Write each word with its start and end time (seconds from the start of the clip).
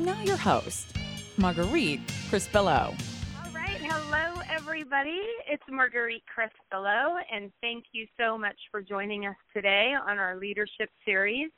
Now, 0.00 0.20
your 0.24 0.36
host, 0.36 0.96
Marguerite 1.36 2.04
Crispillo. 2.28 2.88
All 2.88 3.52
right. 3.54 3.78
Hello, 3.80 4.42
everybody. 4.50 5.20
It's 5.48 5.62
Marguerite 5.70 6.24
Crispillo, 6.26 7.20
and 7.32 7.52
thank 7.60 7.84
you 7.92 8.04
so 8.18 8.36
much 8.36 8.56
for 8.72 8.82
joining 8.82 9.26
us 9.26 9.36
today 9.54 9.94
on 9.94 10.18
our 10.18 10.34
leadership 10.34 10.90
series. 11.04 11.50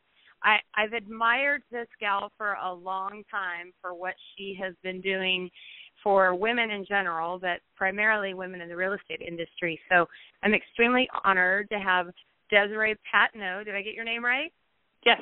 I, 0.43 0.59
I've 0.75 0.93
admired 0.93 1.63
this 1.73 1.89
gal 2.01 2.31
for 2.37 2.59
a 2.63 2.75
long 2.75 3.23
time 3.31 3.73
for 3.81 3.95
what 3.95 4.13
she 4.37 4.55
has 4.63 4.75
been 4.83 5.01
doing 5.01 5.49
for 6.03 6.35
women 6.35 6.71
in 6.71 6.85
general, 6.87 7.39
but 7.39 7.61
primarily 7.75 8.35
women 8.35 8.61
in 8.61 8.69
the 8.69 8.77
real 8.77 8.93
estate 8.93 9.27
industry. 9.27 9.81
So 9.91 10.05
I'm 10.43 10.53
extremely 10.53 11.09
honored 11.25 11.71
to 11.71 11.79
have 11.79 12.09
Desiree 12.51 12.97
Patno. 13.11 13.65
Did 13.65 13.75
I 13.75 13.81
get 13.81 13.95
your 13.95 14.05
name 14.05 14.23
right? 14.23 14.53
Yes. 15.07 15.21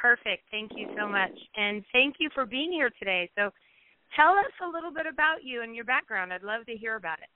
Perfect. 0.00 0.44
Thank 0.50 0.72
you 0.76 0.86
so 0.96 1.06
much. 1.06 1.32
And 1.56 1.84
thank 1.92 2.16
you 2.18 2.30
for 2.34 2.46
being 2.46 2.72
here 2.72 2.90
today. 2.98 3.30
So 3.36 3.50
tell 4.16 4.32
us 4.32 4.52
a 4.64 4.68
little 4.68 4.92
bit 4.92 5.06
about 5.06 5.44
you 5.44 5.62
and 5.62 5.76
your 5.76 5.84
background. 5.84 6.32
I'd 6.32 6.42
love 6.42 6.64
to 6.66 6.76
hear 6.76 6.96
about 6.96 7.18
it. 7.18 7.28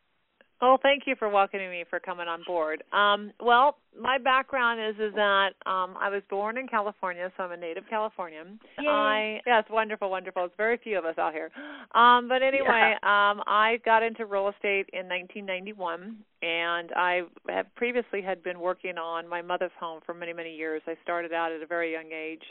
Well, 0.62 0.78
thank 0.82 1.02
you 1.06 1.14
for 1.18 1.28
welcoming 1.28 1.68
me 1.70 1.84
for 1.90 2.00
coming 2.00 2.26
on 2.26 2.42
board. 2.46 2.82
Um, 2.92 3.32
well, 3.40 3.76
my 4.00 4.18
background 4.18 4.80
is 4.80 4.94
is 5.00 5.14
that 5.14 5.50
um, 5.66 5.94
I 6.00 6.08
was 6.08 6.22
born 6.30 6.56
in 6.56 6.66
California, 6.68 7.30
so 7.36 7.42
I'm 7.42 7.52
a 7.52 7.56
native 7.56 7.84
Californian. 7.90 8.58
Yay. 8.80 8.88
I 8.88 9.40
yeah, 9.46 9.58
it's 9.60 9.70
wonderful, 9.70 10.10
wonderful. 10.10 10.44
It's 10.44 10.54
very 10.56 10.78
few 10.82 10.96
of 10.98 11.04
us 11.04 11.18
out 11.18 11.32
here. 11.32 11.50
Um, 11.94 12.28
but 12.28 12.42
anyway, 12.42 12.94
Yeah. 13.02 13.30
um, 13.30 13.42
I 13.46 13.78
got 13.84 14.02
into 14.02 14.26
real 14.26 14.48
estate 14.48 14.88
in 14.92 15.06
1991, 15.08 16.16
and 16.42 16.90
I 16.96 17.22
have 17.48 17.66
previously 17.74 18.22
had 18.22 18.42
been 18.42 18.58
working 18.58 18.96
on 18.96 19.28
my 19.28 19.42
mother's 19.42 19.72
home 19.78 20.00
for 20.06 20.14
many 20.14 20.32
many 20.32 20.54
years. 20.54 20.82
I 20.86 20.94
started 21.02 21.32
out 21.32 21.52
at 21.52 21.62
a 21.62 21.66
very 21.66 21.92
young 21.92 22.10
age. 22.12 22.42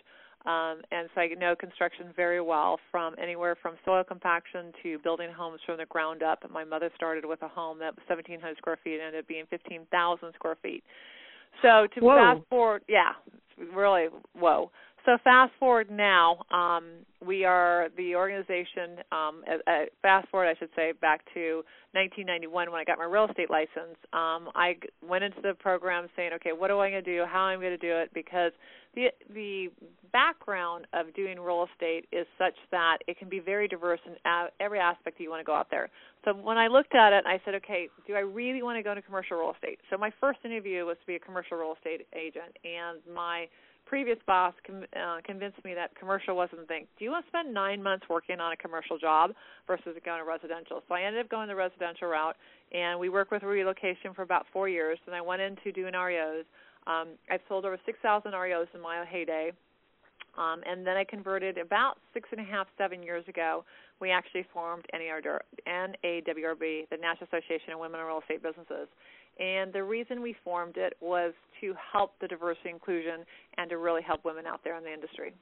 Um, 0.46 0.82
and 0.92 1.08
so 1.16 1.22
I 1.22 1.28
know 1.40 1.56
construction 1.56 2.08
very 2.16 2.42
well, 2.42 2.78
from 2.92 3.16
anywhere 3.22 3.56
from 3.62 3.76
soil 3.86 4.04
compaction 4.04 4.74
to 4.84 5.00
building 5.00 5.30
homes 5.32 5.62
from 5.66 5.78
the 5.78 5.86
ground 5.86 6.22
up. 6.22 6.44
And 6.44 6.52
my 6.52 6.66
mother 6.66 6.90
started 6.96 7.26
with 7.26 7.42
a 7.44 7.48
home 7.48 7.80
that 7.80 7.96
was 7.96 8.04
1,700 8.08 8.58
square 8.58 8.78
feet 8.84 8.96
and 8.96 9.04
ended 9.04 9.22
up 9.22 9.28
being 9.28 9.46
15,000 9.50 10.34
square 10.36 10.58
feet. 10.62 10.84
So 11.62 11.88
to 11.96 12.02
Whoa. 12.02 12.18
fast 12.18 12.50
forward, 12.50 12.82
yeah, 12.90 13.14
really 13.74 14.08
whoa. 14.34 14.72
So 15.06 15.18
fast 15.22 15.52
forward 15.60 15.92
now, 15.92 16.44
um, 16.50 17.04
we 17.26 17.44
are 17.44 17.90
the 17.98 18.16
organization. 18.16 19.04
Um, 19.12 19.44
uh, 19.48 19.70
uh, 19.70 19.86
fast 20.02 20.30
forward, 20.30 20.48
I 20.48 20.56
should 20.58 20.70
say, 20.78 20.94
back 20.94 21.22
to 21.34 21.64
1991 21.92 22.72
when 22.72 22.80
I 22.80 22.86
got 22.86 22.98
my 22.98 23.04
real 23.04 23.26
estate 23.26 23.50
license. 23.50 24.00
Um, 24.14 24.50
I 24.56 24.78
went 25.06 25.26
into 25.26 25.42
the 25.42 25.56
program 25.56 26.08
saying, 26.16 26.32
okay, 26.36 26.52
what 26.54 26.72
am 26.72 26.80
I 26.80 26.90
going 26.90 27.04
to 27.04 27.18
do? 27.18 27.24
How 27.28 27.50
am 27.50 27.60
I 27.60 27.62
going 27.64 27.78
to 27.78 27.86
do 27.86 27.94
it? 27.98 28.12
Because 28.14 28.54
the 28.96 29.08
the 29.34 29.68
background 30.14 30.86
of 30.94 31.14
doing 31.16 31.40
real 31.40 31.66
estate 31.74 32.06
is 32.12 32.28
such 32.38 32.56
that 32.72 33.00
it 33.08 33.18
can 33.18 33.28
be 33.28 33.40
very 33.40 33.68
diverse 33.68 34.00
in 34.06 34.14
every 34.60 34.80
aspect 34.80 35.18
that 35.18 35.24
you 35.24 35.30
want 35.30 35.42
to 35.42 35.46
go 35.46 35.56
out 35.56 35.68
there. 35.72 35.90
So 36.24 36.34
when 36.34 36.58
I 36.58 36.68
looked 36.68 36.96
at 36.96 37.12
it, 37.12 37.26
I 37.26 37.42
said, 37.44 37.56
okay, 37.56 37.90
do 38.08 38.14
I 38.14 38.20
really 38.20 38.62
want 38.62 38.78
to 38.78 38.84
go 38.84 38.92
into 38.92 39.02
commercial 39.02 39.38
real 39.38 39.52
estate? 39.52 39.80
So 39.90 39.98
my 39.98 40.12
first 40.22 40.40
interview 40.46 40.86
was 40.86 40.98
to 41.02 41.08
be 41.08 41.16
a 41.16 41.20
commercial 41.20 41.58
real 41.58 41.74
estate 41.76 42.08
agent, 42.14 42.56
and 42.64 43.00
my 43.14 43.48
previous 43.94 44.18
boss 44.26 44.56
com- 44.66 44.90
uh, 44.98 45.18
convinced 45.24 45.64
me 45.64 45.76
that 45.76 45.94
commercial 45.94 46.36
wasn't 46.36 46.60
the 46.60 46.66
thing. 46.66 46.88
Do 46.98 47.06
you 47.06 47.12
want 47.12 47.26
to 47.26 47.30
spend 47.30 47.54
nine 47.54 47.84
months 47.84 48.04
working 48.10 48.40
on 48.40 48.52
a 48.52 48.58
commercial 48.58 48.98
job 48.98 49.34
versus 49.68 49.96
going 50.04 50.18
to 50.18 50.26
residential? 50.26 50.82
So 50.88 50.96
I 50.96 51.04
ended 51.04 51.24
up 51.24 51.30
going 51.30 51.48
the 51.48 51.54
residential 51.54 52.08
route, 52.08 52.36
and 52.72 53.00
we 53.00 53.10
worked 53.10 53.32
with 53.32 53.44
relocation 53.44 54.12
for 54.16 54.24
about 54.24 54.48
four 54.52 54.68
years. 54.68 54.98
And 55.06 55.16
I 55.16 55.22
went 55.22 55.44
into 55.44 55.72
doing 55.72 55.94
REOs. 55.94 56.42
Um, 56.88 57.10
I've 57.30 57.42
sold 57.48 57.66
over 57.66 57.78
6,000 57.86 58.32
REOs 58.32 58.66
in 58.74 58.82
my 58.82 59.06
heyday. 59.06 59.52
Um, 60.40 60.62
and 60.66 60.88
then 60.88 60.98
I 60.98 61.04
converted 61.04 61.60
about 61.60 62.00
six 62.16 62.28
and 62.32 62.42
a 62.42 62.44
half, 62.44 62.66
seven 62.80 63.04
years 63.04 63.24
ago. 63.28 63.64
We 64.04 64.12
actually 64.12 64.46
formed 64.54 64.84
NAWRB, 64.94 66.90
the 66.90 66.98
National 67.00 67.30
Association 67.32 67.72
of 67.72 67.80
Women 67.80 68.02
in 68.02 68.06
Real 68.06 68.20
Estate 68.20 68.44
Businesses. 68.44 68.90
And 69.40 69.72
the 69.72 69.82
reason 69.82 70.22
we 70.22 70.36
formed 70.44 70.76
it 70.76 70.92
was 71.00 71.32
to 71.62 71.74
help 71.94 72.12
the 72.20 72.28
diversity 72.28 72.70
inclusion 72.70 73.24
and 73.58 73.70
to 73.70 73.78
really 73.78 74.02
help 74.02 74.26
women 74.26 74.46
out 74.46 74.60
there 74.66 74.76
in 74.76 74.84
the 74.84 74.92
industry. 74.92 75.34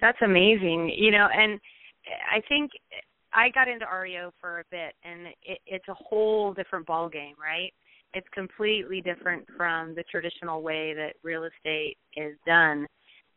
That's 0.00 0.18
amazing. 0.22 0.94
You 0.96 1.10
know, 1.10 1.26
and 1.34 1.58
I 2.32 2.40
think 2.48 2.70
I 3.32 3.48
got 3.48 3.66
into 3.66 3.84
REO 3.84 4.32
for 4.40 4.60
a 4.60 4.64
bit, 4.70 4.94
and 5.02 5.26
it, 5.42 5.58
it's 5.66 5.88
a 5.88 5.94
whole 5.94 6.54
different 6.54 6.86
ball 6.86 7.08
game, 7.08 7.34
right? 7.36 7.72
It's 8.14 8.28
completely 8.32 9.00
different 9.00 9.44
from 9.56 9.96
the 9.96 10.04
traditional 10.08 10.62
way 10.62 10.94
that 10.94 11.14
real 11.24 11.42
estate 11.42 11.96
is 12.16 12.36
done, 12.46 12.86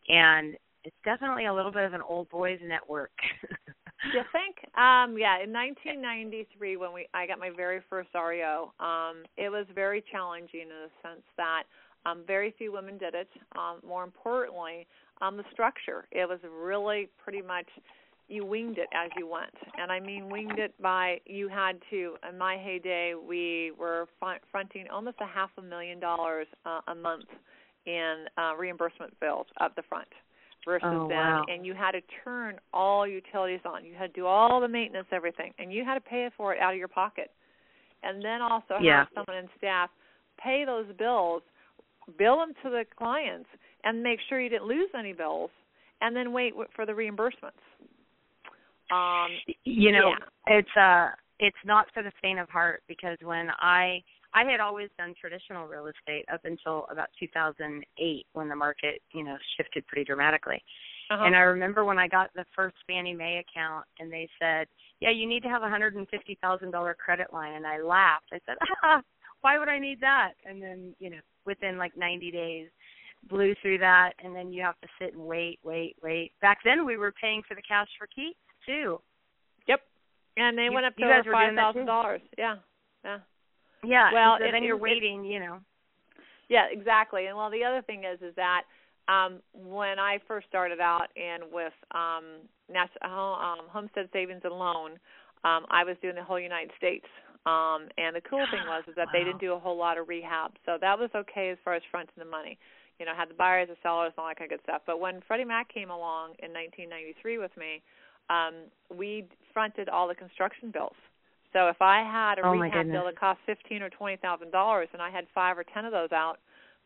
and 0.07 0.55
it's 0.83 0.95
definitely 1.03 1.47
a 1.47 1.53
little 1.53 1.71
bit 1.71 1.85
of 1.85 1.93
an 1.93 2.01
old 2.07 2.29
boys 2.29 2.59
network. 2.63 3.09
you 4.13 4.23
think? 4.31 4.57
Um, 4.77 5.17
yeah, 5.17 5.41
in 5.41 5.51
1993, 5.51 6.77
when 6.77 6.93
we 6.93 7.07
I 7.13 7.27
got 7.27 7.39
my 7.39 7.49
very 7.49 7.81
first 7.89 8.09
REO, 8.13 8.73
um, 8.79 9.23
it 9.37 9.49
was 9.49 9.65
very 9.73 10.03
challenging 10.11 10.61
in 10.61 10.69
the 10.69 10.89
sense 11.01 11.23
that 11.37 11.63
um, 12.05 12.21
very 12.27 12.53
few 12.57 12.71
women 12.71 12.97
did 12.97 13.15
it. 13.15 13.29
Um, 13.57 13.79
more 13.87 14.03
importantly, 14.03 14.87
um, 15.21 15.37
the 15.37 15.43
structure. 15.51 16.05
It 16.11 16.27
was 16.27 16.39
really 16.43 17.09
pretty 17.23 17.41
much 17.41 17.67
you 18.27 18.45
winged 18.45 18.77
it 18.77 18.87
as 18.93 19.11
you 19.17 19.27
went, 19.27 19.53
and 19.77 19.91
I 19.91 19.99
mean 19.99 20.29
winged 20.29 20.59
it 20.59 20.73
by 20.81 21.19
you 21.25 21.47
had 21.47 21.77
to. 21.91 22.15
In 22.27 22.37
my 22.37 22.57
heyday, 22.57 23.13
we 23.13 23.71
were 23.77 24.07
fronting 24.51 24.85
almost 24.91 25.17
a 25.21 25.27
half 25.27 25.51
a 25.57 25.61
million 25.61 25.99
dollars 25.99 26.47
uh, 26.65 26.81
a 26.87 26.95
month 26.95 27.29
in 27.85 28.25
uh, 28.37 28.55
reimbursement 28.57 29.17
bills 29.19 29.45
up 29.59 29.75
the 29.75 29.83
front 29.83 30.07
versus 30.65 30.87
Oh, 30.91 31.07
then 31.07 31.15
wow. 31.15 31.45
and 31.47 31.65
you 31.65 31.73
had 31.73 31.91
to 31.91 32.01
turn 32.23 32.55
all 32.73 33.07
utilities 33.07 33.61
on. 33.65 33.85
You 33.85 33.93
had 33.93 34.13
to 34.13 34.21
do 34.21 34.25
all 34.25 34.59
the 34.59 34.67
maintenance, 34.67 35.07
everything, 35.11 35.53
and 35.59 35.71
you 35.71 35.85
had 35.85 35.95
to 35.95 36.01
pay 36.01 36.29
for 36.35 36.53
it 36.53 36.59
out 36.59 36.73
of 36.73 36.79
your 36.79 36.87
pocket. 36.87 37.31
And 38.03 38.23
then 38.23 38.41
also 38.41 38.75
Yeah. 38.81 38.99
have 38.99 39.07
someone 39.13 39.43
in 39.43 39.49
staff 39.57 39.89
pay 40.41 40.65
those 40.65 40.85
bills, 40.97 41.41
bill 42.17 42.37
them 42.37 42.53
to 42.63 42.69
the 42.69 42.83
clients, 42.97 43.47
and 43.83 44.03
make 44.03 44.19
sure 44.27 44.41
you 44.41 44.49
didn't 44.49 44.67
lose 44.67 44.89
any 44.97 45.13
bills, 45.13 45.49
and 46.01 46.15
then 46.15 46.33
wait 46.33 46.53
for 46.75 46.85
the 46.85 46.91
reimbursements. 46.91 47.61
Um, 48.91 49.31
you 49.63 49.91
know 49.91 50.11
Yeah. 50.47 50.57
it's 50.57 50.77
uh 50.77 51.09
it's 51.39 51.57
not 51.65 51.87
for 51.93 52.03
the 52.03 52.11
faint 52.21 52.39
of 52.39 52.47
heart 52.49 52.83
because 52.87 53.17
when 53.23 53.49
i 53.59 54.01
i 54.35 54.43
had 54.43 54.59
always 54.59 54.89
done 54.97 55.13
traditional 55.19 55.65
real 55.67 55.87
estate 55.87 56.25
up 56.31 56.41
until 56.45 56.85
about 56.91 57.07
2008 57.19 58.25
when 58.33 58.49
the 58.49 58.55
market 58.55 59.01
you 59.13 59.23
know 59.23 59.35
shifted 59.57 59.85
pretty 59.87 60.03
dramatically 60.05 60.61
uh-huh. 61.09 61.23
and 61.25 61.35
i 61.35 61.39
remember 61.39 61.83
when 61.83 61.97
i 61.97 62.07
got 62.07 62.29
the 62.35 62.45
first 62.55 62.75
fannie 62.87 63.13
mae 63.13 63.41
account 63.47 63.85
and 63.99 64.11
they 64.11 64.29
said 64.39 64.67
yeah 64.99 65.09
you 65.09 65.25
need 65.27 65.41
to 65.41 65.49
have 65.49 65.63
a 65.63 65.69
hundred 65.69 65.95
and 65.95 66.07
fifty 66.09 66.37
thousand 66.41 66.71
dollar 66.71 66.93
credit 66.93 67.31
line 67.33 67.53
and 67.53 67.65
i 67.65 67.81
laughed 67.81 68.29
i 68.31 68.39
said 68.45 68.55
ah, 68.83 69.01
why 69.41 69.57
would 69.57 69.69
i 69.69 69.79
need 69.79 69.99
that 69.99 70.33
and 70.45 70.61
then 70.61 70.93
you 70.99 71.09
know 71.09 71.21
within 71.45 71.77
like 71.77 71.95
90 71.97 72.31
days 72.31 72.67
blew 73.29 73.55
through 73.61 73.77
that 73.79 74.11
and 74.23 74.35
then 74.35 74.51
you 74.53 74.61
have 74.61 74.79
to 74.81 74.87
sit 75.01 75.13
and 75.13 75.23
wait 75.25 75.59
wait 75.63 75.95
wait 76.03 76.31
back 76.41 76.59
then 76.63 76.85
we 76.85 76.97
were 76.97 77.13
paying 77.19 77.41
for 77.47 77.55
the 77.55 77.61
cash 77.61 77.87
for 77.97 78.07
keys 78.07 78.35
too 78.65 78.99
Yep. 79.67 79.81
And 80.37 80.57
they 80.57 80.65
You- 80.65 80.71
went 80.73 80.85
up 80.85 80.95
to 80.95 81.03
over 81.03 81.15
were 81.17 81.21
doing 81.23 81.33
five 81.33 81.55
that 81.55 81.61
thousand 81.61 81.81
too? 81.81 81.85
dollars. 81.87 82.21
Yeah. 82.37 82.55
Yeah. 83.03 83.19
Yeah. 83.85 84.11
Well, 84.13 84.35
and 84.35 84.45
so 84.47 84.51
then 84.51 84.63
you're 84.63 84.77
it- 84.77 84.81
waiting, 84.81 85.23
you 85.23 85.39
know. 85.39 85.59
Yeah, 86.47 86.65
exactly. 86.71 87.25
And 87.25 87.35
well, 87.37 87.49
the 87.49 87.63
other 87.63 87.81
thing 87.81 88.03
is, 88.03 88.21
is 88.21 88.35
that 88.35 88.63
um, 89.07 89.41
when 89.53 89.99
I 89.99 90.19
first 90.27 90.47
started 90.47 90.79
out 90.79 91.07
and 91.15 91.43
with 91.51 91.73
um, 91.91 92.45
National 92.71 93.35
um, 93.35 93.65
Homestead 93.69 94.09
Savings 94.13 94.41
and 94.43 94.53
Loan, 94.53 94.91
um, 95.43 95.65
I 95.69 95.83
was 95.83 95.95
doing 96.01 96.15
the 96.15 96.23
whole 96.23 96.39
United 96.39 96.71
States. 96.77 97.05
Um, 97.45 97.89
and 97.97 98.15
the 98.15 98.21
cool 98.21 98.45
thing 98.49 98.65
was 98.65 98.83
is 98.87 98.95
that 98.95 99.07
they 99.13 99.19
didn't 99.25 99.39
do 99.39 99.53
a 99.53 99.59
whole 99.59 99.77
lot 99.77 99.97
of 99.97 100.07
rehab, 100.09 100.53
so 100.65 100.77
that 100.81 100.97
was 100.97 101.09
okay 101.15 101.49
as 101.51 101.57
far 101.63 101.75
as 101.75 101.83
fronting 101.91 102.17
the 102.17 102.25
money. 102.25 102.57
You 102.99 103.05
know, 103.05 103.13
had 103.15 103.29
the 103.29 103.35
buyers, 103.35 103.67
the 103.69 103.75
sellers, 103.83 104.13
and 104.17 104.23
all 104.23 104.29
that 104.29 104.37
kind 104.39 104.51
of 104.51 104.57
good 104.57 104.63
stuff. 104.63 104.81
But 104.87 104.99
when 104.99 105.21
Freddie 105.27 105.45
Mac 105.45 105.71
came 105.71 105.91
along 105.91 106.33
in 106.41 106.53
1993 106.53 107.37
with 107.37 107.51
me, 107.57 107.83
um, 108.29 108.71
we 108.89 109.25
fronted 109.53 109.89
all 109.89 110.07
the 110.07 110.15
construction 110.15 110.71
bills. 110.71 110.95
So 111.55 111.69
if 111.69 111.81
I 111.81 112.03
had 112.03 112.37
a 112.37 112.45
Oh, 112.45 112.51
rehab 112.51 112.91
bill 112.91 113.05
that 113.05 113.17
cost 113.17 113.39
fifteen 113.45 113.81
or 113.81 113.89
twenty 113.89 114.17
thousand 114.17 114.51
dollars, 114.51 114.89
and 114.91 115.01
I 115.01 115.09
had 115.09 115.25
five 115.33 115.57
or 115.57 115.63
ten 115.63 115.85
of 115.85 115.93
those 115.93 116.11
out, 116.11 116.39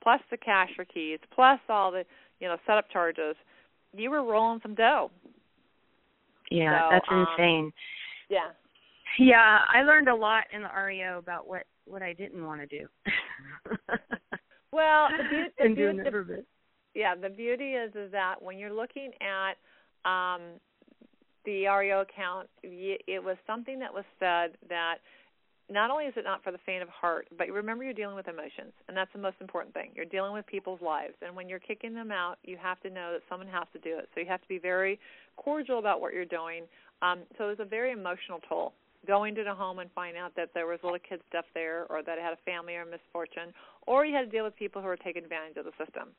plus 0.04 0.22
the 0.30 0.38
cash 0.38 0.70
for 0.76 0.86
keys, 0.86 1.18
plus 1.34 1.60
all 1.70 1.92
the 1.92 2.06
you 2.40 2.48
know 2.48 2.56
setup 2.68 2.88
charges, 2.92 3.36
you 3.94 4.12
were 4.12 4.24
rolling 4.24 4.60
some 4.62 4.76
dough. 4.76 5.10
Yeah, 6.52 6.82
so, 6.82 6.88
that's 6.92 7.06
um, 7.10 7.26
insane. 7.32 7.74
Yeah. 8.30 8.52
Yeah, 9.18 9.60
I 9.74 9.82
learned 9.82 10.08
a 10.08 10.16
lot 10.16 10.44
in 10.54 10.62
the 10.62 10.70
REO 10.70 11.18
about 11.18 11.48
what 11.48 11.64
what 11.86 12.04
I 12.04 12.14
didn't 12.14 12.46
want 12.46 12.62
to 12.62 12.68
do. 12.68 12.86
well, 14.72 15.08
the, 15.18 15.46
the, 15.58 15.66
and 15.66 15.76
be- 15.76 15.82
doing 15.82 15.98
the, 15.98 16.26
bit. 16.28 16.46
yeah, 16.94 17.16
the 17.16 17.30
beauty 17.30 17.72
is 17.72 17.96
is 17.96 18.12
that 18.12 18.36
when 18.40 18.60
you're 18.60 18.74
looking 18.74 19.10
at 19.20 19.54
um 20.08 20.42
the 21.50 21.66
REO 21.66 22.02
account, 22.02 22.48
it 22.62 23.24
was 23.24 23.38
something 23.48 23.80
that 23.80 23.92
was 23.92 24.06
said 24.20 24.54
that 24.70 24.98
not 25.70 25.90
only 25.90 26.06
is 26.06 26.14
it 26.16 26.24
not 26.24 26.44
for 26.44 26.52
the 26.52 26.60
faint 26.66 26.82
of 26.82 26.90
heart, 26.90 27.28
but 27.38 27.50
remember 27.50 27.84
you're 27.84 27.94
dealing 27.94 28.16
with 28.16 28.28
emotions, 28.28 28.74
and 28.88 28.96
that's 28.96 29.12
the 29.14 29.20
most 29.20 29.38
important 29.42 29.74
thing. 29.74 29.90
You're 29.96 30.06
dealing 30.06 30.34
with 30.34 30.46
people's 30.46 30.82
lives, 30.82 31.14
and 31.22 31.36
when 31.36 31.50
you're 31.50 31.60
kicking 31.60 31.94
them 31.94 32.12
out, 32.12 32.38
you 32.44 32.58
have 32.62 32.80
to 32.82 32.90
know 32.90 33.14
that 33.14 33.22
someone 33.30 33.48
has 33.48 33.66
to 33.74 33.80
do 33.80 33.98
it. 33.98 34.10
So 34.14 34.22
you 34.22 34.28
have 34.28 34.42
to 34.42 34.48
be 34.48 34.60
very 34.60 35.00
cordial 35.38 35.80
about 35.80 36.02
what 36.02 36.14
you're 36.14 36.26
doing. 36.26 36.64
Um, 37.02 37.20
so 37.38 37.50
it 37.50 37.60
a 37.60 37.66
very 37.66 37.92
emotional 37.92 38.40
toll 38.48 38.74
going 39.08 39.34
to 39.34 39.44
the 39.44 39.54
home 39.54 39.80
and 39.80 39.90
find 39.96 40.18
out 40.18 40.36
that 40.36 40.50
there 40.54 40.68
was 40.68 40.78
little 40.84 41.00
kid 41.00 41.22
stuff 41.30 41.46
there, 41.54 41.86
or 41.90 42.04
that 42.04 42.18
it 42.18 42.22
had 42.22 42.34
a 42.34 42.42
family 42.46 42.76
or 42.76 42.86
misfortune, 42.86 43.54
or 43.88 44.06
you 44.06 44.14
had 44.14 44.26
to 44.26 44.32
deal 44.32 44.44
with 44.44 44.56
people 44.56 44.82
who 44.82 44.88
were 44.88 44.98
taking 44.98 45.24
advantage 45.24 45.58
of 45.58 45.66
the 45.66 45.74
system. 45.84 46.10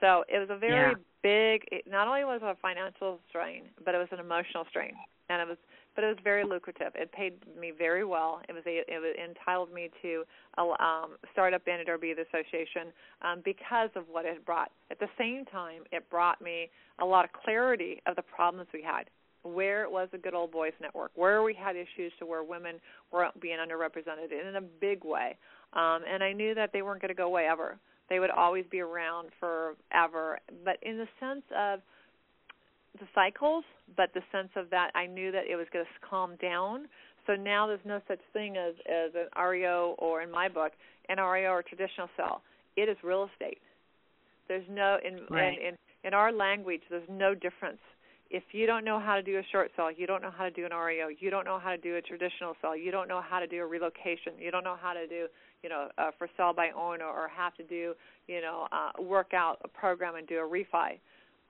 So 0.00 0.24
it 0.28 0.38
was 0.38 0.50
a 0.50 0.56
very 0.56 0.90
Yeah. 0.90 0.94
big. 1.22 1.68
It 1.70 1.86
not 1.86 2.08
only 2.08 2.24
was 2.24 2.40
it 2.42 2.46
a 2.46 2.54
financial 2.56 3.20
strain, 3.28 3.70
but 3.84 3.94
it 3.94 3.98
was 3.98 4.08
an 4.12 4.20
emotional 4.20 4.64
strain, 4.66 4.94
and 5.28 5.40
it 5.42 5.48
was 5.48 5.58
but 5.94 6.04
it 6.04 6.08
was 6.08 6.18
very 6.22 6.44
lucrative. 6.44 6.94
It 6.94 7.10
paid 7.12 7.34
me 7.58 7.72
very 7.72 8.04
well. 8.04 8.40
It 8.48 8.52
was 8.52 8.62
a, 8.64 8.78
it 8.86 9.00
was 9.00 9.14
entitled 9.16 9.72
me 9.72 9.90
to 10.02 10.24
a 10.56 10.62
um, 10.62 11.18
start 11.32 11.52
up 11.52 11.64
Bandit 11.64 11.88
RB 11.88 12.14
the 12.14 12.22
association 12.22 12.92
um, 13.22 13.42
because 13.44 13.90
of 13.96 14.04
what 14.08 14.24
it 14.24 14.44
brought. 14.46 14.70
At 14.90 15.00
the 15.00 15.08
same 15.18 15.44
time, 15.46 15.82
it 15.90 16.08
brought 16.08 16.40
me 16.40 16.70
a 17.00 17.04
lot 17.04 17.24
of 17.24 17.32
clarity 17.32 18.00
of 18.06 18.14
the 18.16 18.22
problems 18.22 18.68
we 18.72 18.82
had. 18.82 19.10
Where 19.42 19.84
it 19.84 19.90
was 19.90 20.08
a 20.12 20.18
good 20.18 20.34
old 20.34 20.52
boys 20.52 20.74
network, 20.82 21.12
where 21.14 21.42
we 21.42 21.54
had 21.54 21.74
issues 21.74 22.12
to 22.18 22.26
where 22.26 22.42
women 22.42 22.78
weren't 23.10 23.40
being 23.40 23.56
underrepresented 23.56 24.30
in 24.30 24.56
a 24.56 24.60
big 24.60 25.02
way, 25.02 25.34
um, 25.72 26.02
and 26.06 26.22
I 26.22 26.32
knew 26.34 26.54
that 26.54 26.74
they 26.74 26.82
weren't 26.82 27.00
going 27.00 27.08
to 27.08 27.14
go 27.14 27.24
away 27.24 27.46
ever. 27.46 27.78
They 28.10 28.18
would 28.18 28.30
always 28.30 28.64
be 28.70 28.80
around 28.80 29.30
forever. 29.38 30.38
But 30.64 30.76
in 30.82 30.98
the 30.98 31.06
sense 31.18 31.44
of 31.56 31.80
the 32.98 33.06
cycles, 33.14 33.64
but 33.96 34.12
the 34.12 34.22
sense 34.32 34.50
of 34.56 34.68
that 34.70 34.90
I 34.94 35.06
knew 35.06 35.30
that 35.32 35.44
it 35.48 35.56
was 35.56 35.66
going 35.72 35.84
to 35.84 36.06
calm 36.06 36.36
down. 36.42 36.88
So 37.26 37.34
now 37.36 37.68
there's 37.68 37.80
no 37.84 38.00
such 38.08 38.18
thing 38.32 38.56
as 38.56 38.74
as 38.86 39.12
an 39.14 39.28
REO 39.40 39.94
or 39.98 40.22
in 40.22 40.30
my 40.30 40.48
book 40.48 40.72
an 41.08 41.18
REO 41.18 41.50
or 41.50 41.62
traditional 41.62 42.08
cell. 42.16 42.42
It 42.76 42.88
is 42.88 42.96
real 43.02 43.28
estate. 43.32 43.58
There's 44.48 44.66
no 44.68 44.98
in 45.04 45.20
Right. 45.30 45.58
in, 45.58 45.68
in 45.68 45.76
in 46.02 46.14
our 46.14 46.32
language. 46.32 46.82
There's 46.90 47.08
no 47.08 47.34
difference. 47.34 47.78
If 48.30 48.42
you 48.52 48.66
don't 48.66 48.84
know 48.84 49.00
how 49.00 49.16
to 49.16 49.22
do 49.22 49.38
a 49.38 49.42
short 49.50 49.70
sell, 49.76 49.90
you 49.90 50.06
don't 50.06 50.22
know 50.22 50.30
how 50.30 50.44
to 50.44 50.50
do 50.50 50.64
an 50.64 50.72
REO. 50.72 51.08
You 51.08 51.30
don't 51.30 51.44
know 51.44 51.58
how 51.58 51.70
to 51.70 51.76
do 51.78 51.96
a 51.96 52.02
traditional 52.02 52.54
sell. 52.60 52.76
You 52.76 52.90
don't 52.92 53.08
know 53.08 53.20
how 53.20 53.40
to 53.40 53.46
do 53.46 53.60
a 53.60 53.66
relocation. 53.66 54.34
You 54.38 54.50
don't 54.50 54.62
know 54.62 54.76
how 54.80 54.92
to 54.92 55.06
do 55.06 55.26
you 55.62 55.68
know 55.68 55.88
uh, 55.98 56.10
for 56.18 56.28
sell 56.36 56.52
by 56.52 56.70
owner 56.76 57.04
or 57.04 57.28
have 57.28 57.54
to 57.54 57.62
do 57.64 57.94
you 58.26 58.40
know 58.40 58.66
uh, 58.72 59.02
work 59.02 59.32
out 59.34 59.58
a 59.64 59.68
program 59.68 60.16
and 60.16 60.26
do 60.26 60.36
a 60.36 60.48
refi 60.48 60.98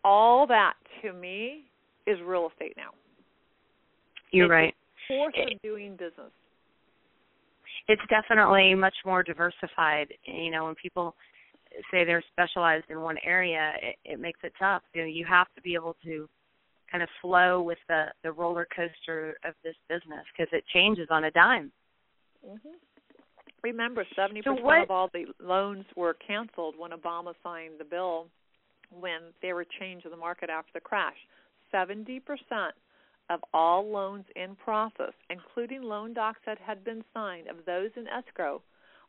all 0.04 0.46
that 0.46 0.74
to 1.02 1.12
me 1.12 1.64
is 2.06 2.18
real 2.24 2.48
estate 2.50 2.74
now. 2.76 2.90
You're 4.32 4.46
it's 4.46 4.50
right. 4.50 4.74
The 5.08 5.14
course 5.14 5.34
of 5.52 5.62
doing 5.62 5.92
business. 5.92 6.32
It's 7.88 8.02
definitely 8.08 8.74
much 8.74 8.94
more 9.04 9.22
diversified. 9.22 10.08
You 10.24 10.50
know, 10.50 10.66
when 10.66 10.74
people 10.76 11.14
say 11.90 12.04
they're 12.04 12.22
specialized 12.32 12.84
in 12.88 13.00
one 13.00 13.16
area, 13.24 13.72
it, 13.82 13.96
it 14.04 14.20
makes 14.20 14.40
it 14.42 14.52
tough. 14.58 14.82
You 14.94 15.02
know, 15.02 15.08
you 15.08 15.26
have 15.28 15.46
to 15.56 15.62
be 15.62 15.74
able 15.74 15.96
to 16.04 16.28
kind 16.90 17.02
of 17.02 17.08
flow 17.20 17.62
with 17.62 17.78
the 17.88 18.06
the 18.22 18.32
roller 18.32 18.66
coaster 18.74 19.36
of 19.44 19.54
this 19.64 19.74
business 19.88 20.24
because 20.36 20.52
it 20.52 20.64
changes 20.72 21.08
on 21.10 21.24
a 21.24 21.30
dime. 21.30 21.72
Mm-hmm. 22.46 22.68
Remember, 23.62 24.04
70% 24.16 24.44
So 24.44 24.54
what- 24.54 24.82
of 24.82 24.90
all 24.90 25.08
the 25.08 25.26
loans 25.38 25.84
were 25.94 26.14
canceled 26.14 26.76
when 26.76 26.92
Obama 26.92 27.34
signed 27.42 27.78
the 27.78 27.84
bill 27.84 28.30
when 28.90 29.32
they 29.40 29.52
were 29.52 29.64
changed 29.64 30.04
in 30.04 30.10
the 30.10 30.16
market 30.16 30.50
after 30.50 30.72
the 30.72 30.80
crash. 30.80 31.16
70% 31.70 32.74
of 33.28 33.44
all 33.54 33.88
loans 33.88 34.24
in 34.34 34.56
process, 34.56 35.12
including 35.28 35.82
loan 35.82 36.12
docs 36.12 36.40
that 36.44 36.58
had 36.58 36.82
been 36.82 37.04
signed, 37.14 37.46
of 37.48 37.64
those 37.64 37.90
in 37.96 38.08
escrow, 38.08 38.60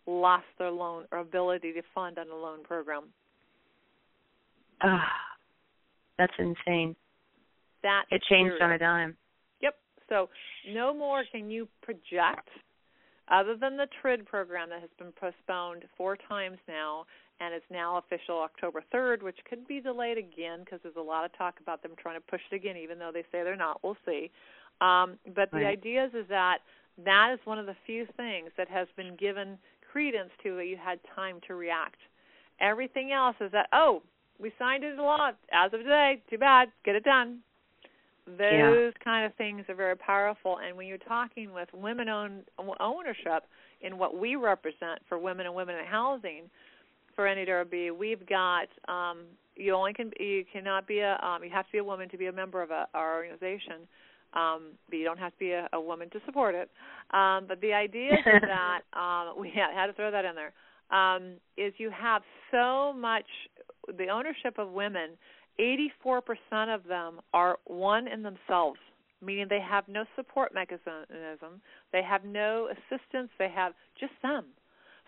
lost 0.05 0.45
their 0.57 0.69
loan 0.69 1.07
or 1.11 1.19
ability 1.19 1.73
to 1.73 1.81
fund 1.95 2.19
on 2.19 2.29
a 2.29 2.35
loan 2.35 2.63
program. 2.63 3.11
Ah, 4.81 5.37
that's 6.17 6.33
insane. 6.37 6.95
That 7.81 8.05
It 8.11 8.21
changed 8.23 8.57
period. 8.59 8.61
on 8.63 8.71
a 8.73 8.77
dime. 8.77 9.17
Yep. 9.61 9.79
So 10.09 10.29
no 10.67 10.93
more 10.93 11.23
can 11.31 11.49
you 11.49 11.67
project, 11.81 12.49
other 13.31 13.55
than 13.55 13.77
the 13.77 13.87
TRID 14.01 14.25
program 14.25 14.69
that 14.69 14.81
has 14.81 14.89
been 14.99 15.11
postponed 15.13 15.85
four 15.97 16.17
times 16.17 16.57
now, 16.67 17.05
and 17.39 17.55
is 17.55 17.61
now 17.71 17.97
official 17.97 18.39
October 18.39 18.83
3rd, 18.93 19.23
which 19.23 19.37
could 19.49 19.67
be 19.67 19.81
delayed 19.81 20.17
again 20.17 20.59
because 20.59 20.79
there's 20.83 20.95
a 20.95 21.01
lot 21.01 21.25
of 21.25 21.35
talk 21.37 21.55
about 21.59 21.81
them 21.81 21.93
trying 21.97 22.15
to 22.19 22.25
push 22.29 22.41
it 22.51 22.55
again, 22.55 22.77
even 22.77 22.99
though 22.99 23.09
they 23.11 23.23
say 23.31 23.43
they're 23.43 23.55
not. 23.55 23.83
We'll 23.83 23.97
see. 24.05 24.29
Um, 24.79 25.17
but 25.33 25.49
the 25.51 25.57
Right. 25.57 25.77
idea 25.77 26.05
is, 26.05 26.13
is 26.13 26.27
that 26.27 26.59
that 26.99 27.33
is 27.33 27.43
one 27.45 27.57
of 27.57 27.65
the 27.65 27.75
few 27.85 28.05
things 28.17 28.51
that 28.57 28.67
has 28.67 28.87
been 28.95 29.15
given 29.15 29.57
credence 29.91 30.31
to 30.43 30.55
that 30.57 30.67
you 30.67 30.77
had 30.77 30.99
time 31.15 31.41
to 31.47 31.55
react. 31.55 31.99
Everything 32.59 33.11
else 33.11 33.35
is 33.41 33.51
that, 33.53 33.67
oh, 33.73 34.03
we 34.37 34.51
signed 34.59 34.83
it 34.83 34.99
a 34.99 35.03
lot 35.03 35.37
as 35.51 35.73
of 35.73 35.79
today. 35.79 36.21
Too 36.29 36.37
bad. 36.37 36.71
Get 36.83 36.95
it 36.95 37.03
done 37.03 37.41
those 38.37 38.93
kind 39.03 39.25
of 39.25 39.33
things 39.35 39.63
are 39.69 39.75
very 39.75 39.95
powerful. 39.95 40.57
And 40.65 40.75
when 40.77 40.87
you're 40.87 40.97
talking 40.97 41.53
with 41.53 41.69
women 41.73 42.09
owned 42.09 42.43
ownership 42.79 43.45
in 43.81 43.97
what 43.97 44.17
we 44.17 44.35
represent 44.35 44.99
for 45.07 45.17
women 45.17 45.45
and 45.45 45.55
women 45.55 45.75
in 45.75 45.85
housing 45.85 46.43
for 47.15 47.25
NAWRB 47.25 47.97
we've 47.97 48.25
got 48.27 48.67
um 48.87 49.23
you 49.55 49.73
only 49.75 49.93
can 49.93 50.11
you 50.19 50.45
cannot 50.51 50.87
be 50.87 50.99
a 50.99 51.17
um 51.21 51.43
you 51.43 51.49
have 51.51 51.65
to 51.65 51.71
be 51.71 51.77
a 51.79 51.83
woman 51.83 52.09
to 52.09 52.17
be 52.17 52.27
a 52.27 52.31
member 52.31 52.61
of 52.61 52.71
a, 52.71 52.87
our 52.93 53.15
organization. 53.15 53.87
Um 54.33 54.71
but 54.89 54.97
you 54.97 55.03
don't 55.03 55.19
have 55.19 55.33
to 55.33 55.39
be 55.39 55.51
a, 55.51 55.67
a 55.73 55.81
woman 55.81 56.09
to 56.11 56.19
support 56.25 56.55
it. 56.55 56.69
Um 57.11 57.45
but 57.47 57.59
the 57.61 57.73
idea 57.73 58.13
is 58.13 58.19
that 58.41 58.81
um 58.93 59.39
we 59.39 59.49
had, 59.49 59.73
had 59.73 59.87
to 59.87 59.93
throw 59.93 60.11
that 60.11 60.25
in 60.25 60.35
there 60.35 60.53
um 60.97 61.33
is 61.57 61.73
you 61.77 61.91
have 61.91 62.21
so 62.51 62.93
much 62.93 63.25
the 63.87 64.07
ownership 64.07 64.57
of 64.57 64.71
women 64.71 65.17
84% 65.59 66.23
of 66.73 66.83
them 66.85 67.19
are 67.33 67.57
one 67.65 68.07
in 68.07 68.23
themselves, 68.23 68.79
meaning 69.21 69.47
they 69.49 69.61
have 69.61 69.87
no 69.87 70.05
support 70.15 70.53
mechanism, 70.53 71.61
they 71.91 72.01
have 72.01 72.23
no 72.23 72.69
assistance, 72.69 73.29
they 73.37 73.49
have 73.49 73.73
just 73.99 74.13
them. 74.23 74.45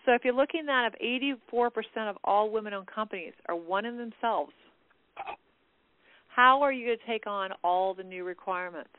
So 0.05 0.11
if 0.11 0.23
you're 0.25 0.33
looking 0.33 0.67
at 0.69 0.87
if 0.87 1.33
84% 1.49 2.09
of 2.09 2.17
all 2.23 2.49
women-owned 2.51 2.87
companies 2.87 3.33
are 3.47 3.55
one 3.55 3.85
in 3.85 3.97
themselves, 3.97 4.51
how 6.27 6.61
are 6.61 6.73
you 6.73 6.87
going 6.87 6.97
to 6.97 7.05
take 7.05 7.25
on 7.25 7.51
all 7.63 7.93
the 7.93 8.03
new 8.03 8.23
requirements? 8.23 8.89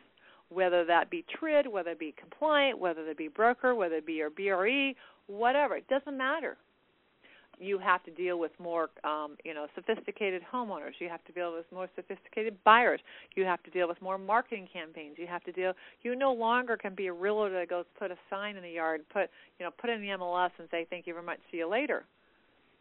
Whether 0.49 0.85
that 0.87 1.11
be 1.11 1.25
TRID, 1.39 1.67
whether 1.67 1.91
it 1.91 1.99
be 1.99 2.15
compliant, 2.19 2.79
whether 2.79 3.07
it 3.09 3.19
be 3.19 3.29
broker, 3.29 3.75
whether 3.75 3.97
it 3.97 4.07
be 4.07 4.15
your 4.15 4.31
BRE, 4.31 4.95
whatever, 5.27 5.77
it 5.77 5.89
doesn't 5.89 6.17
matter 6.17 6.57
you 7.59 7.79
have 7.79 8.03
to 8.05 8.11
deal 8.11 8.39
with 8.39 8.53
more 8.59 8.91
um, 9.05 9.37
you 9.45 9.55
know 9.55 9.67
sophisticated 9.75 10.43
homeowners. 10.53 10.93
You 10.99 11.09
have 11.09 11.25
to 11.25 11.33
deal 11.33 11.55
with 11.55 11.65
more 11.73 11.89
sophisticated 11.97 12.57
buyers. 12.65 13.01
You 13.35 13.45
have 13.45 13.63
to 13.65 13.71
deal 13.71 13.89
with 13.89 14.01
more 14.03 14.19
marketing 14.19 14.69
campaigns. 14.73 15.17
You 15.19 15.27
have 15.27 15.45
to 15.45 15.53
deal 15.53 15.73
you 16.03 16.17
no 16.17 16.33
longer 16.33 16.77
can 16.77 16.95
be 16.95 17.07
a 17.07 17.13
realtor 17.13 17.59
that 17.59 17.69
goes 17.69 17.85
put 17.99 18.11
a 18.11 18.17
sign 18.31 18.57
in 18.57 18.63
the 18.63 18.71
yard 18.71 19.03
put 19.13 19.31
you 19.59 19.65
know 19.65 19.71
put 19.81 19.91
in 19.91 20.01
the 20.01 20.09
MLS 20.09 20.51
and 20.59 20.69
say 20.71 20.87
thank 20.91 21.07
you 21.07 21.15
very 21.15 21.25
much. 21.25 21.39
See 21.51 21.59
you 21.59 21.69
later. 21.69 22.05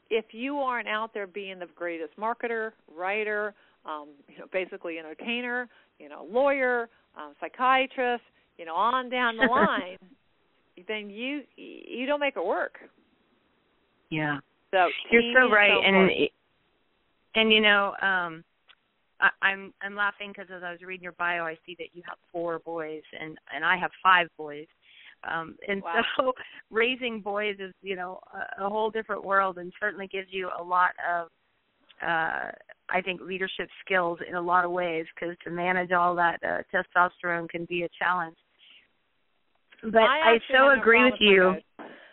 If 0.09 0.25
you 0.31 0.57
aren't 0.57 0.87
out 0.87 1.13
there 1.13 1.27
being 1.27 1.59
the 1.59 1.67
greatest 1.75 2.17
marketer 2.17 2.71
writer 2.95 3.53
um, 3.85 4.09
you 4.27 4.37
know 4.37 4.45
basically 4.51 4.99
entertainer 4.99 5.69
you 5.99 6.09
know 6.09 6.27
lawyer 6.29 6.89
um, 7.17 7.33
psychiatrist 7.39 8.23
you 8.57 8.65
know 8.65 8.75
on 8.75 9.09
down 9.09 9.37
the 9.37 9.45
line 9.49 9.97
then 10.87 11.09
you 11.09 11.41
you 11.55 12.05
don't 12.05 12.19
make 12.19 12.35
it 12.35 12.45
work. 12.45 12.79
Yeah. 14.09 14.39
So 14.73 14.89
You're 15.11 15.21
so 15.33 15.53
right, 15.53 15.71
so 15.71 15.81
and 15.83 16.09
and 17.35 17.51
you 17.51 17.61
know, 17.61 17.93
um, 18.01 18.43
I, 19.21 19.29
I'm 19.41 19.73
I'm 19.81 19.95
laughing 19.95 20.33
because 20.33 20.49
as 20.55 20.63
I 20.63 20.71
was 20.71 20.81
reading 20.81 21.03
your 21.03 21.13
bio, 21.13 21.43
I 21.43 21.57
see 21.65 21.75
that 21.77 21.89
you 21.93 22.01
have 22.07 22.17
four 22.31 22.59
boys, 22.59 23.03
and 23.19 23.37
and 23.55 23.63
I 23.63 23.77
have 23.77 23.91
five 24.01 24.27
boys, 24.37 24.65
um, 25.29 25.55
and 25.67 25.83
Wow. 25.83 26.01
so 26.17 26.33
raising 26.71 27.21
boys 27.21 27.55
is 27.59 27.71
you 27.81 27.95
know 27.95 28.19
a, 28.33 28.65
a 28.65 28.69
whole 28.69 28.89
different 28.89 29.23
world, 29.23 29.59
and 29.59 29.71
certainly 29.79 30.07
gives 30.07 30.27
you 30.31 30.49
a 30.59 30.63
lot 30.63 30.91
of, 31.07 31.27
uh, 32.01 32.49
I 32.89 33.01
think, 33.03 33.21
leadership 33.21 33.69
skills 33.85 34.17
in 34.27 34.35
a 34.35 34.41
lot 34.41 34.65
of 34.65 34.71
ways 34.71 35.05
because 35.13 35.35
to 35.43 35.51
manage 35.51 35.91
all 35.91 36.15
that 36.15 36.39
uh, 36.43 36.61
testosterone 36.73 37.47
can 37.47 37.65
be 37.65 37.83
a 37.83 37.89
challenge. 37.99 38.37
But 39.83 40.01
I, 40.01 40.35
actually 40.35 40.55
so 40.55 40.79
agree 40.79 40.99
problem 40.99 41.11
with 41.11 41.21
you. 41.21 41.55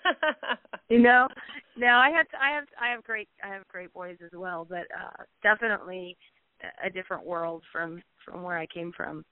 you 0.88 0.98
know 0.98 1.28
no 1.76 1.88
i 1.88 2.10
have 2.10 2.26
i 2.40 2.54
have 2.54 2.64
i 2.80 2.90
have 2.90 3.02
great 3.04 3.28
i 3.44 3.48
have 3.48 3.66
great 3.68 3.92
boys 3.92 4.16
as 4.24 4.30
well 4.32 4.66
but 4.68 4.86
uh 4.98 5.22
definitely 5.42 6.16
a 6.84 6.90
different 6.90 7.24
world 7.24 7.62
from 7.72 8.02
from 8.24 8.42
where 8.42 8.58
I 8.58 8.66
came 8.66 8.92
from. 8.96 9.24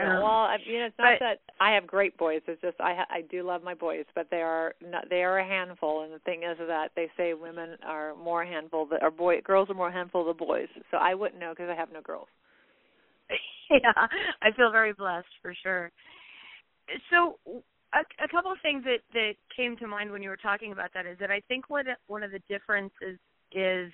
Um, 0.00 0.22
well, 0.22 0.26
I 0.26 0.58
mean, 0.58 0.82
it's 0.82 0.94
not 0.98 1.18
but, 1.18 1.24
that 1.24 1.40
I 1.60 1.72
have 1.72 1.86
great 1.86 2.16
boys. 2.16 2.40
It's 2.46 2.60
just 2.60 2.80
I 2.80 3.04
I 3.10 3.22
do 3.30 3.42
love 3.42 3.62
my 3.62 3.74
boys, 3.74 4.04
but 4.14 4.28
they 4.30 4.42
are 4.42 4.74
not, 4.82 5.08
they 5.10 5.24
are 5.24 5.38
a 5.38 5.46
handful. 5.46 6.02
And 6.02 6.12
the 6.12 6.20
thing 6.20 6.42
is 6.44 6.56
that 6.58 6.90
they 6.94 7.08
say 7.16 7.34
women 7.34 7.76
are 7.84 8.14
more 8.14 8.44
handful, 8.44 8.86
that 8.86 9.02
or 9.02 9.10
boy 9.10 9.40
girls 9.40 9.70
are 9.70 9.74
more 9.74 9.90
handful 9.90 10.24
than 10.24 10.36
boys. 10.36 10.68
So 10.90 10.98
I 10.98 11.14
wouldn't 11.14 11.40
know 11.40 11.50
because 11.50 11.70
I 11.70 11.74
have 11.74 11.92
no 11.92 12.00
girls. 12.00 12.28
yeah, 13.70 14.06
I 14.42 14.52
feel 14.56 14.70
very 14.70 14.92
blessed 14.92 15.26
for 15.42 15.54
sure. 15.62 15.90
So 17.10 17.38
a, 17.94 18.24
a 18.24 18.28
couple 18.28 18.52
of 18.52 18.58
things 18.62 18.84
that 18.84 19.00
that 19.14 19.34
came 19.54 19.76
to 19.78 19.86
mind 19.86 20.10
when 20.10 20.22
you 20.22 20.28
were 20.28 20.36
talking 20.36 20.72
about 20.72 20.90
that 20.94 21.06
is 21.06 21.18
that 21.20 21.30
I 21.30 21.40
think 21.48 21.70
what 21.70 21.86
one 22.06 22.22
of 22.22 22.30
the 22.30 22.40
differences 22.48 23.18
is 23.52 23.92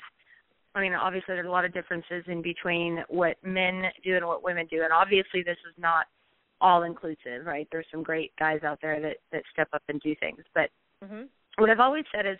I 0.74 0.80
mean, 0.80 0.92
obviously 0.92 1.36
there's 1.36 1.46
a 1.46 1.50
lot 1.50 1.64
of 1.64 1.72
differences 1.72 2.24
in 2.26 2.42
between 2.42 3.04
what 3.08 3.36
men 3.44 3.84
do 4.02 4.16
and 4.16 4.26
what 4.26 4.42
women 4.42 4.66
do, 4.68 4.82
and 4.82 4.92
obviously 4.92 5.42
this 5.42 5.58
is 5.68 5.74
not 5.78 6.06
all 6.60 6.82
inclusive, 6.82 7.46
right? 7.46 7.68
There's 7.70 7.86
some 7.92 8.02
great 8.02 8.32
guys 8.38 8.60
out 8.64 8.80
there 8.82 9.00
that 9.00 9.18
that 9.32 9.42
step 9.52 9.68
up 9.72 9.82
and 9.88 10.00
do 10.00 10.14
things, 10.16 10.42
but 10.54 10.70
mm-hmm. 11.04 11.22
what 11.58 11.70
I've 11.70 11.80
always 11.80 12.04
said 12.14 12.26
is 12.26 12.38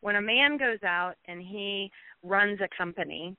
when 0.00 0.16
a 0.16 0.22
man 0.22 0.56
goes 0.56 0.82
out 0.82 1.14
and 1.28 1.40
he 1.42 1.90
runs 2.22 2.60
a 2.60 2.68
company, 2.76 3.36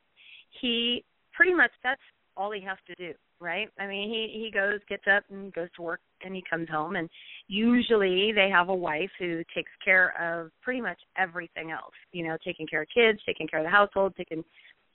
he 0.62 1.04
pretty 1.34 1.54
much 1.54 1.72
that's 1.84 2.02
all 2.38 2.52
he 2.52 2.62
has 2.62 2.78
to 2.88 2.96
do, 2.96 3.14
right? 3.40 3.70
I 3.80 3.88
mean, 3.88 4.10
he 4.10 4.44
he 4.44 4.52
goes, 4.52 4.80
gets 4.90 5.04
up, 5.14 5.24
and 5.30 5.54
goes 5.54 5.70
to 5.76 5.82
work, 5.82 6.00
and 6.24 6.36
he 6.36 6.44
comes 6.50 6.70
home, 6.70 6.96
and 6.96 7.10
usually 7.48 8.32
they 8.34 8.50
have 8.50 8.70
a 8.70 8.76
wife 8.76 9.10
who 9.20 9.44
takes 9.56 9.72
care 9.84 10.14
of 10.20 10.52
pretty 10.62 10.82
much 10.82 11.00
everything 11.18 11.72
else. 11.72 11.94
You 12.12 12.28
know, 12.28 12.38
taking 12.44 12.68
care 12.68 12.84
of 12.84 12.88
kids, 12.94 13.20
taking 13.26 13.48
care 13.48 13.60
of 13.60 13.66
the 13.66 13.72
household, 13.72 14.14
taking 14.18 14.44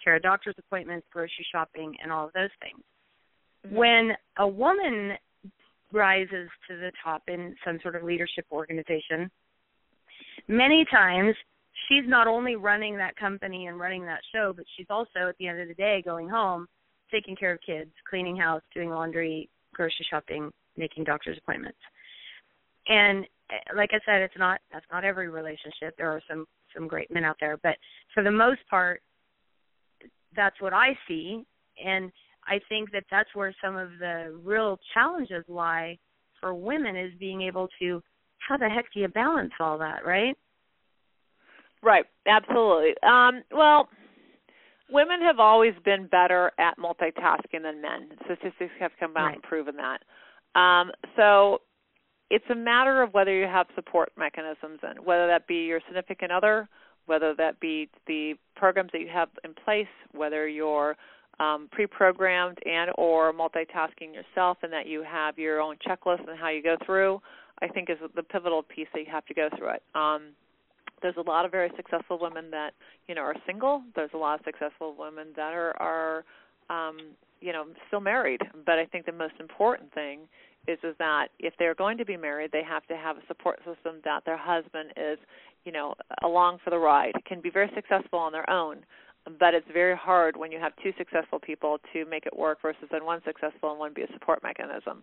care 0.03 0.17
of 0.17 0.23
doctor's 0.23 0.57
appointments, 0.59 1.07
grocery 1.13 1.47
shopping, 1.53 1.95
and 2.03 2.11
all 2.11 2.27
of 2.27 2.33
those 2.33 2.51
things. 2.61 2.83
Mm-hmm. 3.67 3.77
When 3.77 4.11
a 4.39 4.49
woman 4.49 5.13
rises 5.93 6.49
to 6.69 6.77
the 6.77 6.93
top 7.03 7.23
in 7.29 7.55
some 7.65 7.79
sort 7.83 7.97
of 7.97 8.03
leadership 8.03 8.47
organization, 8.53 9.31
many 10.49 10.85
times 10.91 11.35
she's 11.89 12.09
not 12.09 12.27
only 12.27 12.57
running 12.57 12.97
that 12.97 13.17
company 13.17 13.67
and 13.67 13.79
running 13.79 14.05
that 14.07 14.21
show, 14.33 14.53
but 14.55 14.65
she's 14.77 14.87
also 14.89 15.29
at 15.29 15.37
the 15.39 15.49
end 15.49 15.61
of 15.61 15.69
the 15.69 15.75
day 15.75 16.03
going 16.05 16.29
home 16.29 16.67
taking 17.11 17.37
care 17.37 17.53
of 17.53 17.61
kids, 17.65 17.91
cleaning 18.09 18.37
house, 18.37 18.63
doing 18.75 18.91
laundry, 18.91 19.49
grocery 19.75 20.07
shopping, 20.11 20.51
making 20.77 21.05
doctor's 21.05 21.39
appointments. 21.39 21.79
And 22.89 23.25
eh, 23.51 23.75
like 23.77 23.91
I 23.93 24.01
said, 24.07 24.23
it's 24.23 24.39
not 24.39 24.61
that's 24.73 24.87
not 24.93 25.05
every 25.05 25.29
relationship. 25.29 25.95
There 25.97 26.11
are 26.11 26.23
some 26.29 26.47
some 26.75 26.87
great 26.89 27.11
men 27.11 27.25
out 27.25 27.37
there, 27.41 27.59
but 27.63 27.77
for 28.15 28.23
the 28.23 28.31
most 28.31 28.61
part, 28.69 29.03
that's 30.37 30.61
what 30.61 30.73
I 30.73 30.97
see, 31.09 31.45
and 31.85 32.13
I 32.47 32.61
think 32.69 32.93
that 32.93 33.05
that's 33.11 33.29
where 33.35 33.55
some 33.63 33.77
of 33.77 33.91
the 33.99 34.39
real 34.43 34.79
challenges 34.95 35.45
lie 35.49 35.99
for 36.41 36.55
women 36.55 36.97
is 36.97 37.13
being 37.19 37.43
able 37.43 37.69
to 37.81 38.03
how 38.39 38.57
the 38.57 38.69
heck 38.69 38.87
do 38.93 39.01
you 39.01 39.09
balance 39.09 39.53
all 39.61 39.79
that, 39.79 40.05
right? 40.05 40.37
Right, 41.83 42.05
absolutely. 42.27 42.95
Um, 43.03 43.43
well, 43.53 43.89
women 44.93 45.21
have 45.23 45.39
always 45.39 45.75
been 45.85 46.07
better 46.07 46.53
at 46.59 46.79
multitasking 46.79 47.63
than 47.63 47.81
men. 47.81 48.09
Statistics 48.25 48.73
have 48.79 48.93
come 48.99 49.17
out 49.17 49.27
right. 49.27 49.35
and 49.35 49.43
proven 49.43 49.75
that. 49.77 50.01
Um, 50.59 50.91
so 51.17 51.61
it's 52.31 52.45
a 52.51 52.55
matter 52.55 53.03
of 53.03 53.13
whether 53.13 53.35
you 53.35 53.47
have 53.47 53.67
support 53.75 54.13
mechanisms 54.17 54.79
and 54.83 55.05
whether 55.05 55.27
that 55.27 55.47
be 55.47 55.65
your 55.67 55.81
significant 55.87 56.33
other, 56.33 56.69
whether 57.07 57.35
that 57.35 57.59
be 57.61 57.89
the 58.07 58.35
programs 58.57 58.91
that 58.93 59.01
you 59.01 59.09
have 59.13 59.29
in 59.45 59.53
place, 59.55 59.89
whether 60.13 60.47
you're 60.47 60.97
um, 61.41 61.69
pre-programmed 61.73 62.59
and 62.67 62.91
or 62.97 63.33
multitasking 63.33 64.15
yourself 64.15 64.59
and 64.63 64.73
that 64.73 64.87
you 64.87 65.03
have 65.03 65.39
your 65.39 65.61
own 65.61 65.77
checklist 65.87 66.29
and 66.29 66.39
how 66.39 66.51
you 66.51 66.63
go 66.63 66.77
through, 66.85 67.21
I 67.63 67.69
think 67.69 67.91
is 67.91 67.97
the 68.15 68.23
pivotal 68.23 68.63
piece 68.63 68.89
that 68.95 69.01
you 69.01 69.11
have 69.11 69.27
to 69.27 69.35
go 69.35 69.49
through 69.57 69.71
it. 69.71 69.83
Um, 69.95 70.35
there's 71.03 71.17
a 71.17 71.23
lot 71.23 71.45
of 71.45 71.51
very 71.51 71.71
successful 71.77 72.19
women 72.21 72.51
that 72.51 72.75
you 73.09 73.15
know 73.15 73.23
are 73.23 73.35
single. 73.47 73.83
There's 73.95 74.11
a 74.15 74.19
lot 74.19 74.39
of 74.39 74.45
successful 74.45 74.95
women 74.99 75.29
that 75.37 75.53
are 75.53 75.77
are 75.81 76.25
um, 76.69 76.99
you 77.41 77.53
know 77.53 77.67
still 77.89 78.01
married. 78.01 78.41
But 78.67 78.79
I 78.79 78.87
think 78.87 79.07
the 79.07 79.13
most 79.13 79.35
important 79.41 79.93
thing 79.93 80.21
is 80.69 80.79
is 80.83 80.95
that 80.99 81.29
if 81.39 81.55
they're 81.59 81.75
going 81.75 81.99
to 81.99 82.05
be 82.05 82.17
married, 82.17 82.51
they 82.53 82.63
have 82.63 82.87
to 82.87 82.97
have 82.97 83.17
a 83.17 83.27
support 83.27 83.59
system 83.59 84.01
that 84.05 84.25
their 84.25 84.39
husband 84.39 84.93
is 84.97 85.19
you 85.65 85.73
know 85.73 85.95
along 86.23 86.59
for 86.65 86.71
the 86.71 86.79
ride. 86.79 87.13
Can 87.27 87.41
be 87.41 87.51
very 87.51 87.71
successful 87.75 88.19
on 88.19 88.33
their 88.33 88.49
own, 88.49 88.79
but 89.39 89.55
it's 89.55 89.67
very 89.73 89.97
hard 89.97 90.37
when 90.37 90.53
you 90.53 90.59
have 90.59 90.73
two 90.83 90.93
successful 90.99 91.39
people 91.39 91.79
to 91.93 92.05
make 92.07 92.27
it 92.27 92.37
work 92.37 92.59
versus 92.63 92.89
then 92.91 93.05
one 93.05 93.21
successful 93.25 93.71
and 93.71 93.79
one 93.79 93.93
be 93.95 94.03
a 94.03 94.13
support 94.13 94.43
mechanism. 94.43 95.03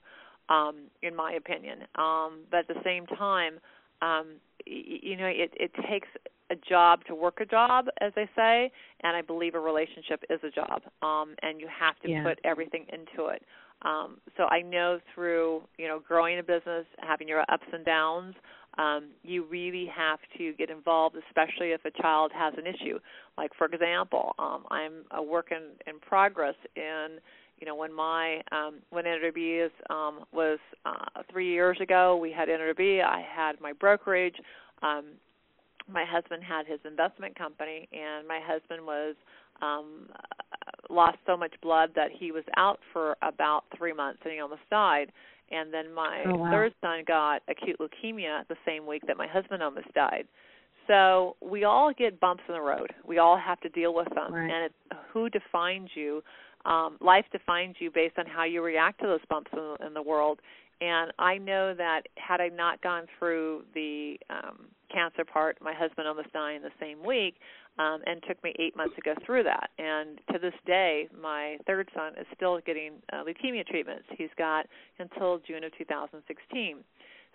Um, 0.50 0.75
in 1.01 1.13
my 1.13 1.34
opinion, 1.34 1.80
um, 1.96 2.46
but 2.50 2.60
at 2.60 2.68
the 2.70 2.82
same 2.82 3.06
time, 3.06 3.60
um, 4.01 4.36
you 4.66 5.18
know, 5.18 5.27
it, 5.27 5.51
it 5.56 5.72
takes 5.89 6.08
a 6.50 6.56
job 6.56 7.04
to 7.06 7.16
work 7.16 7.39
a 7.42 7.46
job, 7.46 7.88
as 8.01 8.13
they 8.16 8.30
say, 8.36 8.72
and 9.04 9.16
I 9.16 9.22
believe 9.22 9.56
a 9.56 9.60
relationship 9.60 10.24
is 10.30 10.39
a 10.44 10.50
job, 10.50 10.82
um, 11.01 11.36
and 11.42 11.60
you 11.60 11.68
have 11.68 12.00
to 12.01 12.10
yeah. 12.10 12.24
put 12.24 12.39
everything 12.44 12.86
into 12.92 13.30
it. 13.30 13.44
Um, 13.84 14.18
so 14.36 14.44
I 14.44 14.62
know 14.62 15.00
through 15.13 15.62
you 15.77 15.88
know 15.88 16.00
growing 16.00 16.39
a 16.39 16.44
business, 16.44 16.86
having 17.00 17.27
your 17.27 17.42
ups 17.42 17.68
and 17.72 17.86
downs, 17.86 18.36
um, 18.77 19.10
you 19.24 19.46
really 19.46 19.88
have 19.96 20.20
to 20.38 20.54
get 20.54 20.70
involved, 20.70 21.16
especially 21.27 21.72
if 21.72 21.84
a 21.86 21.92
child 22.01 22.32
has 22.34 22.54
an 22.58 22.66
issue. 22.66 23.00
Like 23.38 23.51
for 23.58 23.66
example, 23.68 24.34
um, 24.39 24.66
I'm 24.72 25.06
a 25.12 25.22
work 25.22 25.51
in, 25.51 25.92
in 25.92 26.00
progress 26.00 26.56
in 26.75 27.20
you 27.60 27.66
know 27.66 27.76
when 27.76 27.94
my 27.94 28.42
um 28.52 28.76
when 28.90 29.06
NAWRB 29.06 29.70
um 29.90 30.26
was 30.32 30.60
uh 30.86 31.22
3 31.32 31.48
years 31.48 31.78
ago 31.82 32.18
we 32.18 32.32
had 32.32 32.50
NAWRB 32.50 33.04
I 33.04 33.22
had 33.22 33.60
my 33.62 33.74
brokerage 33.74 34.36
um 34.82 35.06
my 35.92 36.06
husband 36.06 36.44
had 36.44 36.68
his 36.68 36.80
investment 36.86 37.38
company 37.38 37.88
and 37.92 38.28
my 38.28 38.40
husband 38.44 38.86
was 38.86 39.16
um 39.62 40.08
lost 40.90 41.18
so 41.26 41.36
much 41.36 41.54
blood 41.62 41.90
that 41.96 42.10
he 42.18 42.32
was 42.32 42.44
out 42.56 42.80
for 42.94 43.16
about 43.22 43.64
3 43.78 43.94
months 43.94 44.20
and 44.24 44.34
he 44.34 44.40
almost 44.40 44.62
died 44.70 45.12
and 45.50 45.74
then 45.74 45.94
my 45.94 46.24
oh, 46.28 46.36
wow. 46.36 46.52
third 46.52 46.74
son 46.82 47.04
got 47.08 47.42
acute 47.50 47.78
leukemia 47.80 48.48
the 48.48 48.58
same 48.66 48.86
week 48.86 49.02
that 49.08 49.18
my 49.18 49.28
husband 49.28 49.64
almost 49.64 49.92
died 49.94 50.28
so 50.88 51.36
we 51.42 51.66
all 51.66 51.92
get 51.94 52.20
bumps 52.20 52.44
in 52.48 52.54
the 52.54 52.62
road. 52.62 52.94
We 53.06 53.20
all 53.20 53.38
have 53.38 53.60
to 53.62 53.70
deal 53.70 53.94
with 53.94 54.08
them, 54.16 54.34
right. 54.34 54.50
and 54.50 54.66
it's 54.66 55.02
who 55.12 55.30
defines 55.30 55.90
you 55.94 56.24
um, 56.68 56.98
life 57.00 57.26
defines 57.32 57.78
you 57.80 57.90
based 57.90 58.20
on 58.20 58.26
how 58.26 58.44
you 58.44 58.62
react 58.62 59.00
to 59.00 59.08
those 59.08 59.26
bumps 59.30 59.52
in, 59.54 59.88
in 59.88 59.94
the 59.94 60.02
world. 60.02 60.40
And 60.80 61.12
I 61.18 61.38
know 61.38 61.74
that 61.74 62.04
had 62.18 62.40
I 62.40 62.50
not 62.50 62.82
gone 62.84 63.06
through 63.18 63.64
the 63.74 64.18
um, 64.30 64.68
cancer 64.94 65.26
part, 65.26 65.58
my 65.62 65.74
husband 65.74 66.08
almost 66.08 66.32
died 66.34 66.58
in 66.58 66.62
the 66.62 66.70
same 66.80 67.04
week, 67.04 67.36
um, 67.80 68.02
and 68.06 68.22
took 68.28 68.42
me 68.44 68.54
eight 68.60 68.76
months 68.76 68.96
to 68.96 69.02
go 69.02 69.16
through 69.26 69.44
that. 69.44 69.70
And 69.80 70.20
to 70.32 70.40
this 70.40 70.54
day, 70.66 71.08
my 71.20 71.58
third 71.66 71.90
son 71.96 72.14
is 72.20 72.28
still 72.36 72.60
getting 72.66 72.94
uh, 73.12 73.24
leukemia 73.24 73.66
treatments. 73.66 74.06
He's 74.18 74.30
got 74.38 74.68
until 75.00 75.40
June 75.48 75.64
of 75.64 75.76
2016. 75.78 76.78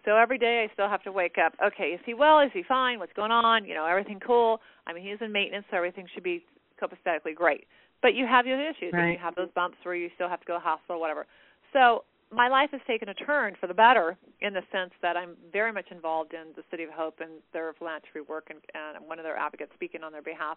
So 0.04 0.16
every 0.16 0.38
day 0.38 0.66
I 0.68 0.72
still 0.72 0.88
have 0.88 1.02
to 1.04 1.12
wake 1.12 1.36
up. 1.44 1.54
Okay, 1.64 1.90
is 1.90 2.00
he 2.04 2.14
well? 2.14 2.40
Is 2.40 2.50
he 2.52 2.62
fine? 2.66 2.98
What's 2.98 3.12
going 3.12 3.30
on? 3.30 3.64
You 3.64 3.74
know, 3.74 3.86
everything 3.86 4.20
cool. 4.24 4.60
I 4.86 4.92
mean, 4.92 5.04
he's 5.04 5.18
in 5.20 5.32
maintenance, 5.32 5.64
so 5.70 5.76
everything 5.76 6.06
should 6.12 6.24
be 6.24 6.44
copacetically 6.80 7.34
great 7.34 7.66
but 8.02 8.14
you 8.14 8.26
have 8.26 8.46
your 8.46 8.60
issues 8.60 8.92
right. 8.92 9.04
and 9.04 9.12
you 9.12 9.18
have 9.18 9.34
those 9.34 9.50
bumps 9.54 9.76
where 9.84 9.94
you 9.94 10.10
still 10.14 10.28
have 10.28 10.40
to 10.40 10.46
go 10.46 10.54
to 10.54 10.58
the 10.58 10.64
hospital 10.64 11.00
whatever 11.00 11.26
so 11.72 12.04
my 12.32 12.48
life 12.48 12.70
has 12.72 12.80
taken 12.86 13.08
a 13.10 13.14
turn 13.14 13.54
for 13.60 13.66
the 13.66 13.74
better 13.74 14.16
in 14.40 14.54
the 14.54 14.62
sense 14.72 14.92
that 15.02 15.16
I'm 15.16 15.36
very 15.52 15.70
much 15.70 15.86
involved 15.90 16.32
in 16.32 16.52
the 16.56 16.62
City 16.70 16.82
of 16.82 16.90
Hope 16.90 17.20
and 17.20 17.30
their 17.52 17.74
philanthropy 17.74 18.20
work, 18.26 18.48
and, 18.48 18.58
and 18.74 18.96
I'm 18.96 19.06
one 19.06 19.18
of 19.18 19.24
their 19.24 19.36
advocates 19.36 19.70
speaking 19.74 20.02
on 20.02 20.12
their 20.12 20.22
behalf. 20.22 20.56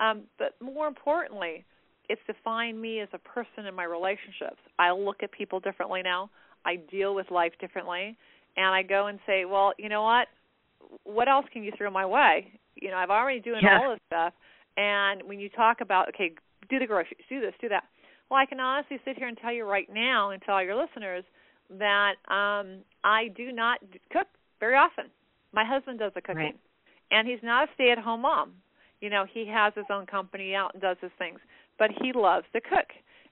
Um, 0.00 0.22
but 0.38 0.56
more 0.60 0.88
importantly, 0.88 1.64
it's 2.08 2.20
defined 2.26 2.80
me 2.80 3.00
as 3.00 3.08
a 3.12 3.18
person 3.18 3.66
in 3.66 3.74
my 3.74 3.84
relationships. 3.84 4.58
I 4.78 4.90
look 4.90 5.22
at 5.22 5.30
people 5.30 5.60
differently 5.60 6.02
now. 6.02 6.28
I 6.64 6.76
deal 6.90 7.14
with 7.14 7.30
life 7.30 7.52
differently, 7.60 8.16
and 8.56 8.66
I 8.66 8.82
go 8.82 9.06
and 9.06 9.20
say, 9.26 9.44
well, 9.44 9.72
you 9.78 9.88
know 9.88 10.02
what? 10.02 10.26
What 11.04 11.28
else 11.28 11.46
can 11.52 11.62
you 11.62 11.72
throw 11.78 11.90
my 11.90 12.04
way? 12.04 12.52
You 12.74 12.90
know, 12.90 12.96
I've 12.96 13.10
already 13.10 13.40
doing 13.40 13.60
yeah. 13.62 13.78
all 13.80 13.90
this 13.90 14.00
stuff. 14.08 14.32
And 14.76 15.22
when 15.24 15.38
you 15.38 15.48
talk 15.50 15.80
about, 15.80 16.08
okay, 16.08 16.32
do 16.72 16.78
the 16.78 16.86
groceries, 16.86 17.26
do 17.28 17.40
this, 17.40 17.52
do 17.60 17.68
that. 17.68 17.84
Well, 18.30 18.40
I 18.40 18.46
can 18.46 18.60
honestly 18.60 18.98
sit 19.04 19.16
here 19.18 19.28
and 19.28 19.36
tell 19.36 19.52
you 19.52 19.64
right 19.64 19.88
now 19.92 20.30
and 20.30 20.40
tell 20.40 20.62
your 20.62 20.74
listeners 20.74 21.24
that 21.78 22.14
um 22.28 22.78
I 23.04 23.28
do 23.36 23.52
not 23.52 23.78
cook 24.10 24.26
very 24.58 24.74
often. 24.74 25.06
My 25.52 25.64
husband 25.64 25.98
does 25.98 26.12
the 26.14 26.22
cooking. 26.22 26.36
Right. 26.36 26.58
And 27.10 27.28
he's 27.28 27.42
not 27.42 27.68
a 27.68 27.72
stay-at-home 27.74 28.22
mom. 28.22 28.52
You 29.02 29.10
know, 29.10 29.26
he 29.30 29.46
has 29.52 29.74
his 29.74 29.84
own 29.90 30.06
company 30.06 30.54
out 30.54 30.70
and 30.72 30.80
does 30.80 30.96
his 31.02 31.10
things, 31.18 31.40
but 31.78 31.90
he 32.00 32.12
loves 32.14 32.46
to 32.54 32.60
cook. 32.60 32.88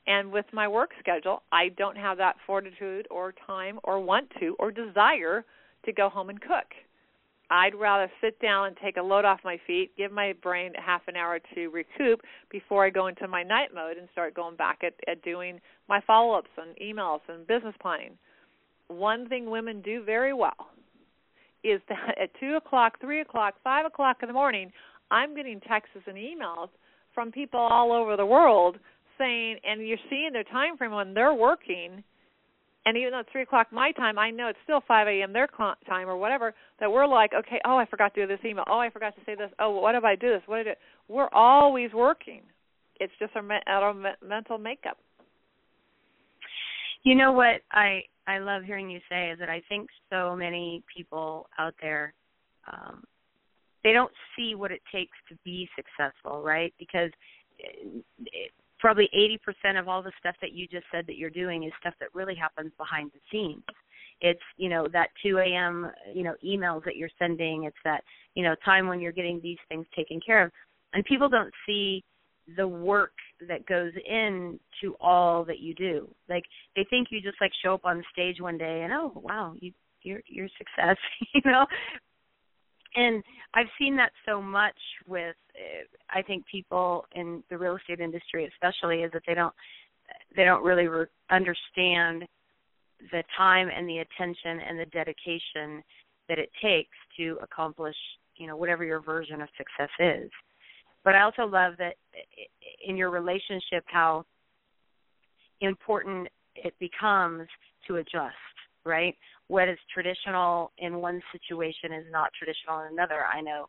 And 0.06 0.32
with 0.32 0.47
my 0.52 0.66
work 0.68 0.90
schedule, 0.99 1.42
I 1.52 1.68
don't 1.78 1.97
have 1.97 2.18
that 2.18 2.37
fortitude 2.47 3.06
or 3.11 3.32
time 3.47 3.78
or 3.85 4.00
want 4.00 4.28
to 4.40 4.56
or 4.59 4.70
desire 4.70 5.44
to 5.87 5.92
go 5.92 6.09
home 6.09 6.28
and 6.28 6.40
cook. 6.40 6.68
I'd 7.50 7.75
rather 7.75 8.11
sit 8.21 8.40
down 8.40 8.69
and 8.69 8.76
take 8.76 8.97
a 8.97 9.02
load 9.02 9.25
off 9.25 9.40
my 9.45 9.59
feet, 9.66 9.90
give 9.97 10.12
my 10.12 10.35
brain 10.40 10.73
half 10.76 11.02
an 11.09 11.16
hour 11.16 11.40
to 11.54 11.69
recoup 11.69 12.21
before 12.50 12.87
I 12.87 12.90
go 12.90 13.09
into 13.09 13.26
my 13.26 13.42
night 13.42 13.71
mode 13.75 13.97
and 13.97 14.09
start 14.12 14.35
going 14.35 14.57
back 14.57 14.80
at, 14.85 14.95
at 15.09 15.23
doing 15.23 15.61
my 15.88 16.00
follow 16.07 16.38
ups 16.38 16.50
and 16.57 16.76
emails 16.78 17.21
and 17.28 17.47
business 17.47 17.75
planning. 17.83 18.12
One 18.87 19.28
thing 19.28 19.50
women 19.50 19.83
do 19.83 20.04
very 20.04 20.33
well 20.33 20.71
is 21.64 21.80
that 21.88 22.14
at 22.23 22.30
two 22.38 22.54
o'clock, 22.54 23.00
three 23.00 23.21
o'clock, 23.21 23.54
five 23.64 23.85
o'clock 23.85 24.19
in 24.23 24.28
the 24.28 24.35
morning, 24.35 24.71
I'm 25.11 25.35
getting 25.35 25.61
texts 25.61 25.97
and 26.07 26.16
emails 26.16 26.69
from 27.12 27.33
people 27.33 27.59
all 27.59 27.92
over 27.92 28.16
the 28.16 28.26
world 28.26 28.78
saying, 29.19 29.57
and 29.64 29.87
you're 29.87 29.99
seeing 30.09 30.30
their 30.33 30.45
time 30.45 30.76
frame 30.76 30.92
when 30.92 31.14
they're 31.14 31.35
working 31.35 32.04
and 32.87 32.96
even 32.96 33.12
though 33.12 33.20
it's 33.20 33.28
three 33.30 33.42
o'clock 33.42 33.68
my 33.72 33.92
time, 33.92 34.18
I 34.18 34.30
know 34.30 34.49
it's 34.49 34.58
still 34.64 34.80
five 34.88 35.06
a.m. 35.06 35.32
their 35.32 35.49
time 35.87 36.08
or 36.08 36.16
whatever. 36.16 36.54
That 36.80 36.90
we're 36.90 37.06
like, 37.06 37.32
okay, 37.34 37.60
oh, 37.66 37.76
I 37.76 37.87
forgot 37.87 38.14
to 38.14 38.22
do 38.22 38.26
this 38.26 38.44
email. 38.44 38.64
Oh, 38.68 38.78
I 38.78 38.90
forgot 38.90 39.14
to 39.16 39.20
say 39.26 39.34
this. 39.34 39.50
Oh, 39.58 39.70
what 39.70 39.94
if 39.94 40.04
I 40.04 40.16
do 40.16 40.30
this? 40.30 40.42
What 40.46 40.58
did 40.58 40.66
it? 40.68 40.78
We're 41.08 41.28
always 41.32 41.92
working. 41.92 42.42
It's 42.99 43.12
just 43.18 43.32
our, 43.37 43.44
our 43.66 43.94
mental 44.26 44.58
makeup. 44.58 44.96
You 47.02 47.14
know 47.14 47.32
what 47.32 47.62
I 47.72 48.02
I 48.26 48.38
love 48.38 48.62
hearing 48.62 48.90
you 48.90 49.00
say 49.08 49.30
is 49.30 49.38
that 49.38 49.49
I 49.49 49.62
think 49.68 49.88
so 50.10 50.37
many 50.37 50.82
people 50.94 51.49
out 51.58 51.75
there 51.80 52.12
um 52.70 53.02
they 53.82 53.92
don't 53.92 54.12
see 54.37 54.54
what 54.54 54.70
it 54.70 54.82
takes 54.92 55.16
to 55.30 55.37
be 55.44 55.68
successful, 55.75 56.42
right? 56.42 56.75
Because 56.78 57.10
it, 57.58 58.52
probably 58.80 59.08
80% 59.64 59.78
of 59.78 59.88
all 59.88 60.02
the 60.02 60.12
stuff 60.18 60.34
that 60.40 60.52
you 60.52 60.66
just 60.66 60.87
said 60.92 61.06
that 61.06 61.16
you're 61.16 61.30
doing 61.30 61.64
is 61.64 61.72
stuff 61.80 61.94
that 62.00 62.08
really 62.14 62.34
happens 62.34 62.72
behind 62.78 63.10
the 63.12 63.20
scenes. 63.30 63.62
It's, 64.20 64.40
you 64.56 64.68
know, 64.68 64.87
that 64.92 65.08
2 65.22 65.38
a.m., 65.38 65.90
you 66.14 66.22
know, 66.22 66.34
emails 66.44 66.84
that 66.84 66.96
you're 66.96 67.10
sending. 67.18 67.64
It's 67.64 67.76
that, 67.84 68.02
you 68.34 68.42
know, 68.42 68.54
time 68.64 68.87
when 68.87 69.00
you're 69.00 69.12
getting 69.12 69.40
these 69.42 69.58
things 69.68 69.87
taken 69.96 70.20
care 70.25 70.44
of. 70.44 70.52
And 70.92 71.04
people 71.04 71.28
don't 71.28 71.52
see 71.66 72.04
the 72.56 72.66
work 72.66 73.12
that 73.49 73.64
goes 73.66 73.92
into 74.06 74.94
all 75.00 75.44
that 75.44 75.60
you 75.60 75.75
do. 75.75 76.08
Like 76.28 76.44
they 76.76 76.84
think 76.90 77.08
you 77.10 77.20
just 77.20 77.40
like 77.40 77.52
show 77.62 77.75
up 77.75 77.84
on 77.84 78.02
stage 78.12 78.40
one 78.40 78.58
day 78.58 78.82
and 78.82 78.92
oh 78.92 79.12
wow, 79.14 79.54
you 79.58 79.72
you're 80.02 80.20
you're 80.26 80.49
success, 80.58 80.96
you 81.34 81.40
know 81.44 81.64
and 82.94 83.23
I've 83.54 83.66
seen 83.78 83.97
that 83.97 84.12
so 84.26 84.40
much 84.40 84.76
with 85.06 85.37
uh, 85.54 85.85
I 86.11 86.23
think 86.23 86.44
people 86.47 87.04
in 87.14 87.42
the 87.50 87.59
real 87.59 87.76
estate 87.76 88.00
industry 88.00 88.47
especially 88.52 89.02
is 89.02 89.12
that 89.12 89.23
they 89.26 89.35
don't 89.35 89.54
they 90.37 90.44
don't 90.44 90.64
really 90.64 90.88
re- 90.88 91.06
understand 91.30 92.25
the 93.12 93.23
time 93.37 93.68
and 93.75 93.88
the 93.88 93.99
attention 93.99 94.61
and 94.68 94.78
the 94.78 94.87
dedication 94.87 95.82
that 96.28 96.38
it 96.38 96.50
takes 96.62 96.97
to 97.16 97.38
accomplish 97.42 97.97
you 98.37 98.47
know 98.47 98.56
whatever 98.56 98.85
your 98.85 99.00
version 99.00 99.40
of 99.40 99.49
success 99.56 99.90
is. 99.99 100.30
But 101.04 101.14
I 101.14 101.23
also 101.23 101.47
love 101.47 101.75
that 101.78 101.94
in 102.87 102.97
your 102.97 103.11
relationship 103.11 103.85
how 103.87 104.25
important 105.61 106.28
it 106.54 106.75
becomes 106.78 107.47
to 107.87 107.97
adjust 107.97 108.35
right 108.85 109.16
what 109.50 109.69
is 109.69 109.78
traditional 109.92 110.71
in 110.78 111.00
one 111.00 111.21
situation 111.33 111.92
is 111.92 112.07
not 112.12 112.30
traditional 112.38 112.80
in 112.83 112.92
another. 112.92 113.25
I 113.26 113.40
know 113.40 113.66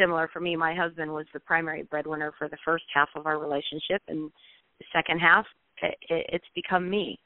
similar 0.00 0.28
for 0.32 0.40
me, 0.40 0.56
my 0.56 0.74
husband 0.74 1.12
was 1.12 1.26
the 1.34 1.40
primary 1.40 1.82
breadwinner 1.82 2.32
for 2.38 2.48
the 2.48 2.56
first 2.64 2.84
half 2.94 3.10
of 3.14 3.26
our 3.26 3.38
relationship 3.38 4.00
and 4.08 4.30
the 4.78 4.86
second 4.90 5.18
half 5.18 5.44
it, 5.82 5.96
it's 6.08 6.46
become 6.54 6.88
me. 6.88 7.18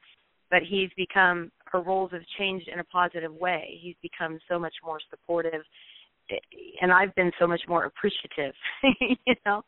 But 0.51 0.63
he's 0.69 0.91
become 0.97 1.53
her 1.67 1.81
roles 1.81 2.11
have 2.11 2.23
changed 2.39 2.69
in 2.69 2.81
a 2.81 2.85
positive 2.85 3.33
way. 3.33 3.79
He's 3.81 3.97
become 4.03 4.41
so 4.51 4.59
much 4.59 4.75
more 4.85 4.99
supportive 5.09 5.63
and 6.81 6.93
I've 6.93 7.15
been 7.15 7.31
so 7.39 7.47
much 7.47 7.61
more 7.69 7.85
appreciative, 7.85 8.55
you 9.01 9.35
know. 9.47 9.63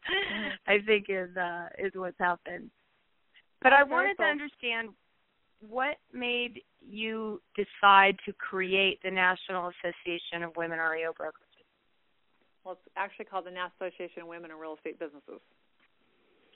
I 0.66 0.78
think 0.84 1.06
is 1.08 1.36
uh 1.36 1.68
is 1.78 1.92
what's 1.94 2.18
happened. 2.18 2.70
But 3.62 3.72
I 3.72 3.84
wanted 3.84 4.16
to 4.16 4.24
understand 4.24 4.90
what 5.68 5.96
made 6.12 6.60
you 6.80 7.40
decide 7.56 8.16
to 8.26 8.32
create 8.32 9.00
the 9.02 9.10
National 9.10 9.72
Association 9.72 10.42
of 10.42 10.56
Women 10.56 10.78
REO 10.78 11.12
Brokers? 11.16 11.40
Well, 12.64 12.74
it's 12.74 12.92
actually 12.96 13.26
called 13.26 13.46
the 13.46 13.50
National 13.50 13.88
Association 13.88 14.22
of 14.22 14.28
Women 14.28 14.50
in 14.50 14.56
Real 14.56 14.74
Estate 14.74 14.98
Businesses. 14.98 15.40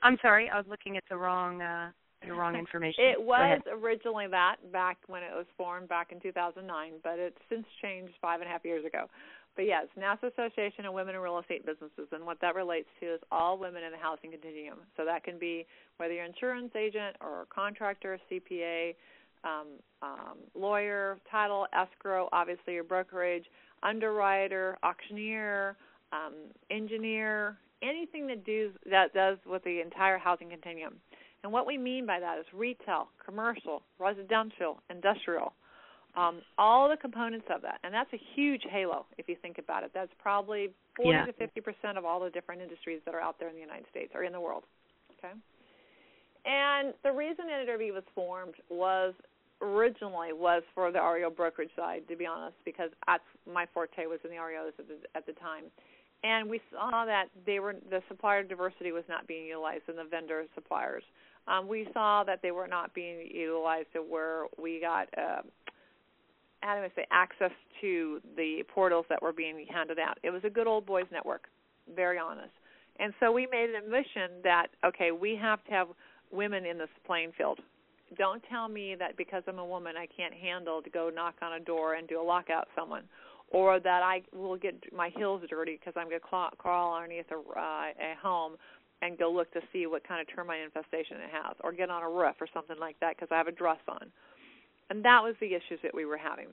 I'm 0.03 0.17
sorry, 0.23 0.49
I 0.49 0.57
was 0.57 0.67
looking 0.69 0.97
at 0.97 1.05
the 1.11 1.17
wrong 1.17 1.61
uh, 1.61 1.91
the 2.27 2.33
wrong 2.33 2.57
information. 2.59 3.05
it 3.05 3.21
was 3.21 3.61
originally 3.71 4.27
that 4.31 4.57
back 4.73 4.99
when 5.07 5.23
it 5.23 5.33
was 5.35 5.47
formed 5.57 5.89
back 5.89 6.13
in 6.13 6.21
2009, 6.21 6.93
but 7.03 7.19
it's 7.19 7.39
since 7.49 7.67
changed 7.83 8.15
five 8.21 8.41
and 8.41 8.49
a 8.49 8.53
half 8.53 8.65
years 8.65 8.85
ago. 8.85 9.07
But 9.59 9.67
yes, 9.67 9.87
National 9.97 10.31
Association 10.31 10.87
of 10.87 10.95
Women 10.95 11.17
in 11.17 11.21
Real 11.21 11.41
Estate 11.41 11.67
Businesses, 11.67 12.07
and 12.13 12.25
what 12.25 12.41
that 12.43 12.55
relates 12.55 12.87
to 13.01 13.15
is 13.15 13.21
all 13.33 13.59
women 13.59 13.83
in 13.83 13.91
the 13.91 13.99
housing 13.99 14.31
continuum. 14.31 14.79
So 14.97 15.05
that 15.05 15.25
can 15.25 15.37
be 15.37 15.67
whether 15.97 16.15
you're 16.15 16.23
an 16.23 16.31
insurance 16.31 16.71
agent 16.77 17.17
or 17.21 17.43
a 17.43 17.47
contractor, 17.47 18.21
CPA, 18.31 18.95
um, 19.43 19.67
um, 20.01 20.39
lawyer, 20.55 21.19
title, 21.29 21.67
escrow, 21.73 22.29
obviously 22.31 22.75
your 22.75 22.85
brokerage, 22.85 23.47
underwriter, 23.83 24.79
auctioneer, 24.85 25.75
um, 26.13 26.35
engineer, 26.71 27.57
anything 27.83 28.29
that 28.29 28.47
does 28.47 28.71
that 28.89 29.13
does 29.13 29.39
with 29.45 29.65
the 29.65 29.81
entire 29.81 30.19
housing 30.19 30.51
continuum. 30.51 30.95
And 31.43 31.53
what 31.53 31.67
we 31.67 31.77
mean 31.77 32.07
by 32.07 32.21
that 32.21 32.39
is 32.39 32.47
retail, 32.55 33.09
commercial, 33.27 33.83
residential, 33.99 34.81
industrial, 34.89 35.53
um, 36.17 36.41
all 36.57 36.89
the 36.89 36.97
components 36.97 37.47
of 37.55 37.63
that. 37.63 37.79
And 37.85 37.93
that's 37.93 38.13
a 38.13 38.21
huge 38.35 38.63
halo 38.69 39.07
if 39.19 39.29
you 39.29 39.37
think 39.41 39.59
about 39.59 39.83
it. 39.83 39.91
That's 39.95 40.11
probably 40.21 40.71
40 40.97 41.11
yeah. 41.11 41.25
to 41.27 41.33
50 41.33 41.61
percent 41.61 41.99
of 41.99 42.05
all 42.05 42.21
the 42.21 42.31
different 42.31 42.63
industries 42.63 43.01
that 43.05 43.15
are 43.15 43.21
out 43.21 43.37
there 43.39 43.49
in 43.49 43.55
the 43.55 43.61
United 43.61 43.87
States 43.91 44.13
or 44.15 44.25
in 44.25 44.33
the 44.33 44.41
world. 44.41 44.65
Okay. 45.19 45.35
And 46.45 46.95
the 47.05 47.13
reason 47.13 47.47
NAWRB 47.47 47.93
was 47.93 48.05
formed 48.15 48.55
was 48.71 49.15
originally 49.61 50.33
was 50.33 50.63
for 50.75 50.93
the 50.93 51.01
REO 51.01 51.31
brokerage 51.31 51.71
side, 51.77 52.03
to 52.09 52.17
be 52.17 52.27
honest, 52.27 52.57
because 52.65 52.91
that's 53.07 53.25
my 53.53 53.67
forte 53.75 54.07
was 54.07 54.21
in 54.25 54.31
the 54.31 54.37
REOs 54.37 54.73
at 54.79 54.89
the, 54.89 54.95
at 55.15 55.27
the 55.27 55.33
time. 55.33 55.65
And 56.25 56.49
we 56.49 56.61
saw 56.73 57.05
that 57.05 57.27
they 57.47 57.61
were 57.61 57.75
the 57.91 58.03
supplier 58.09 58.43
diversity 58.43 58.93
was 58.93 59.05
not 59.09 59.27
being 59.27 59.47
utilized 59.47 59.89
in 59.89 59.97
the 59.97 60.05
vendor 60.05 60.45
suppliers. 60.55 61.05
Um, 61.47 61.67
we 61.69 61.89
saw 61.95 62.25
that 62.25 62.41
they 62.43 62.51
were 62.51 62.67
not 62.67 62.93
being 62.93 63.27
utilized 63.33 63.89
to 63.95 64.01
where 64.01 64.45
we 64.61 64.81
got 64.81 65.09
uh, 65.17 65.43
how 66.61 66.77
do 66.77 66.83
I 66.83 66.91
say 66.95 67.07
access 67.11 67.53
to 67.81 68.21
the 68.37 68.63
portals 68.69 69.07
that 69.09 69.23
were 69.23 69.33
being 69.33 69.65
handed 69.73 69.99
out. 69.99 70.19
It 70.23 70.31
was 70.31 70.43
a 70.45 70.51
good 70.51 70.67
old 70.67 70.87
boys 70.87 71.07
network, 71.13 71.49
very 71.95 72.19
honest. 72.19 72.53
And 72.99 73.15
so 73.21 73.31
we 73.31 73.47
made 73.51 73.71
a 73.71 73.89
mission 73.89 74.43
that 74.43 74.69
okay, 74.85 75.11
we 75.13 75.37
have 75.41 75.65
to 75.65 75.71
have 75.71 75.89
women 76.33 76.67
in 76.67 76.79
this 76.79 76.89
playing 77.07 77.33
field. 77.37 77.61
Don't 78.17 78.43
tell 78.51 78.69
me 78.69 78.97
that 78.99 79.17
because 79.17 79.43
I'm 79.47 79.59
a 79.59 79.65
woman 79.65 79.95
I 79.97 80.07
can't 80.07 80.35
handle 80.35 80.83
to 80.83 80.91
go 80.91 81.11
knock 81.15 81.35
on 81.43 81.55
a 81.55 81.61
door 81.61 81.95
and 81.95 82.09
do 82.09 82.21
a 82.21 82.23
lockout 82.23 82.69
someone, 82.75 83.05
or 83.51 83.81
that 83.81 84.03
I 84.03 84.23
will 84.35 84.57
get 84.57 84.75
my 84.93 85.11
heels 85.17 85.43
dirty 85.49 85.79
because 85.79 85.95
I'm 85.97 86.09
to 86.11 86.19
crawl 86.59 86.97
underneath 86.97 87.27
a, 87.31 87.37
uh, 87.37 87.61
a 87.61 88.15
home 88.21 88.57
and 89.03 89.17
go 89.17 89.31
look 89.31 89.53
to 89.53 89.61
see 89.73 89.87
what 89.87 90.07
kind 90.09 90.21
of 90.21 90.35
termite 90.35 90.61
infestation 90.63 91.19
it 91.19 91.31
has, 91.31 91.55
or 91.63 91.73
get 91.73 91.91
on 91.91 92.03
a 92.03 92.09
roof 92.09 92.35
or 92.41 92.49
something 92.53 92.79
like 92.81 92.99
that 93.01 93.15
because 93.15 93.29
I 93.31 93.37
have 93.37 93.47
a 93.47 93.53
dress 93.53 93.79
on. 93.89 94.11
And 94.91 95.05
that 95.05 95.23
was 95.23 95.35
the 95.41 95.49
issues 95.49 95.81
that 95.83 95.95
we 95.95 96.05
were 96.05 96.17
having. 96.17 96.49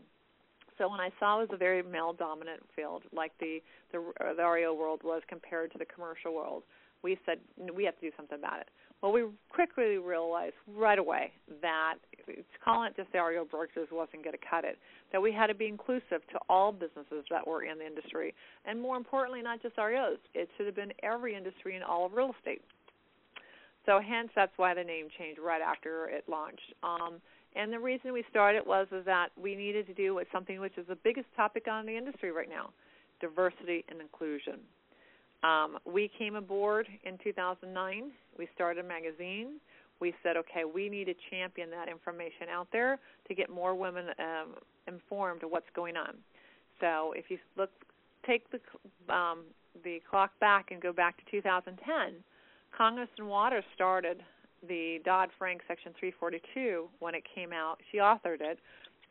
So 0.77 0.89
when 0.89 0.99
I 0.99 1.09
saw 1.19 1.39
it 1.39 1.49
was 1.49 1.49
a 1.53 1.57
very 1.57 1.81
male 1.81 2.13
dominant 2.13 2.61
field, 2.75 3.03
like 3.13 3.31
the 3.39 3.59
the, 3.91 3.99
uh, 4.19 4.33
the 4.35 4.45
REO 4.45 4.73
world 4.73 5.01
was 5.03 5.21
compared 5.29 5.71
to 5.71 5.77
the 5.77 5.85
commercial 5.85 6.35
world, 6.35 6.63
we 7.01 7.17
said 7.25 7.39
we 7.73 7.85
have 7.85 7.95
to 7.95 8.01
do 8.01 8.11
something 8.17 8.37
about 8.37 8.59
it. 8.59 8.67
Well, 9.01 9.11
we 9.11 9.23
quickly 9.49 9.97
realized 9.97 10.55
right 10.75 10.97
away 10.97 11.31
that 11.61 11.95
calling 12.63 12.89
it 12.89 12.95
just 12.97 13.11
the 13.13 13.19
REO 13.19 13.45
brokers 13.45 13.87
wasn't 13.91 14.23
going 14.23 14.35
to 14.35 14.45
cut 14.49 14.65
it. 14.65 14.79
That 15.11 15.21
we 15.21 15.31
had 15.31 15.47
to 15.47 15.53
be 15.53 15.67
inclusive 15.67 16.25
to 16.31 16.39
all 16.49 16.71
businesses 16.71 17.23
that 17.29 17.45
were 17.45 17.63
in 17.63 17.77
the 17.77 17.85
industry, 17.85 18.33
and 18.65 18.81
more 18.81 18.97
importantly, 18.97 19.41
not 19.41 19.61
just 19.61 19.77
REOs. 19.77 20.17
It 20.33 20.49
should 20.57 20.65
have 20.65 20.75
been 20.75 20.91
every 21.03 21.35
industry 21.35 21.75
in 21.75 21.83
all 21.83 22.05
of 22.05 22.13
real 22.13 22.33
estate. 22.37 22.61
So, 23.85 24.01
hence, 24.01 24.29
that's 24.35 24.53
why 24.57 24.73
the 24.73 24.83
name 24.83 25.07
changed 25.19 25.39
right 25.39 25.61
after 25.61 26.07
it 26.07 26.23
launched. 26.27 26.73
Um, 26.81 27.21
and 27.55 27.71
the 27.71 27.79
reason 27.79 28.13
we 28.13 28.23
started 28.29 28.63
was 28.65 28.87
is 28.91 29.05
that 29.05 29.29
we 29.41 29.55
needed 29.55 29.87
to 29.87 29.93
do 29.93 30.13
with 30.13 30.27
something 30.31 30.59
which 30.59 30.77
is 30.77 30.87
the 30.87 30.97
biggest 31.03 31.27
topic 31.35 31.67
on 31.69 31.85
the 31.85 31.95
industry 31.95 32.31
right 32.31 32.49
now: 32.49 32.69
diversity 33.21 33.83
and 33.89 34.01
inclusion. 34.01 34.59
Um, 35.43 35.77
we 35.85 36.09
came 36.17 36.35
aboard 36.35 36.87
in 37.03 37.17
2009. 37.23 38.11
We 38.37 38.47
started 38.55 38.83
a 38.83 38.87
magazine. 38.87 39.59
We 40.01 40.13
said, 40.23 40.37
okay, 40.37 40.63
we 40.65 40.89
need 40.89 41.05
to 41.05 41.13
champion 41.29 41.69
that 41.69 41.87
information 41.87 42.49
out 42.51 42.67
there 42.71 42.99
to 43.27 43.35
get 43.35 43.49
more 43.49 43.75
women 43.75 44.07
um, 44.19 44.55
informed 44.87 45.43
of 45.43 45.51
what's 45.51 45.69
going 45.75 45.95
on. 45.95 46.15
So 46.81 47.13
if 47.15 47.25
you 47.29 47.37
look, 47.57 47.69
take 48.25 48.43
the 48.51 48.59
um, 49.13 49.43
the 49.83 49.99
clock 50.09 50.31
back 50.39 50.71
and 50.71 50.81
go 50.81 50.91
back 50.91 51.17
to 51.17 51.23
2010, 51.31 52.23
Congresswoman 52.77 53.29
Waters 53.29 53.63
started 53.73 54.21
the 54.67 54.99
Dodd 55.05 55.29
Frank 55.37 55.61
Section 55.67 55.93
342 55.99 56.87
when 56.99 57.15
it 57.15 57.23
came 57.33 57.53
out. 57.53 57.77
She 57.91 57.97
authored 57.97 58.41
it, 58.41 58.59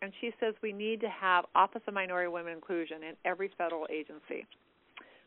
and 0.03 0.13
she 0.21 0.33
says 0.41 0.55
we 0.63 0.73
need 0.73 1.01
to 1.01 1.09
have 1.09 1.45
Office 1.55 1.83
of 1.87 1.95
Minority 1.95 2.29
Women 2.29 2.53
Inclusion 2.53 3.03
in 3.03 3.15
every 3.25 3.51
federal 3.57 3.87
agency. 3.91 4.47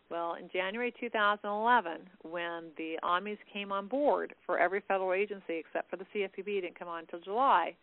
Well, 0.09 0.35
in 0.35 0.49
January 0.51 0.93
2011, 0.99 2.01
when 2.23 2.71
the 2.77 2.97
OMWIs 3.03 3.37
came 3.51 3.71
on 3.71 3.87
board 3.87 4.33
for 4.45 4.57
every 4.57 4.81
federal 4.87 5.13
agency 5.13 5.57
except 5.57 5.89
for 5.89 5.97
the 5.97 6.05
CFPB, 6.15 6.61
didn't 6.61 6.79
come 6.79 6.87
on 6.87 6.99
until 6.99 7.19
July, 7.19 7.75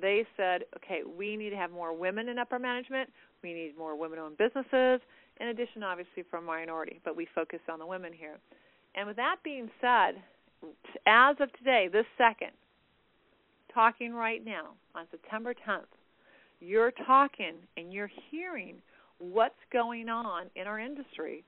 they 0.00 0.24
said, 0.36 0.62
okay, 0.76 1.00
we 1.18 1.36
need 1.36 1.50
to 1.50 1.56
have 1.56 1.70
more 1.70 1.96
women 1.96 2.28
in 2.28 2.38
upper 2.38 2.58
management. 2.58 3.10
We 3.42 3.52
need 3.52 3.76
more 3.76 3.98
women-owned 3.98 4.36
businesses, 4.38 5.00
in 5.40 5.48
addition, 5.48 5.82
obviously, 5.82 6.22
for 6.30 6.40
minority, 6.40 7.00
but 7.04 7.16
we 7.16 7.26
focus 7.34 7.60
on 7.70 7.78
the 7.78 7.86
women 7.86 8.12
here. 8.12 8.38
And 8.94 9.06
with 9.06 9.16
that 9.16 9.36
being 9.42 9.68
said, 9.80 10.22
as 11.06 11.36
of 11.40 11.52
today, 11.58 11.88
this 11.92 12.06
second, 12.18 12.52
talking 13.72 14.12
right 14.12 14.44
now 14.44 14.70
on 14.94 15.06
September 15.10 15.54
10th, 15.54 15.82
you're 16.60 16.92
talking 17.06 17.54
and 17.76 17.92
you're 17.92 18.10
hearing 18.30 18.76
what's 19.18 19.54
going 19.72 20.08
on 20.08 20.46
in 20.56 20.66
our 20.66 20.78
industry 20.78 21.44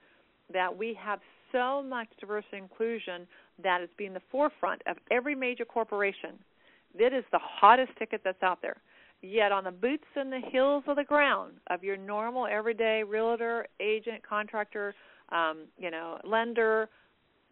that 0.53 0.77
we 0.77 0.97
have 1.01 1.21
so 1.53 1.83
much 1.83 2.09
diversity 2.21 2.59
inclusion 2.59 3.27
that 3.63 3.81
is 3.81 3.89
being 3.97 4.13
the 4.13 4.23
forefront 4.31 4.83
of 4.87 4.97
every 5.11 5.35
major 5.35 5.65
corporation. 5.65 6.33
It 6.95 7.13
is 7.13 7.25
the 7.33 7.41
hottest 7.41 7.93
ticket 7.99 8.23
that's 8.25 8.43
out 8.43 8.61
there. 8.63 8.77
Yet 9.21 9.51
on 9.51 9.65
the 9.65 9.73
boots 9.73 10.05
and 10.15 10.31
the 10.31 10.41
heels 10.53 10.85
of 10.87 10.97
the 10.97 11.05
ground 11.05 11.55
of 11.69 11.83
your 11.83 11.97
normal 11.97 12.47
everyday 12.47 13.03
realtor, 13.03 13.67
agent, 13.81 14.23
contractor, 14.27 14.95
um, 15.31 15.65
you 15.77 15.91
know, 15.91 16.19
lender, 16.25 16.89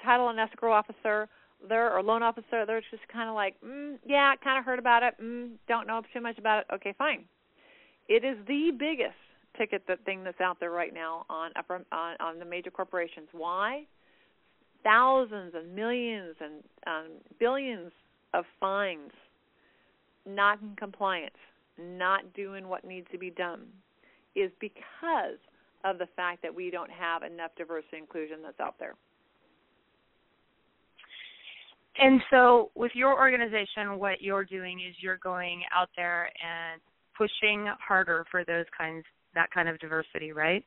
title 0.04 0.28
and 0.28 0.38
escrow 0.38 0.72
officer, 0.72 1.28
there 1.68 1.92
or 1.96 2.02
loan 2.02 2.22
officer, 2.22 2.64
they're 2.66 2.82
just 2.90 3.06
kind 3.12 3.28
of 3.28 3.34
like, 3.34 3.54
mm, 3.64 3.98
yeah, 4.06 4.34
kind 4.42 4.58
of 4.58 4.64
heard 4.64 4.78
about 4.78 5.02
it, 5.02 5.14
mm, 5.22 5.50
don't 5.68 5.86
know 5.86 6.02
too 6.12 6.20
much 6.20 6.38
about 6.38 6.60
it. 6.60 6.66
Okay, 6.74 6.94
fine. 6.96 7.24
It 8.08 8.24
is 8.24 8.36
the 8.46 8.72
biggest 8.78 9.16
ticket 9.58 9.82
that 9.88 10.04
thing 10.04 10.22
that's 10.22 10.40
out 10.40 10.60
there 10.60 10.70
right 10.70 10.92
now 10.92 11.24
on 11.28 11.50
upper 11.56 11.84
on, 11.92 12.16
on 12.20 12.38
the 12.38 12.44
major 12.44 12.70
corporations. 12.70 13.28
Why? 13.32 13.84
Thousands 14.84 15.54
and 15.56 15.74
millions 15.74 16.36
and 16.40 16.62
um, 16.86 17.10
billions 17.40 17.90
of 18.34 18.44
fines, 18.60 19.10
not 20.26 20.60
in 20.60 20.76
compliance, 20.76 21.34
not 21.78 22.32
doing 22.34 22.68
what 22.68 22.84
needs 22.84 23.06
to 23.10 23.18
be 23.18 23.30
done, 23.30 23.62
is 24.36 24.50
because 24.60 25.38
of 25.84 25.98
the 25.98 26.06
fact 26.14 26.42
that 26.42 26.54
we 26.54 26.70
don't 26.70 26.90
have 26.90 27.22
enough 27.22 27.50
diversity 27.56 27.96
inclusion 27.96 28.38
that's 28.42 28.60
out 28.60 28.76
there. 28.78 28.94
And 31.98 32.20
so, 32.30 32.70
with 32.74 32.92
your 32.94 33.18
organization, 33.18 33.98
what 33.98 34.20
you're 34.20 34.44
doing 34.44 34.80
is 34.80 34.94
you're 35.00 35.18
going 35.18 35.62
out 35.74 35.88
there 35.96 36.24
and 36.24 36.80
pushing 37.16 37.66
harder 37.86 38.24
for 38.30 38.44
those 38.44 38.66
kinds, 38.76 39.04
that 39.34 39.50
kind 39.50 39.68
of 39.68 39.78
diversity, 39.78 40.32
right? 40.32 40.64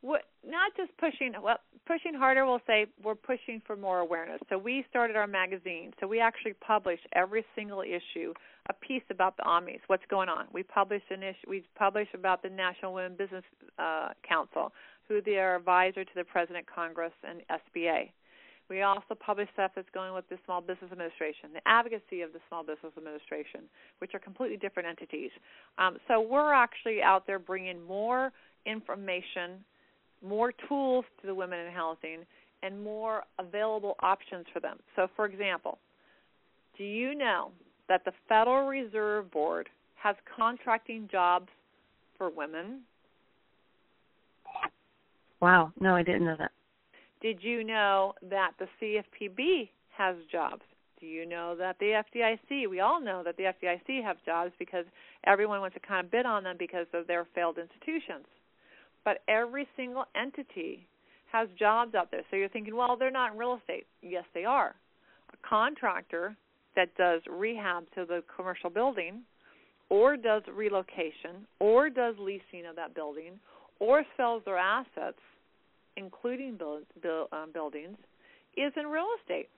What, 0.00 0.22
not 0.46 0.72
just 0.76 0.96
pushing. 0.98 1.32
Well, 1.42 1.58
pushing 1.86 2.14
harder. 2.14 2.46
We'll 2.46 2.60
say 2.66 2.86
we're 3.02 3.16
pushing 3.16 3.60
for 3.66 3.74
more 3.74 3.98
awareness. 3.98 4.40
So 4.48 4.58
we 4.58 4.84
started 4.88 5.16
our 5.16 5.26
magazine. 5.26 5.92
So 5.98 6.06
we 6.06 6.20
actually 6.20 6.54
publish 6.54 7.00
every 7.14 7.44
single 7.56 7.82
issue 7.82 8.32
a 8.68 8.74
piece 8.74 9.02
about 9.10 9.36
the 9.36 9.42
OMWIs, 9.44 9.80
what's 9.86 10.04
going 10.10 10.28
on. 10.28 10.46
We 10.52 10.62
publish 10.62 11.02
an 11.10 11.22
issue. 11.22 11.48
We 11.48 11.64
publish 11.76 12.06
about 12.14 12.42
the 12.42 12.50
National 12.50 12.92
Women 12.92 13.16
Business 13.16 13.44
uh, 13.78 14.10
Council, 14.28 14.72
who 15.08 15.22
they 15.22 15.38
are 15.38 15.56
advisor 15.56 16.04
to 16.04 16.10
the 16.14 16.24
President, 16.24 16.66
Congress, 16.72 17.12
and 17.26 17.40
SBA. 17.50 18.10
We 18.68 18.82
also 18.82 19.14
publish 19.18 19.48
stuff 19.54 19.72
that's 19.74 19.88
going 19.94 20.14
with 20.14 20.28
the 20.28 20.36
Small 20.44 20.60
Business 20.60 20.92
Administration, 20.92 21.50
the 21.54 21.66
advocacy 21.66 22.20
of 22.20 22.32
the 22.32 22.40
Small 22.48 22.62
Business 22.62 22.92
Administration, 22.96 23.62
which 23.98 24.14
are 24.14 24.18
completely 24.18 24.58
different 24.58 24.88
entities. 24.88 25.30
Um, 25.78 25.96
so 26.06 26.20
we're 26.20 26.52
actually 26.52 27.00
out 27.02 27.26
there 27.26 27.38
bringing 27.38 27.82
more 27.82 28.30
information, 28.66 29.64
more 30.22 30.52
tools 30.68 31.04
to 31.20 31.26
the 31.26 31.34
women 31.34 31.60
in 31.60 31.72
housing, 31.72 32.26
and 32.62 32.82
more 32.82 33.22
available 33.38 33.96
options 34.00 34.44
for 34.52 34.60
them. 34.60 34.78
So, 34.96 35.08
for 35.16 35.24
example, 35.24 35.78
do 36.76 36.84
you 36.84 37.14
know 37.14 37.50
that 37.88 38.04
the 38.04 38.12
Federal 38.28 38.66
Reserve 38.66 39.30
Board 39.30 39.68
has 39.94 40.16
contracting 40.36 41.08
jobs 41.10 41.48
for 42.18 42.30
women? 42.30 42.82
Wow, 45.40 45.72
no, 45.80 45.94
I 45.94 46.02
didn't 46.02 46.24
know 46.24 46.36
that. 46.38 46.50
Did 47.20 47.42
you 47.42 47.64
know 47.64 48.14
that 48.30 48.52
the 48.58 48.66
CFPB 48.80 49.70
has 49.96 50.16
jobs? 50.30 50.62
Do 51.00 51.06
you 51.06 51.26
know 51.26 51.54
that 51.56 51.76
the 51.78 52.02
FDIC, 52.02 52.68
we 52.68 52.80
all 52.80 53.00
know 53.00 53.22
that 53.24 53.36
the 53.36 53.44
FDIC 53.44 54.02
have 54.02 54.16
jobs 54.24 54.52
because 54.58 54.84
everyone 55.24 55.60
wants 55.60 55.74
to 55.74 55.80
kind 55.80 56.04
of 56.04 56.10
bid 56.10 56.26
on 56.26 56.44
them 56.44 56.56
because 56.58 56.86
of 56.92 57.06
their 57.06 57.26
failed 57.34 57.58
institutions. 57.58 58.26
But 59.04 59.18
every 59.28 59.66
single 59.76 60.04
entity 60.16 60.86
has 61.32 61.48
jobs 61.58 61.94
out 61.94 62.10
there. 62.10 62.22
So 62.30 62.36
you're 62.36 62.48
thinking, 62.48 62.74
well, 62.74 62.96
they're 62.96 63.10
not 63.10 63.32
in 63.32 63.38
real 63.38 63.58
estate. 63.60 63.86
Yes, 64.02 64.24
they 64.34 64.44
are. 64.44 64.74
A 65.32 65.48
contractor 65.48 66.36
that 66.74 66.94
does 66.96 67.20
rehab 67.30 67.84
to 67.94 68.04
the 68.04 68.22
commercial 68.34 68.70
building 68.70 69.22
or 69.88 70.16
does 70.16 70.42
relocation 70.52 71.46
or 71.60 71.90
does 71.90 72.14
leasing 72.18 72.66
of 72.68 72.76
that 72.76 72.94
building 72.94 73.32
or 73.80 74.04
sells 74.16 74.42
their 74.44 74.58
assets 74.58 75.18
including 75.98 76.56
build, 76.56 76.82
build, 77.02 77.28
um, 77.32 77.50
buildings, 77.52 77.96
is 78.56 78.72
in 78.76 78.86
real 78.86 79.06
estate. 79.20 79.48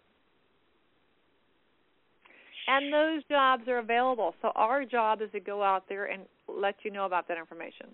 And 2.66 2.92
those 2.92 3.22
jobs 3.28 3.66
are 3.68 3.78
available. 3.78 4.34
So 4.42 4.52
our 4.54 4.84
job 4.84 5.22
is 5.22 5.30
to 5.32 5.40
go 5.40 5.62
out 5.62 5.84
there 5.88 6.06
and 6.06 6.22
let 6.48 6.76
you 6.82 6.90
know 6.90 7.04
about 7.04 7.26
that 7.28 7.38
information. 7.38 7.86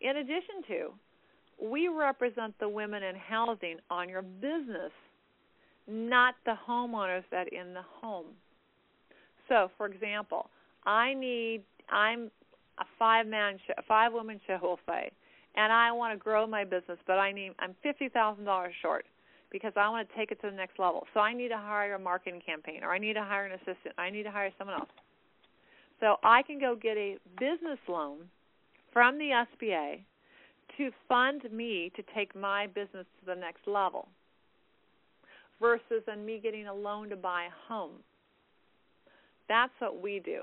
In 0.00 0.18
addition 0.18 0.62
to, 0.68 0.92
we 1.70 1.88
represent 1.88 2.54
the 2.60 2.68
women 2.68 3.02
in 3.02 3.16
housing 3.16 3.76
on 3.90 4.08
your 4.08 4.22
business, 4.22 4.92
not 5.86 6.34
the 6.44 6.54
homeowners 6.68 7.24
that 7.30 7.52
in 7.52 7.74
the 7.74 7.82
home. 8.00 8.26
So, 9.48 9.70
for 9.76 9.86
example, 9.86 10.50
I 10.84 11.14
need 11.14 11.62
I'm 11.90 12.30
a 12.78 12.84
five 12.98 13.26
man 13.26 13.58
a 13.76 13.82
five 13.82 14.12
woman 14.12 14.40
show 14.46 14.58
will 14.60 14.78
say 14.86 15.10
and 15.58 15.72
I 15.72 15.90
want 15.90 16.14
to 16.14 16.22
grow 16.22 16.46
my 16.46 16.64
business, 16.64 16.98
but 17.06 17.18
I 17.18 17.32
need 17.32 17.52
I'm 17.58 17.74
fifty 17.82 18.08
thousand 18.08 18.44
dollars 18.44 18.72
short 18.80 19.04
because 19.50 19.72
I 19.76 19.88
want 19.88 20.08
to 20.08 20.16
take 20.16 20.30
it 20.30 20.40
to 20.42 20.50
the 20.50 20.56
next 20.56 20.78
level. 20.78 21.04
So 21.12 21.20
I 21.20 21.34
need 21.34 21.48
to 21.48 21.56
hire 21.56 21.94
a 21.94 21.98
marketing 21.98 22.40
campaign, 22.46 22.84
or 22.84 22.92
I 22.92 22.98
need 22.98 23.14
to 23.14 23.24
hire 23.24 23.44
an 23.44 23.52
assistant. 23.52 23.94
I 23.98 24.08
need 24.08 24.22
to 24.22 24.30
hire 24.30 24.50
someone 24.56 24.78
else. 24.78 24.90
So 26.00 26.16
I 26.22 26.42
can 26.42 26.60
go 26.60 26.76
get 26.80 26.96
a 26.96 27.16
business 27.40 27.78
loan 27.88 28.18
from 28.92 29.18
the 29.18 29.44
SBA 29.60 30.00
to 30.76 30.90
fund 31.08 31.42
me 31.52 31.90
to 31.96 32.02
take 32.14 32.36
my 32.36 32.68
business 32.68 33.06
to 33.18 33.26
the 33.26 33.34
next 33.34 33.66
level 33.66 34.06
versus 35.60 36.02
than 36.06 36.24
me 36.24 36.38
getting 36.40 36.68
a 36.68 36.74
loan 36.74 37.08
to 37.08 37.16
buy 37.16 37.46
a 37.46 37.72
home. 37.72 37.94
That's 39.48 39.72
what 39.80 40.00
we 40.00 40.20
do. 40.24 40.42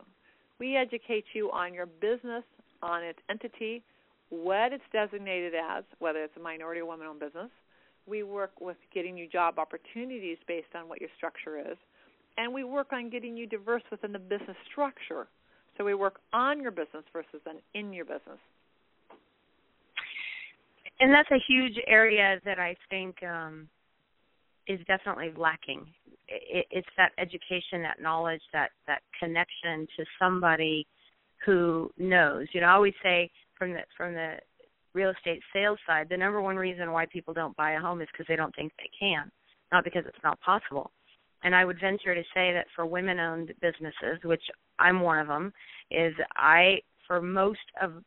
We 0.59 0.75
educate 0.75 1.23
you 1.33 1.51
on 1.51 1.73
your 1.73 1.85
business, 1.85 2.43
on 2.81 3.01
its 3.01 3.19
entity, 3.29 3.81
what 4.29 4.73
it's 4.73 4.83
designated 4.91 5.53
as, 5.53 5.83
whether 5.99 6.23
it's 6.23 6.35
a 6.37 6.39
minority 6.39 6.81
or 6.81 6.85
woman 6.85 7.07
owned 7.07 7.19
business. 7.19 7.49
We 8.07 8.23
work 8.23 8.51
with 8.61 8.77
getting 8.93 9.17
you 9.17 9.27
job 9.27 9.57
opportunities 9.57 10.37
based 10.47 10.75
on 10.75 10.87
what 10.87 11.01
your 11.01 11.09
structure 11.17 11.57
is. 11.59 11.77
And 12.37 12.53
we 12.53 12.63
work 12.63 12.87
on 12.91 13.09
getting 13.09 13.37
you 13.37 13.47
diverse 13.47 13.83
within 13.89 14.11
the 14.11 14.19
business 14.19 14.57
structure. 14.71 15.27
So 15.77 15.83
we 15.83 15.93
work 15.93 16.19
on 16.33 16.61
your 16.61 16.71
business 16.71 17.03
versus 17.13 17.41
then 17.45 17.55
in 17.73 17.93
your 17.93 18.05
business. 18.05 18.39
And 20.99 21.13
that's 21.13 21.29
a 21.31 21.39
huge 21.47 21.75
area 21.87 22.39
that 22.45 22.59
I 22.59 22.75
think 22.89 23.15
um, 23.23 23.67
is 24.67 24.79
definitely 24.87 25.33
lacking. 25.35 25.85
It, 26.27 26.65
it's 26.71 26.87
that 26.97 27.11
education, 27.17 27.81
that 27.81 28.01
knowledge, 28.01 28.41
that 28.53 28.69
that 28.87 29.01
connection 29.19 29.87
to 29.97 30.05
somebody 30.19 30.87
who 31.45 31.91
knows. 31.97 32.47
You 32.53 32.61
know, 32.61 32.67
I 32.67 32.73
always 32.73 32.93
say 33.03 33.29
from 33.57 33.73
the 33.73 33.81
from 33.97 34.13
the 34.13 34.35
real 34.93 35.11
estate 35.11 35.41
sales 35.53 35.79
side, 35.85 36.07
the 36.09 36.17
number 36.17 36.41
one 36.41 36.55
reason 36.55 36.91
why 36.91 37.05
people 37.05 37.33
don't 37.33 37.55
buy 37.57 37.73
a 37.73 37.79
home 37.79 38.01
is 38.01 38.07
because 38.11 38.25
they 38.29 38.35
don't 38.35 38.55
think 38.55 38.71
they 38.77 38.89
can, 38.97 39.29
not 39.71 39.83
because 39.83 40.03
it's 40.07 40.23
not 40.23 40.39
possible. 40.41 40.91
And 41.43 41.53
I 41.53 41.65
would 41.65 41.79
venture 41.79 42.15
to 42.15 42.23
say 42.33 42.53
that 42.53 42.65
for 42.75 42.85
women-owned 42.85 43.53
businesses, 43.61 44.23
which 44.23 44.41
I'm 44.79 45.01
one 45.01 45.19
of 45.19 45.27
them, 45.27 45.51
is 45.91 46.13
I 46.35 46.77
for 47.07 47.21
most 47.21 47.59
of 47.81 48.03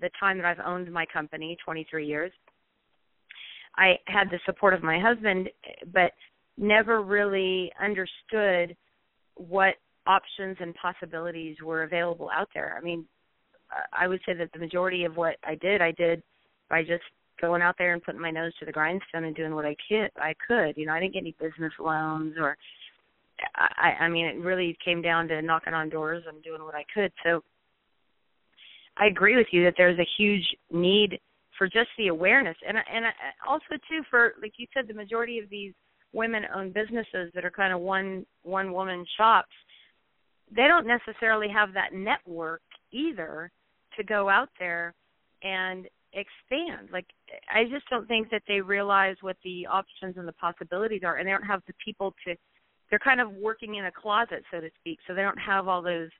the 0.00 0.10
time 0.18 0.38
that 0.38 0.46
I've 0.46 0.64
owned 0.64 0.90
my 0.90 1.04
company, 1.12 1.56
23 1.64 2.06
years, 2.06 2.32
I 3.76 3.94
had 4.06 4.30
the 4.30 4.38
support 4.46 4.74
of 4.74 4.82
my 4.82 4.98
husband, 4.98 5.48
but 5.92 6.12
never 6.56 7.02
really 7.02 7.72
understood 7.82 8.76
what 9.34 9.74
options 10.06 10.56
and 10.60 10.74
possibilities 10.74 11.56
were 11.64 11.82
available 11.82 12.30
out 12.34 12.48
there. 12.54 12.76
I 12.76 12.82
mean, 12.82 13.06
I 13.92 14.08
would 14.08 14.20
say 14.26 14.34
that 14.34 14.52
the 14.52 14.58
majority 14.58 15.04
of 15.04 15.16
what 15.16 15.36
I 15.44 15.54
did, 15.54 15.80
I 15.80 15.92
did 15.92 16.22
by 16.68 16.82
just 16.82 17.04
going 17.40 17.62
out 17.62 17.76
there 17.78 17.92
and 17.92 18.02
putting 18.02 18.20
my 18.20 18.30
nose 18.30 18.52
to 18.58 18.66
the 18.66 18.72
grindstone 18.72 19.24
and 19.24 19.34
doing 19.34 19.54
what 19.54 19.64
I 19.64 19.76
could. 19.88 20.10
I 20.16 20.34
could, 20.46 20.76
you 20.76 20.86
know, 20.86 20.92
I 20.92 21.00
didn't 21.00 21.14
get 21.14 21.20
any 21.20 21.34
business 21.40 21.72
loans 21.78 22.34
or 22.38 22.56
I 23.56 24.04
I 24.04 24.08
mean 24.08 24.26
it 24.26 24.38
really 24.38 24.76
came 24.84 25.02
down 25.02 25.28
to 25.28 25.42
knocking 25.42 25.74
on 25.74 25.88
doors 25.88 26.24
and 26.28 26.42
doing 26.42 26.62
what 26.62 26.74
I 26.74 26.84
could. 26.92 27.12
So 27.24 27.42
I 28.96 29.06
agree 29.06 29.36
with 29.36 29.46
you 29.50 29.64
that 29.64 29.74
there's 29.76 29.98
a 29.98 30.08
huge 30.18 30.44
need 30.70 31.18
for 31.56 31.66
just 31.66 31.88
the 31.98 32.08
awareness, 32.08 32.56
and 32.66 32.76
and 32.76 33.06
uh, 33.06 33.10
also 33.48 33.80
too 33.88 34.02
for 34.10 34.34
like 34.42 34.52
you 34.56 34.66
said, 34.74 34.88
the 34.88 34.94
majority 34.94 35.38
of 35.38 35.48
these 35.50 35.72
women-owned 36.12 36.74
businesses 36.74 37.30
that 37.34 37.44
are 37.44 37.50
kind 37.50 37.72
of 37.72 37.80
one 37.80 38.26
one 38.42 38.72
woman 38.72 39.06
shops, 39.16 39.52
they 40.54 40.66
don't 40.66 40.86
necessarily 40.86 41.48
have 41.48 41.72
that 41.72 41.94
network 41.94 42.62
either 42.92 43.50
to 44.00 44.04
go 44.04 44.28
out 44.28 44.48
there 44.58 44.94
and 45.42 45.86
expand. 46.12 46.88
Like 46.92 47.06
I 47.52 47.64
just 47.64 47.88
don't 47.88 48.06
think 48.08 48.30
that 48.30 48.42
they 48.48 48.60
realize 48.60 49.16
what 49.20 49.36
the 49.44 49.66
options 49.66 50.16
and 50.16 50.26
the 50.26 50.32
possibilities 50.32 51.02
are 51.04 51.16
and 51.16 51.26
they 51.26 51.32
don't 51.32 51.42
have 51.42 51.62
the 51.66 51.74
people 51.84 52.14
to 52.26 52.34
they're 52.88 52.98
kind 52.98 53.20
of 53.20 53.30
working 53.34 53.76
in 53.76 53.84
a 53.84 53.92
closet 53.92 54.42
so 54.50 54.60
to 54.60 54.68
speak. 54.80 54.98
So 55.06 55.14
they 55.14 55.22
don't 55.22 55.38
have 55.38 55.68
all 55.68 55.82
those 55.82 56.10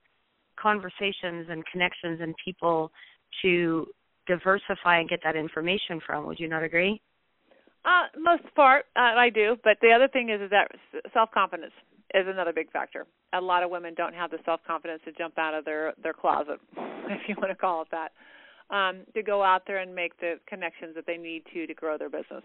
conversations 0.61 1.47
and 1.51 1.65
connections 1.73 2.21
and 2.21 2.35
people 2.45 2.93
to 3.43 3.87
diversify 4.27 5.01
and 5.01 5.09
get 5.09 5.21
that 5.25 5.35
information 5.35 6.01
from. 6.07 6.27
Would 6.27 6.39
you 6.39 6.49
not 6.49 6.63
agree? 6.63 7.01
Uh, 7.85 8.07
most 8.19 8.43
part, 8.55 8.85
uh, 8.95 9.17
I 9.17 9.31
do. 9.31 9.57
But 9.65 9.79
the 9.81 9.91
other 9.91 10.07
thing 10.07 10.29
is, 10.29 10.41
is 10.41 10.51
that 10.51 10.69
self 11.13 11.31
confidence 11.33 11.73
is 12.15 12.27
another 12.27 12.53
big 12.53 12.71
factor. 12.71 13.07
A 13.33 13.41
lot 13.41 13.63
of 13.63 13.71
women 13.71 13.95
don't 13.95 14.15
have 14.15 14.31
the 14.31 14.39
self 14.45 14.61
confidence 14.67 15.03
to 15.05 15.13
jump 15.13 15.39
out 15.39 15.55
of 15.55 15.65
their 15.65 15.95
their 16.03 16.13
closet, 16.15 16.61
if 16.77 17.21
you 17.29 17.35
want 17.39 17.51
to 17.51 17.57
call 17.57 17.83
it 17.83 17.89
that 17.91 18.13
um, 18.71 19.01
to 19.15 19.23
go 19.23 19.43
out 19.43 19.63
there 19.67 19.79
and 19.79 19.95
make 19.95 20.19
the 20.21 20.35
connections 20.47 20.95
that 20.95 21.07
they 21.07 21.17
need 21.17 21.43
to 21.53 21.67
to 21.67 21.75
grow 21.75 21.99
their 21.99 22.09
business. 22.09 22.45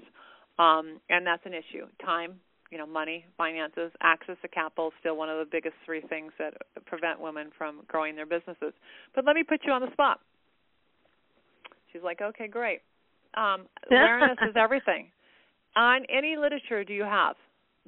Um, 0.58 1.00
and 1.10 1.26
that's 1.26 1.46
an 1.46 1.54
issue. 1.54 1.86
Time, 2.04 2.36
you 2.72 2.78
know, 2.78 2.86
money, 2.86 3.26
finances, 3.38 3.92
access 4.02 4.38
to 4.42 4.48
capital 4.48 4.88
is 4.88 4.94
still 5.00 5.18
one 5.18 5.30
of 5.30 5.38
the 5.38 5.50
biggest 5.50 5.76
three 5.86 6.02
things 6.02 6.32
that 6.40 6.54
prevent 6.86 7.20
women 7.20 7.50
from 7.58 7.82
growing 7.88 8.16
their 8.16 8.26
businesses. 8.26 8.74
But 9.14 9.26
let 9.26 9.36
me 9.36 9.44
put 9.44 9.62
you 9.66 9.72
on 9.72 9.82
the 9.82 9.92
spot. 9.92 10.20
She's 11.92 12.02
like, 12.04 12.22
okay, 12.22 12.48
great. 12.48 12.80
Um, 13.36 13.68
awareness 13.92 14.38
is 14.48 14.56
everything. 14.58 15.08
On 15.76 16.02
any 16.10 16.38
literature 16.38 16.84
do 16.84 16.94
you 16.94 17.04
have? 17.04 17.36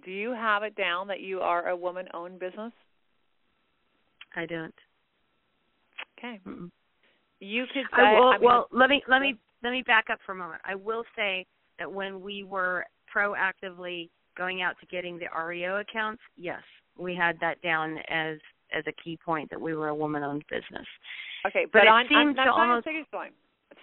Do 0.03 0.11
you 0.11 0.31
have 0.31 0.63
it 0.63 0.75
down 0.75 1.07
that 1.07 1.21
you 1.21 1.39
are 1.39 1.69
a 1.69 1.75
woman-owned 1.75 2.39
business? 2.39 2.71
I 4.35 4.45
don't. 4.45 4.73
Okay. 6.17 6.39
Mm-mm. 6.45 6.69
You 7.39 7.65
could. 7.73 7.83
Say, 7.95 8.01
I 8.01 8.19
will, 8.19 8.29
I 8.29 8.37
mean, 8.37 8.45
well, 8.45 8.67
let 8.71 8.89
me 8.89 9.03
let 9.07 9.21
me 9.21 9.35
let 9.63 9.71
me 9.71 9.83
back 9.85 10.05
up 10.11 10.19
for 10.25 10.31
a 10.31 10.35
moment. 10.35 10.61
I 10.65 10.75
will 10.75 11.03
say 11.15 11.45
that 11.79 11.91
when 11.91 12.21
we 12.21 12.43
were 12.43 12.85
proactively 13.13 14.09
going 14.37 14.61
out 14.61 14.75
to 14.79 14.85
getting 14.87 15.19
the 15.19 15.25
REO 15.37 15.77
accounts, 15.79 16.21
yes, 16.35 16.61
we 16.97 17.15
had 17.15 17.37
that 17.41 17.61
down 17.61 17.97
as 18.09 18.37
as 18.75 18.83
a 18.87 18.93
key 19.03 19.17
point 19.23 19.49
that 19.49 19.59
we 19.59 19.75
were 19.75 19.89
a 19.89 19.95
woman-owned 19.95 20.43
business. 20.49 20.85
Okay, 21.47 21.65
but, 21.71 21.79
but 21.79 21.83
it 21.83 21.87
on, 21.87 22.05
on, 22.13 22.35
to 22.35 22.41
on 22.41 22.69
almost. 22.69 22.85
signature 22.85 23.07
line. 23.13 23.31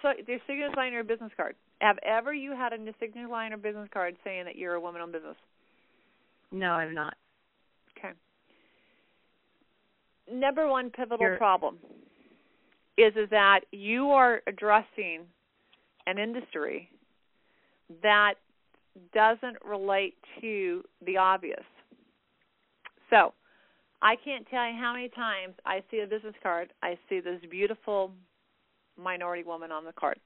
So 0.01 0.09
the 0.27 0.37
signature 0.47 0.73
line 0.75 0.93
or 0.93 1.03
business 1.03 1.31
card. 1.35 1.55
Have 1.81 1.97
ever 2.03 2.33
you 2.33 2.51
had 2.51 2.73
a 2.73 2.77
signature 2.99 3.27
line 3.27 3.51
or 3.51 3.57
business 3.57 3.89
card 3.91 4.15
saying 4.23 4.45
that 4.45 4.55
you're 4.55 4.75
a 4.75 4.79
woman-owned 4.79 5.11
business? 5.11 5.35
No, 6.51 6.71
I've 6.71 6.93
not. 6.93 7.15
Okay. 7.97 8.13
Number 10.31 10.67
one 10.67 10.89
pivotal 10.89 11.19
You're, 11.19 11.37
problem 11.37 11.77
is 12.97 13.13
is 13.15 13.29
that 13.29 13.61
you 13.71 14.09
are 14.09 14.41
addressing 14.47 15.21
an 16.07 16.17
industry 16.17 16.89
that 18.01 18.35
doesn't 19.13 19.57
relate 19.65 20.15
to 20.41 20.83
the 21.05 21.17
obvious. 21.17 21.63
So, 23.09 23.33
I 24.01 24.15
can't 24.23 24.47
tell 24.49 24.67
you 24.67 24.77
how 24.79 24.93
many 24.93 25.09
times 25.09 25.55
I 25.65 25.81
see 25.91 25.99
a 25.99 26.07
business 26.07 26.35
card, 26.41 26.71
I 26.83 26.97
see 27.09 27.19
this 27.19 27.39
beautiful 27.49 28.11
minority 29.01 29.43
woman 29.43 29.71
on 29.71 29.83
the 29.83 29.93
card. 29.93 30.19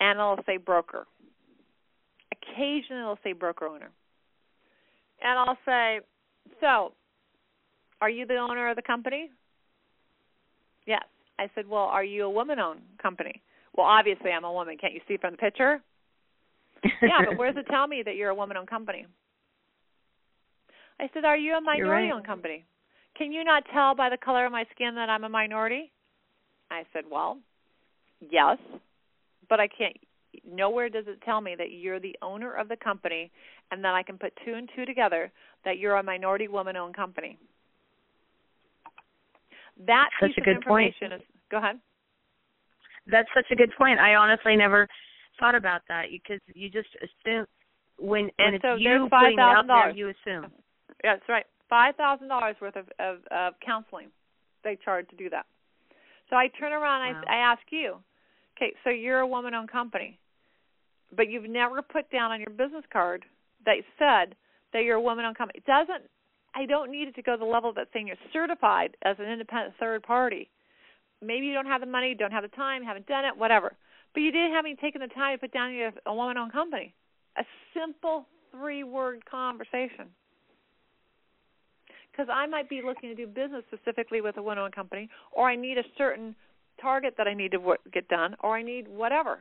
And 0.00 0.18
it'll 0.18 0.38
say 0.46 0.56
broker. 0.56 1.06
Occasionally 2.32 3.02
it'll 3.02 3.18
say 3.22 3.32
broker 3.32 3.66
owner. 3.66 3.90
And 5.22 5.38
I'll 5.38 5.58
say, 5.64 6.00
So, 6.60 6.92
are 8.00 8.10
you 8.10 8.26
the 8.26 8.36
owner 8.36 8.70
of 8.70 8.76
the 8.76 8.82
company? 8.82 9.30
Yes. 10.86 11.04
I 11.38 11.48
said, 11.54 11.68
Well, 11.68 11.84
are 11.84 12.04
you 12.04 12.24
a 12.24 12.30
woman 12.30 12.58
owned 12.58 12.80
company? 13.00 13.42
Well, 13.76 13.86
obviously 13.86 14.30
I'm 14.30 14.44
a 14.44 14.52
woman. 14.52 14.76
Can't 14.80 14.94
you 14.94 15.00
see 15.08 15.16
from 15.16 15.32
the 15.32 15.38
picture? 15.38 15.82
yeah, 17.02 17.24
but 17.26 17.38
where 17.38 17.52
does 17.52 17.64
it 17.66 17.70
tell 17.70 17.86
me 17.86 18.02
that 18.04 18.16
you're 18.16 18.28
a 18.28 18.34
woman 18.34 18.56
owned 18.56 18.68
company? 18.68 19.06
I 21.00 21.08
said, 21.12 21.24
Are 21.24 21.36
you 21.36 21.54
a 21.54 21.60
minority 21.60 22.10
owned 22.12 22.20
right. 22.20 22.26
company? 22.26 22.64
Can 23.16 23.32
you 23.32 23.44
not 23.44 23.64
tell 23.72 23.94
by 23.94 24.10
the 24.10 24.16
color 24.16 24.46
of 24.46 24.52
my 24.52 24.64
skin 24.74 24.94
that 24.96 25.08
I'm 25.08 25.24
a 25.24 25.28
minority? 25.28 25.90
I 26.70 26.84
said, 26.92 27.04
Well, 27.10 27.38
yes, 28.20 28.58
but 29.48 29.60
I 29.60 29.68
can't. 29.68 29.96
Nowhere 30.48 30.88
does 30.88 31.04
it 31.06 31.20
tell 31.24 31.40
me 31.40 31.54
that 31.56 31.70
you're 31.72 32.00
the 32.00 32.16
owner 32.22 32.52
of 32.54 32.68
the 32.68 32.76
company 32.76 33.30
and 33.70 33.82
that 33.84 33.94
I 33.94 34.02
can 34.02 34.18
put 34.18 34.32
two 34.44 34.54
and 34.54 34.68
two 34.74 34.84
together 34.84 35.30
that 35.64 35.78
you're 35.78 35.96
a 35.96 36.02
minority 36.02 36.48
woman 36.48 36.76
owned 36.76 36.94
company. 36.96 37.38
That 39.86 40.08
Such 40.20 40.30
piece 40.30 40.38
a 40.38 40.40
good 40.42 40.56
of 40.56 40.62
information 40.62 41.10
point. 41.10 41.22
is 41.22 41.26
go 41.50 41.58
ahead. 41.58 41.80
That's 43.06 43.28
such 43.34 43.46
a 43.50 43.56
good 43.56 43.70
point. 43.76 43.98
I 43.98 44.14
honestly 44.14 44.56
never 44.56 44.88
thought 45.38 45.54
about 45.54 45.82
that 45.88 46.04
because 46.10 46.40
you 46.54 46.70
just 46.70 46.88
assume 47.02 47.46
when 47.98 48.30
And 48.38 48.54
it's 48.54 48.62
so 48.62 48.76
you 48.76 49.08
putting 49.10 49.38
out 49.38 49.66
there, 49.66 49.90
$5,000. 49.90 49.96
you 49.96 50.08
assume. 50.08 50.50
Yeah, 51.02 51.14
that's 51.16 51.28
right. 51.28 51.44
Five 51.68 51.96
thousand 51.96 52.28
dollars 52.28 52.56
worth 52.60 52.76
of, 52.76 52.86
of 52.98 53.18
of 53.30 53.54
counseling 53.64 54.08
they 54.62 54.76
charge 54.84 55.08
to 55.08 55.16
do 55.16 55.28
that. 55.30 55.46
So 56.30 56.36
I 56.36 56.48
turn 56.58 56.72
around 56.72 57.06
and 57.06 57.16
Wow. 57.16 57.22
I, 57.28 57.34
I 57.34 57.52
ask 57.52 57.62
you, 57.70 57.96
okay, 58.56 58.72
so 58.82 58.90
you're 58.90 59.20
a 59.20 59.26
woman-owned 59.26 59.70
company, 59.70 60.18
but 61.16 61.30
you've 61.30 61.48
never 61.48 61.82
put 61.82 62.10
down 62.10 62.32
on 62.32 62.40
your 62.40 62.50
business 62.50 62.84
card 62.92 63.24
that 63.66 63.76
said 63.98 64.34
that 64.72 64.84
you're 64.84 64.96
a 64.96 65.00
woman-owned 65.00 65.36
company. 65.36 65.62
It 65.64 65.66
doesn't. 65.66 66.08
I 66.54 66.66
don't 66.66 66.90
need 66.90 67.08
it 67.08 67.14
to 67.16 67.22
go 67.22 67.32
to 67.32 67.38
the 67.38 67.44
level 67.44 67.70
of 67.70 67.76
that 67.76 67.88
saying 67.92 68.06
you're 68.06 68.16
certified 68.32 68.96
as 69.04 69.16
an 69.18 69.26
independent 69.26 69.74
third 69.80 70.02
party. 70.02 70.50
Maybe 71.20 71.46
you 71.46 71.54
don't 71.54 71.66
have 71.66 71.80
the 71.80 71.86
money, 71.86 72.14
don't 72.14 72.32
have 72.32 72.42
the 72.42 72.56
time, 72.56 72.84
haven't 72.84 73.06
done 73.06 73.24
it, 73.24 73.36
whatever. 73.36 73.72
But 74.12 74.20
you 74.20 74.30
did 74.30 74.52
haven't 74.52 74.78
taken 74.78 75.00
the 75.00 75.08
time 75.08 75.36
to 75.36 75.40
put 75.40 75.52
down 75.52 75.72
you're 75.72 75.92
a 76.06 76.14
woman-owned 76.14 76.52
company. 76.52 76.94
A 77.36 77.44
simple 77.74 78.26
three-word 78.52 79.24
conversation 79.28 80.06
because 82.14 82.28
I 82.32 82.46
might 82.46 82.68
be 82.68 82.80
looking 82.84 83.08
to 83.08 83.14
do 83.16 83.26
business 83.26 83.64
specifically 83.72 84.20
with 84.20 84.36
a 84.36 84.42
woman-owned 84.42 84.74
company, 84.74 85.08
or 85.32 85.48
I 85.48 85.56
need 85.56 85.78
a 85.78 85.82
certain 85.98 86.36
target 86.80 87.14
that 87.18 87.26
I 87.26 87.34
need 87.34 87.50
to 87.52 87.76
get 87.92 88.08
done, 88.08 88.36
or 88.40 88.56
I 88.56 88.62
need 88.62 88.86
whatever. 88.86 89.40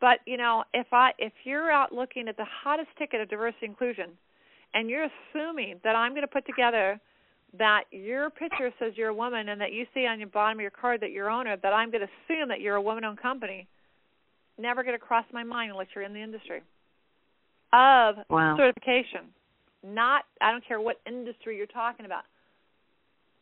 But 0.00 0.18
you 0.26 0.36
know, 0.36 0.64
if 0.74 0.86
I 0.92 1.10
if 1.18 1.32
you're 1.44 1.70
out 1.70 1.92
looking 1.92 2.28
at 2.28 2.36
the 2.36 2.46
hottest 2.62 2.88
ticket 2.98 3.20
of 3.20 3.28
diversity 3.28 3.66
inclusion, 3.66 4.10
and 4.74 4.88
you're 4.88 5.08
assuming 5.32 5.80
that 5.84 5.96
I'm 5.96 6.12
going 6.12 6.22
to 6.22 6.28
put 6.28 6.46
together 6.46 7.00
that 7.58 7.84
your 7.90 8.28
picture 8.30 8.70
says 8.78 8.92
you're 8.96 9.08
a 9.08 9.14
woman 9.14 9.48
and 9.48 9.60
that 9.60 9.72
you 9.72 9.86
see 9.94 10.06
on 10.06 10.18
your 10.18 10.28
bottom 10.28 10.58
of 10.58 10.62
your 10.62 10.70
card 10.70 11.00
that 11.00 11.12
you're 11.12 11.30
owner, 11.30 11.56
that 11.56 11.72
I'm 11.72 11.90
going 11.90 12.02
to 12.02 12.34
assume 12.34 12.48
that 12.48 12.60
you're 12.60 12.76
a 12.76 12.82
woman-owned 12.82 13.20
company, 13.20 13.66
never 14.58 14.82
going 14.82 14.94
to 14.94 15.02
cross 15.02 15.24
my 15.32 15.42
mind 15.42 15.70
unless 15.70 15.86
you're 15.94 16.04
in 16.04 16.12
the 16.12 16.20
industry 16.20 16.60
of 17.72 18.16
Wow. 18.28 18.56
certification. 18.56 19.32
Not 19.82 20.24
I 20.40 20.50
don't 20.50 20.66
care 20.66 20.80
what 20.80 21.00
industry 21.06 21.56
you're 21.56 21.66
talking 21.66 22.04
about. 22.04 22.24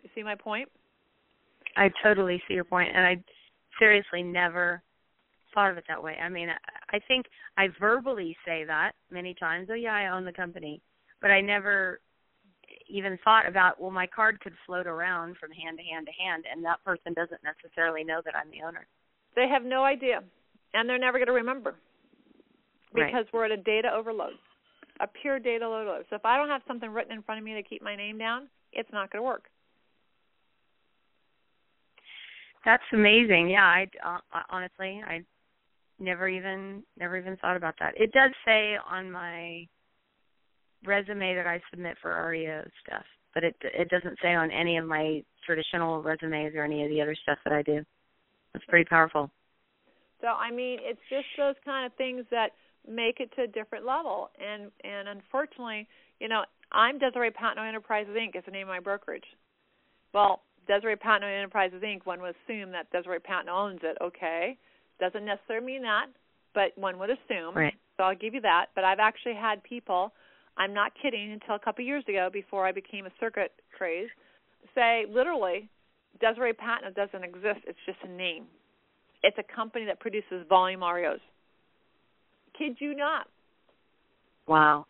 You 0.02 0.10
see 0.14 0.22
my 0.22 0.34
point? 0.34 0.68
I 1.76 1.90
totally 2.02 2.42
see 2.46 2.54
your 2.54 2.64
point, 2.64 2.90
and 2.94 3.04
I 3.04 3.22
seriously 3.78 4.22
never 4.22 4.82
thought 5.56 5.70
of 5.70 5.78
it 5.78 5.84
that 5.88 6.02
way. 6.02 6.16
I 6.22 6.28
mean, 6.28 6.50
I, 6.50 6.96
I 6.96 7.00
think 7.08 7.26
I 7.56 7.68
verbally 7.80 8.36
say 8.44 8.64
that 8.64 8.92
many 9.10 9.34
times. 9.34 9.68
Oh 9.70 9.74
yeah, 9.74 9.94
I 9.94 10.14
own 10.14 10.24
the 10.24 10.32
company, 10.32 10.82
but 11.22 11.30
I 11.30 11.40
never 11.40 12.00
even 12.88 13.18
thought 13.24 13.48
about 13.48 13.80
well, 13.80 13.90
my 13.90 14.06
card 14.06 14.38
could 14.40 14.52
float 14.66 14.86
around 14.86 15.36
from 15.38 15.50
hand 15.50 15.78
to 15.78 15.84
hand 15.84 16.06
to 16.06 16.22
hand, 16.22 16.44
and 16.52 16.62
that 16.64 16.84
person 16.84 17.14
doesn't 17.14 17.40
necessarily 17.42 18.04
know 18.04 18.20
that 18.24 18.34
I'm 18.36 18.50
the 18.50 18.64
owner. 18.64 18.86
They 19.34 19.48
have 19.48 19.64
no 19.64 19.82
idea, 19.82 20.20
and 20.74 20.88
they're 20.88 20.98
never 20.98 21.18
going 21.18 21.26
to 21.26 21.32
remember 21.32 21.74
Right. 22.92 23.06
because 23.06 23.26
we're 23.32 23.44
at 23.46 23.50
a 23.50 23.56
data 23.56 23.90
overload, 23.92 24.34
a 25.00 25.06
pure 25.06 25.38
data 25.38 25.64
overload. 25.64 26.04
So 26.08 26.16
if 26.16 26.24
I 26.24 26.36
don't 26.36 26.48
have 26.48 26.62
something 26.68 26.90
written 26.90 27.12
in 27.12 27.22
front 27.22 27.38
of 27.38 27.44
me 27.44 27.54
to 27.54 27.62
keep 27.62 27.82
my 27.82 27.96
name 27.96 28.18
down, 28.18 28.48
it's 28.72 28.88
not 28.92 29.10
going 29.10 29.22
to 29.22 29.26
work. 29.26 29.44
That's 32.64 32.82
amazing. 32.92 33.48
Yeah, 33.48 33.64
I 33.64 33.86
uh, 34.04 34.18
honestly 34.50 35.00
I 35.06 35.22
never 35.98 36.28
even 36.28 36.82
never 36.98 37.16
even 37.16 37.36
thought 37.38 37.56
about 37.56 37.74
that. 37.80 37.94
It 37.96 38.12
does 38.12 38.30
say 38.44 38.76
on 38.90 39.10
my 39.10 39.66
resume 40.84 41.34
that 41.34 41.46
I 41.46 41.60
submit 41.70 41.96
for 42.00 42.28
REO 42.28 42.64
stuff, 42.86 43.04
but 43.34 43.44
it 43.44 43.56
it 43.62 43.88
doesn't 43.88 44.18
say 44.22 44.34
on 44.34 44.50
any 44.50 44.76
of 44.76 44.86
my 44.86 45.22
traditional 45.44 46.02
resumes 46.02 46.54
or 46.54 46.64
any 46.64 46.82
of 46.84 46.90
the 46.90 47.00
other 47.00 47.16
stuff 47.22 47.38
that 47.44 47.52
I 47.52 47.62
do. 47.62 47.84
That's 48.52 48.64
pretty 48.66 48.88
powerful. 48.88 49.30
So 50.20 50.28
I 50.28 50.50
mean, 50.50 50.78
it's 50.82 51.00
just 51.10 51.26
those 51.36 51.56
kind 51.64 51.86
of 51.86 51.92
things 51.94 52.24
that 52.30 52.50
make 52.88 53.20
it 53.20 53.30
to 53.36 53.42
a 53.42 53.46
different 53.46 53.84
level. 53.84 54.30
And 54.40 54.70
and 54.84 55.08
unfortunately, 55.08 55.88
you 56.20 56.28
know, 56.28 56.44
I'm 56.72 56.98
Desiree 56.98 57.30
Patno 57.30 57.66
Enterprises 57.66 58.14
Inc. 58.16 58.36
is 58.36 58.44
the 58.44 58.52
name 58.52 58.68
of 58.68 58.74
my 58.74 58.80
brokerage. 58.80 59.24
Well, 60.12 60.42
Desiree 60.66 60.96
Patno 60.96 61.24
Enterprises 61.24 61.82
Inc., 61.82 62.04
one 62.04 62.20
would 62.20 62.34
assume 62.46 62.72
that 62.72 62.90
Desiree 62.90 63.20
Patno 63.20 63.50
owns 63.50 63.80
it. 63.82 63.96
Okay, 64.00 64.56
doesn't 65.00 65.24
necessarily 65.24 65.66
mean 65.66 65.82
that, 65.82 66.06
but 66.54 66.72
one 66.76 66.98
would 66.98 67.10
assume. 67.10 67.54
Right. 67.54 67.74
So 67.96 68.04
I'll 68.04 68.16
give 68.16 68.34
you 68.34 68.40
that. 68.42 68.66
But 68.74 68.84
I've 68.84 68.98
actually 68.98 69.34
had 69.34 69.62
people, 69.62 70.12
I'm 70.56 70.74
not 70.74 70.92
kidding, 71.00 71.32
until 71.32 71.54
a 71.54 71.58
couple 71.58 71.84
years 71.84 72.04
ago, 72.08 72.28
before 72.32 72.66
I 72.66 72.72
became 72.72 73.06
a 73.06 73.10
circuit 73.18 73.52
craze, 73.76 74.08
say 74.74 75.04
literally, 75.10 75.68
Desiree 76.20 76.52
Patno 76.52 76.94
doesn't 76.94 77.24
exist. 77.24 77.60
It's 77.66 77.78
just 77.86 77.98
a 78.04 78.08
name. 78.08 78.44
It's 79.22 79.36
a 79.38 79.54
company 79.54 79.84
that 79.86 80.00
produces 80.00 80.46
volume 80.48 80.80
REOs. 80.80 81.20
Kid 82.58 82.76
you 82.78 82.94
not. 82.94 83.26
Wow. 84.46 84.86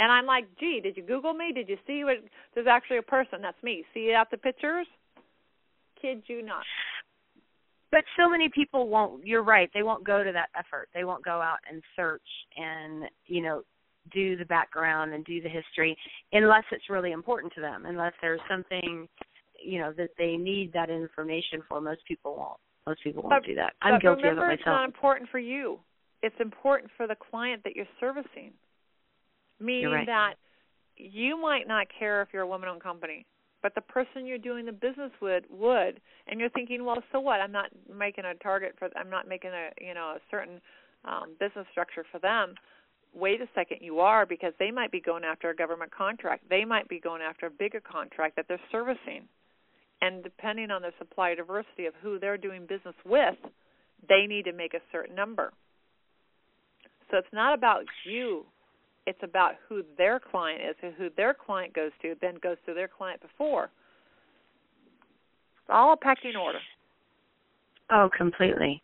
And 0.00 0.10
I'm 0.12 0.26
like, 0.26 0.46
gee, 0.58 0.80
did 0.82 0.96
you 0.96 1.02
Google 1.02 1.34
me? 1.34 1.52
Did 1.52 1.68
you 1.68 1.76
see 1.86 2.04
what? 2.04 2.16
There's 2.54 2.66
actually 2.68 2.98
a 2.98 3.02
person. 3.02 3.40
That's 3.42 3.60
me. 3.62 3.84
See 3.94 4.12
out 4.14 4.30
the 4.30 4.36
pictures? 4.36 4.86
Kid 6.00 6.22
you 6.26 6.42
not. 6.42 6.62
But 7.90 8.04
so 8.18 8.28
many 8.28 8.50
people 8.50 8.88
won't. 8.88 9.26
You're 9.26 9.42
right. 9.42 9.70
They 9.72 9.82
won't 9.82 10.04
go 10.04 10.22
to 10.22 10.32
that 10.32 10.48
effort. 10.58 10.88
They 10.94 11.04
won't 11.04 11.24
go 11.24 11.40
out 11.40 11.58
and 11.70 11.82
search 11.96 12.22
and 12.56 13.04
you 13.26 13.42
know 13.42 13.62
do 14.12 14.36
the 14.36 14.44
background 14.44 15.12
and 15.12 15.24
do 15.24 15.40
the 15.40 15.48
history 15.48 15.96
unless 16.32 16.64
it's 16.70 16.90
really 16.90 17.12
important 17.12 17.52
to 17.54 17.60
them. 17.60 17.86
Unless 17.86 18.12
there's 18.20 18.40
something 18.50 19.08
you 19.62 19.78
know 19.78 19.92
that 19.96 20.10
they 20.18 20.36
need 20.36 20.72
that 20.74 20.90
information 20.90 21.62
for. 21.68 21.80
Most 21.80 22.00
people 22.06 22.36
won't. 22.36 22.60
Most 22.86 23.02
people 23.02 23.22
won't 23.22 23.42
But- 23.42 23.46
do 23.46 23.54
that. 23.56 23.74
I'm 23.82 23.98
guilty 24.00 24.22
remember, 24.22 24.46
of 24.46 24.50
it 24.50 24.54
it's 24.54 24.66
not 24.66 24.84
important 24.84 25.30
for 25.30 25.38
you. 25.38 25.80
It's 26.22 26.38
important 26.40 26.90
for 26.96 27.06
the 27.06 27.16
client 27.16 27.62
that 27.64 27.76
you're 27.76 27.86
servicing. 28.00 28.52
Meaning 29.60 29.92
right. 29.92 30.06
that 30.06 30.34
you 30.96 31.36
might 31.40 31.66
not 31.66 31.86
care 31.98 32.22
if 32.22 32.28
you're 32.32 32.42
a 32.42 32.46
woman-owned 32.46 32.82
company, 32.82 33.26
but 33.62 33.74
the 33.74 33.80
person 33.80 34.24
you're 34.24 34.38
doing 34.38 34.66
the 34.66 34.72
business 34.72 35.10
with 35.20 35.44
would, 35.50 36.00
and 36.26 36.38
you're 36.38 36.50
thinking, 36.50 36.84
well, 36.84 37.02
so 37.12 37.20
what? 37.20 37.40
I'm 37.40 37.52
not 37.52 37.70
making 37.92 38.24
a 38.24 38.34
target 38.34 38.74
for. 38.78 38.88
I'm 38.96 39.10
not 39.10 39.28
making 39.28 39.50
a 39.50 39.70
you 39.84 39.94
know 39.94 40.16
a 40.16 40.20
certain 40.30 40.60
um, 41.04 41.34
business 41.40 41.66
structure 41.72 42.04
for 42.10 42.18
them. 42.18 42.54
Wait 43.14 43.40
a 43.40 43.48
second, 43.54 43.78
you 43.80 44.00
are 44.00 44.26
because 44.26 44.52
they 44.58 44.70
might 44.70 44.92
be 44.92 45.00
going 45.00 45.24
after 45.24 45.50
a 45.50 45.56
government 45.56 45.90
contract. 45.90 46.44
They 46.50 46.64
might 46.64 46.88
be 46.88 47.00
going 47.00 47.22
after 47.22 47.46
a 47.46 47.50
bigger 47.50 47.80
contract 47.80 48.36
that 48.36 48.46
they're 48.48 48.60
servicing. 48.70 49.26
And 50.00 50.22
depending 50.22 50.70
on 50.70 50.82
the 50.82 50.92
supply 50.98 51.34
diversity 51.34 51.86
of 51.86 51.94
who 52.00 52.18
they're 52.18 52.36
doing 52.36 52.66
business 52.66 52.94
with, 53.04 53.34
they 54.08 54.26
need 54.28 54.44
to 54.44 54.52
make 54.52 54.74
a 54.74 54.80
certain 54.92 55.16
number. 55.16 55.52
So 57.10 57.16
it's 57.16 57.32
not 57.32 57.54
about 57.54 57.84
you. 58.04 58.44
It's 59.08 59.22
about 59.22 59.52
who 59.66 59.82
their 59.96 60.20
client 60.20 60.60
is, 60.68 60.76
and 60.82 60.92
who 60.98 61.08
their 61.16 61.32
client 61.32 61.72
goes 61.72 61.92
to, 62.02 62.14
then 62.20 62.34
goes 62.42 62.58
to 62.66 62.74
their 62.74 62.88
client 62.88 63.22
before. 63.22 63.70
It's 65.62 65.70
all 65.70 65.94
a 65.94 65.96
pecking 65.96 66.36
order. 66.36 66.58
Oh, 67.90 68.10
completely. 68.14 68.82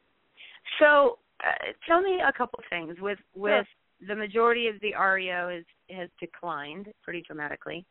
So, 0.81 1.19
uh, 1.47 1.73
tell 1.87 2.01
me 2.01 2.23
a 2.27 2.33
couple 2.33 2.59
things. 2.71 2.97
With 3.01 3.19
with 3.37 3.67
the 4.09 4.15
majority 4.15 4.67
of 4.69 4.77
the 4.81 4.95
REO 4.99 5.51
is 5.51 5.67
has 5.91 6.09
declined 6.19 6.87
pretty 7.03 7.21
dramatically. 7.21 7.85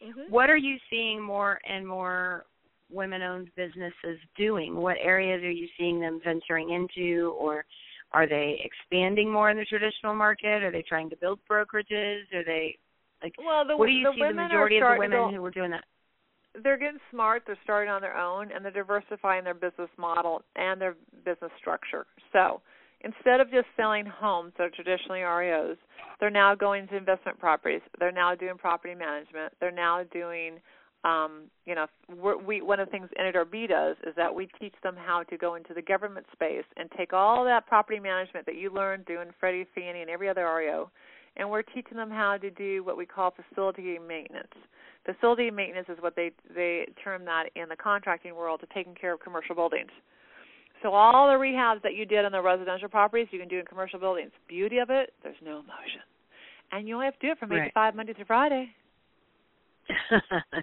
Mm-hmm. 0.00 0.32
What 0.32 0.48
are 0.48 0.56
you 0.56 0.76
seeing 0.88 1.20
more 1.20 1.58
and 1.68 1.84
more 1.84 2.46
women-owned 2.88 3.50
businesses 3.56 4.18
doing? 4.36 4.76
What 4.76 4.96
areas 5.00 5.42
are 5.42 5.50
you 5.50 5.66
seeing 5.76 6.00
them 6.00 6.20
venturing 6.24 6.70
into, 6.70 7.34
or 7.36 7.64
are 8.12 8.26
they 8.26 8.60
expanding 8.64 9.30
more 9.30 9.50
in 9.50 9.56
the 9.56 9.64
traditional 9.64 10.14
market? 10.14 10.62
Are 10.62 10.72
they 10.72 10.82
trying 10.82 11.10
to 11.10 11.16
build 11.16 11.38
brokerages? 11.48 12.22
Are 12.34 12.44
they 12.44 12.76
like 13.22 13.34
Well, 13.38 13.66
the, 13.66 13.76
what 13.76 13.86
do 13.86 13.92
you 13.92 14.04
the 14.04 14.12
see 14.14 14.22
the 14.26 14.34
majority 14.34 14.78
of 14.78 14.88
the 14.92 14.98
women 14.98 15.34
who 15.34 15.44
are 15.44 15.50
doing 15.50 15.70
that? 15.70 15.84
they're 16.62 16.78
getting 16.78 17.00
smart. 17.10 17.42
They're 17.46 17.58
starting 17.62 17.90
on 17.90 18.00
their 18.00 18.16
own, 18.16 18.50
and 18.52 18.64
they're 18.64 18.72
diversifying 18.72 19.44
their 19.44 19.54
business 19.54 19.90
model 19.96 20.42
and 20.56 20.80
their 20.80 20.96
business 21.24 21.50
structure. 21.58 22.06
So 22.32 22.60
instead 23.02 23.40
of 23.40 23.50
just 23.50 23.66
selling 23.76 24.06
homes 24.06 24.52
that 24.58 24.64
are 24.64 24.70
traditionally 24.70 25.20
REOs, 25.20 25.76
they're 26.18 26.30
now 26.30 26.54
going 26.54 26.88
to 26.88 26.96
investment 26.96 27.38
properties. 27.38 27.80
They're 27.98 28.12
now 28.12 28.34
doing 28.34 28.56
property 28.58 28.94
management. 28.94 29.54
They're 29.60 29.70
now 29.70 30.02
doing, 30.12 30.58
um, 31.04 31.44
you 31.64 31.74
know, 31.74 31.86
we're, 32.14 32.36
we 32.36 32.60
one 32.60 32.78
of 32.78 32.88
the 32.88 32.90
things 32.90 33.08
NAWRB 33.18 33.68
does 33.68 33.96
is 34.06 34.14
that 34.16 34.34
we 34.34 34.48
teach 34.60 34.74
them 34.82 34.96
how 34.98 35.22
to 35.24 35.36
go 35.38 35.54
into 35.54 35.72
the 35.72 35.80
government 35.80 36.26
space 36.32 36.64
and 36.76 36.90
take 36.96 37.12
all 37.12 37.44
that 37.44 37.66
property 37.66 37.98
management 37.98 38.44
that 38.46 38.56
you 38.56 38.72
learned 38.72 39.06
doing 39.06 39.28
Freddie, 39.38 39.66
Fannie, 39.74 40.02
and 40.02 40.10
every 40.10 40.28
other 40.28 40.44
REO, 40.44 40.90
and 41.36 41.48
we're 41.48 41.62
teaching 41.62 41.96
them 41.96 42.10
how 42.10 42.36
to 42.36 42.50
do 42.50 42.84
what 42.84 42.98
we 42.98 43.06
call 43.06 43.32
facility 43.32 43.98
maintenance. 43.98 44.52
Facility 45.06 45.50
maintenance 45.50 45.88
is 45.88 45.96
what 46.00 46.14
they 46.16 46.32
they 46.54 46.86
term 47.02 47.24
that 47.24 47.44
in 47.56 47.68
the 47.70 47.76
contracting 47.76 48.34
world 48.34 48.60
to 48.60 48.66
taking 48.74 48.94
care 48.94 49.14
of 49.14 49.20
commercial 49.20 49.54
buildings. 49.54 49.90
So 50.82 50.92
all 50.92 51.28
the 51.28 51.34
rehabs 51.34 51.82
that 51.82 51.94
you 51.94 52.04
did 52.04 52.24
on 52.24 52.32
the 52.32 52.40
residential 52.40 52.88
properties, 52.88 53.28
you 53.30 53.38
can 53.38 53.48
do 53.48 53.58
in 53.58 53.64
commercial 53.64 53.98
buildings. 53.98 54.32
Beauty 54.48 54.78
of 54.78 54.90
it, 54.90 55.12
there's 55.22 55.36
no 55.42 55.52
emotion, 55.52 56.04
and 56.72 56.86
you 56.86 56.94
only 56.94 57.06
have 57.06 57.18
to 57.18 57.26
do 57.26 57.32
it 57.32 57.38
from 57.38 57.52
eight 57.52 57.64
to 57.64 57.72
five 57.72 57.94
Monday 57.94 58.12
through 58.12 58.26
Friday. 58.26 58.68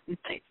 Nice. 0.08 0.42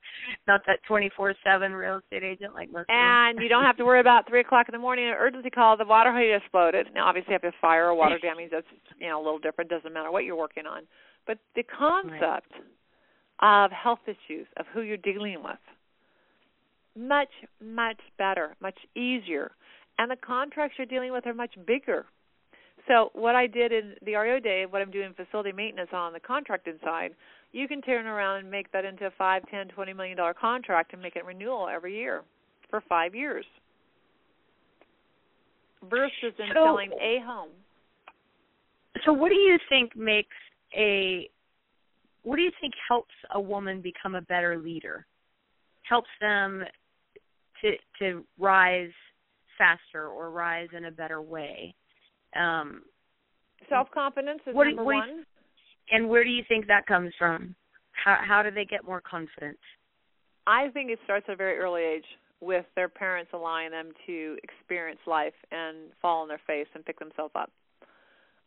Not 0.46 0.62
that 0.66 0.80
twenty-four-seven 0.86 1.72
real 1.72 1.98
estate 1.98 2.22
agent 2.22 2.54
like 2.54 2.70
most. 2.72 2.86
And 2.88 3.38
you 3.40 3.48
don't 3.48 3.64
have 3.64 3.76
to 3.78 3.84
worry 3.84 4.00
about 4.00 4.28
three 4.28 4.40
o'clock 4.40 4.68
in 4.68 4.72
the 4.72 4.78
morning 4.78 5.06
an 5.06 5.14
urgency 5.18 5.50
call. 5.50 5.76
The 5.76 5.84
water 5.84 6.16
heater 6.16 6.36
exploded. 6.36 6.88
Now, 6.94 7.06
obviously, 7.06 7.34
if 7.34 7.42
you 7.42 7.48
have 7.48 7.60
fire 7.60 7.86
or 7.86 7.94
water 7.94 8.18
damage, 8.18 8.50
that's 8.50 8.66
you 8.98 9.08
know 9.08 9.20
a 9.20 9.24
little 9.24 9.38
different. 9.38 9.70
Doesn't 9.70 9.92
matter 9.92 10.10
what 10.10 10.24
you're 10.24 10.36
working 10.36 10.66
on. 10.66 10.82
But 11.26 11.38
the 11.54 11.64
concept 11.64 12.52
of 13.40 13.70
health 13.70 14.00
issues 14.06 14.46
of 14.56 14.66
who 14.72 14.82
you're 14.82 14.96
dealing 14.96 15.42
with, 15.42 15.58
much 16.96 17.28
much 17.62 18.00
better, 18.18 18.56
much 18.60 18.78
easier, 18.94 19.52
and 19.98 20.10
the 20.10 20.16
contracts 20.16 20.76
you're 20.78 20.86
dealing 20.86 21.12
with 21.12 21.26
are 21.26 21.34
much 21.34 21.54
bigger. 21.66 22.06
So 22.88 23.10
what 23.14 23.34
I 23.34 23.48
did 23.48 23.72
in 23.72 23.94
the 24.04 24.14
REO 24.14 24.38
day, 24.38 24.64
what 24.68 24.80
I'm 24.80 24.92
doing 24.92 25.12
facility 25.14 25.50
maintenance 25.50 25.90
on 25.92 26.12
the 26.12 26.20
contracting 26.20 26.78
side, 26.84 27.16
you 27.56 27.66
can 27.66 27.80
turn 27.80 28.06
around 28.06 28.40
and 28.40 28.50
make 28.50 28.70
that 28.72 28.84
into 28.84 29.06
a 29.06 29.10
five, 29.16 29.42
ten, 29.50 29.68
twenty 29.68 29.94
million 29.94 30.16
dollar 30.18 30.34
contract 30.34 30.92
and 30.92 31.00
make 31.00 31.16
it 31.16 31.24
renewal 31.24 31.68
every 31.68 31.96
year 31.96 32.22
for 32.68 32.82
five 32.86 33.14
years. 33.14 33.46
Versus 35.88 36.34
in 36.38 36.48
So- 36.48 36.64
selling 36.64 36.92
a 37.00 37.18
home. 37.20 37.50
So, 39.04 39.12
what 39.12 39.30
do 39.30 39.36
you 39.36 39.58
think 39.70 39.96
makes 39.96 40.36
a 40.76 41.30
what 42.24 42.36
do 42.36 42.42
you 42.42 42.50
think 42.60 42.74
helps 42.88 43.14
a 43.30 43.40
woman 43.40 43.80
become 43.80 44.14
a 44.16 44.20
better 44.22 44.58
leader? 44.58 45.06
Helps 45.82 46.10
them 46.20 46.62
to 47.62 47.76
to 48.00 48.24
rise 48.38 48.92
faster 49.56 50.08
or 50.08 50.30
rise 50.30 50.68
in 50.76 50.86
a 50.86 50.90
better 50.90 51.22
way. 51.22 51.74
Um, 52.34 52.82
Self 53.70 53.90
confidence 53.92 54.42
is 54.46 54.54
What 54.54 54.66
number 54.66 54.84
what 54.84 54.96
one. 54.96 55.26
And 55.90 56.08
where 56.08 56.24
do 56.24 56.30
you 56.30 56.42
think 56.48 56.66
that 56.66 56.86
comes 56.86 57.12
from? 57.18 57.54
How 57.92 58.18
how 58.26 58.42
do 58.42 58.50
they 58.50 58.64
get 58.64 58.84
more 58.84 59.00
confidence? 59.00 59.58
I 60.46 60.68
think 60.68 60.90
it 60.90 60.98
starts 61.04 61.26
at 61.28 61.34
a 61.34 61.36
very 61.36 61.58
early 61.58 61.82
age 61.82 62.04
with 62.40 62.66
their 62.76 62.88
parents 62.88 63.30
allowing 63.34 63.70
them 63.70 63.92
to 64.06 64.36
experience 64.42 65.00
life 65.06 65.34
and 65.50 65.76
fall 66.00 66.22
on 66.22 66.28
their 66.28 66.40
face 66.46 66.66
and 66.74 66.84
pick 66.84 66.98
themselves 66.98 67.32
up. 67.34 67.50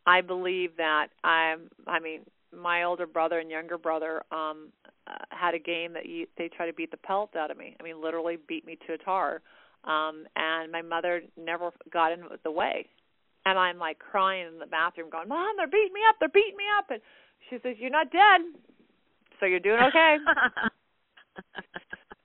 I 0.05 0.21
believe 0.21 0.71
that 0.77 1.07
I'm 1.23 1.69
I 1.87 1.99
mean 1.99 2.21
my 2.55 2.83
older 2.83 3.05
brother 3.05 3.39
and 3.39 3.49
younger 3.49 3.77
brother 3.77 4.23
um 4.31 4.69
had 5.31 5.55
a 5.55 5.59
game 5.59 5.93
that 5.93 6.05
you, 6.05 6.27
they 6.37 6.49
try 6.49 6.67
to 6.67 6.73
beat 6.73 6.91
the 6.91 6.97
pelt 6.97 7.35
out 7.35 7.51
of 7.51 7.57
me. 7.57 7.75
I 7.79 7.83
mean 7.83 8.01
literally 8.01 8.37
beat 8.47 8.65
me 8.65 8.77
to 8.87 8.93
a 8.93 8.97
tar. 8.97 9.41
Um 9.83 10.25
and 10.35 10.71
my 10.71 10.81
mother 10.81 11.21
never 11.37 11.71
got 11.91 12.11
in 12.11 12.21
the 12.43 12.51
way. 12.51 12.85
And 13.45 13.57
I'm 13.57 13.77
like 13.77 13.99
crying 13.99 14.47
in 14.47 14.59
the 14.59 14.67
bathroom 14.67 15.09
going, 15.09 15.27
"Mom, 15.27 15.55
they're 15.57 15.67
beating 15.67 15.93
me 15.93 16.01
up. 16.07 16.15
They're 16.19 16.29
beating 16.29 16.57
me 16.57 16.65
up." 16.77 16.91
And 16.91 17.01
she 17.49 17.57
says, 17.63 17.75
"You're 17.79 17.89
not 17.89 18.11
dead." 18.11 18.41
So 19.39 19.45
you're 19.45 19.59
doing 19.59 19.79
okay. 19.89 20.17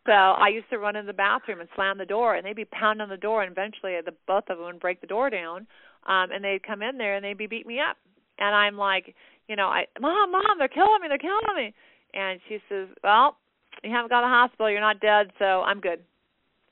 So 0.07 0.13
I 0.13 0.49
used 0.49 0.69
to 0.69 0.79
run 0.79 0.97
in 0.97 1.07
the 1.07 1.15
bathroom 1.15 1.61
and 1.61 1.69
slam 1.75 1.97
the 1.97 2.05
door, 2.05 2.35
and 2.35 2.45
they'd 2.45 2.55
be 2.55 2.67
pounding 2.67 3.01
on 3.01 3.09
the 3.09 3.17
door, 3.17 3.43
and 3.43 3.51
eventually 3.51 3.97
the 4.05 4.13
both 4.27 4.45
of 4.51 4.59
them 4.59 4.67
would 4.67 4.81
break 4.81 5.01
the 5.01 5.07
door 5.07 5.31
down, 5.31 5.67
um, 6.07 6.31
and 6.31 6.45
they'd 6.45 6.63
come 6.63 6.83
in 6.83 6.99
there 6.99 7.17
and 7.17 7.25
they'd 7.25 7.39
be 7.39 7.47
beating 7.47 7.69
me 7.69 7.81
up, 7.81 7.97
and 8.39 8.55
I'm 8.55 8.77
like, 8.77 9.15
you 9.49 9.57
know, 9.57 9.69
I, 9.69 9.87
mom, 9.99 10.33
mom, 10.33 10.59
they're 10.59 10.69
killing 10.69 11.01
me, 11.01 11.09
they're 11.09 11.19
killing 11.19 11.57
me, 11.57 11.73
and 12.13 12.39
she 12.49 12.59
says, 12.69 12.89
well, 13.03 13.37
you 13.83 13.91
haven't 13.91 14.11
gone 14.11 14.23
to 14.23 14.27
the 14.27 14.31
hospital, 14.31 14.71
you're 14.71 14.81
not 14.81 15.01
dead, 15.01 15.33
so 15.39 15.63
I'm 15.63 15.81
good. 15.81 16.01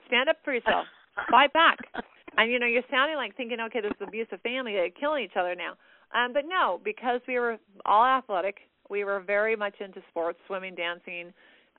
Stand 0.09 0.29
up 0.29 0.37
for 0.45 0.53
yourself, 0.53 0.85
fight 1.31 1.55
back, 1.55 1.79
and 2.37 2.53
you 2.53 2.59
know, 2.59 2.67
you're 2.67 2.83
sounding 2.91 3.17
like 3.17 3.35
thinking, 3.35 3.61
okay, 3.61 3.81
this 3.81 3.93
is 3.99 4.07
abusive 4.07 4.43
family, 4.43 4.73
they're 4.73 4.91
killing 4.91 5.25
each 5.25 5.41
other 5.41 5.55
now, 5.55 5.73
um, 6.15 6.33
but 6.33 6.45
no, 6.47 6.81
because 6.85 7.21
we 7.27 7.39
were 7.39 7.59
all 7.85 8.05
athletic, 8.05 8.57
we 8.91 9.05
were 9.05 9.21
very 9.21 9.57
much 9.57 9.75
into 9.81 10.01
sports, 10.11 10.39
swimming, 10.47 10.75
dancing 10.75 11.33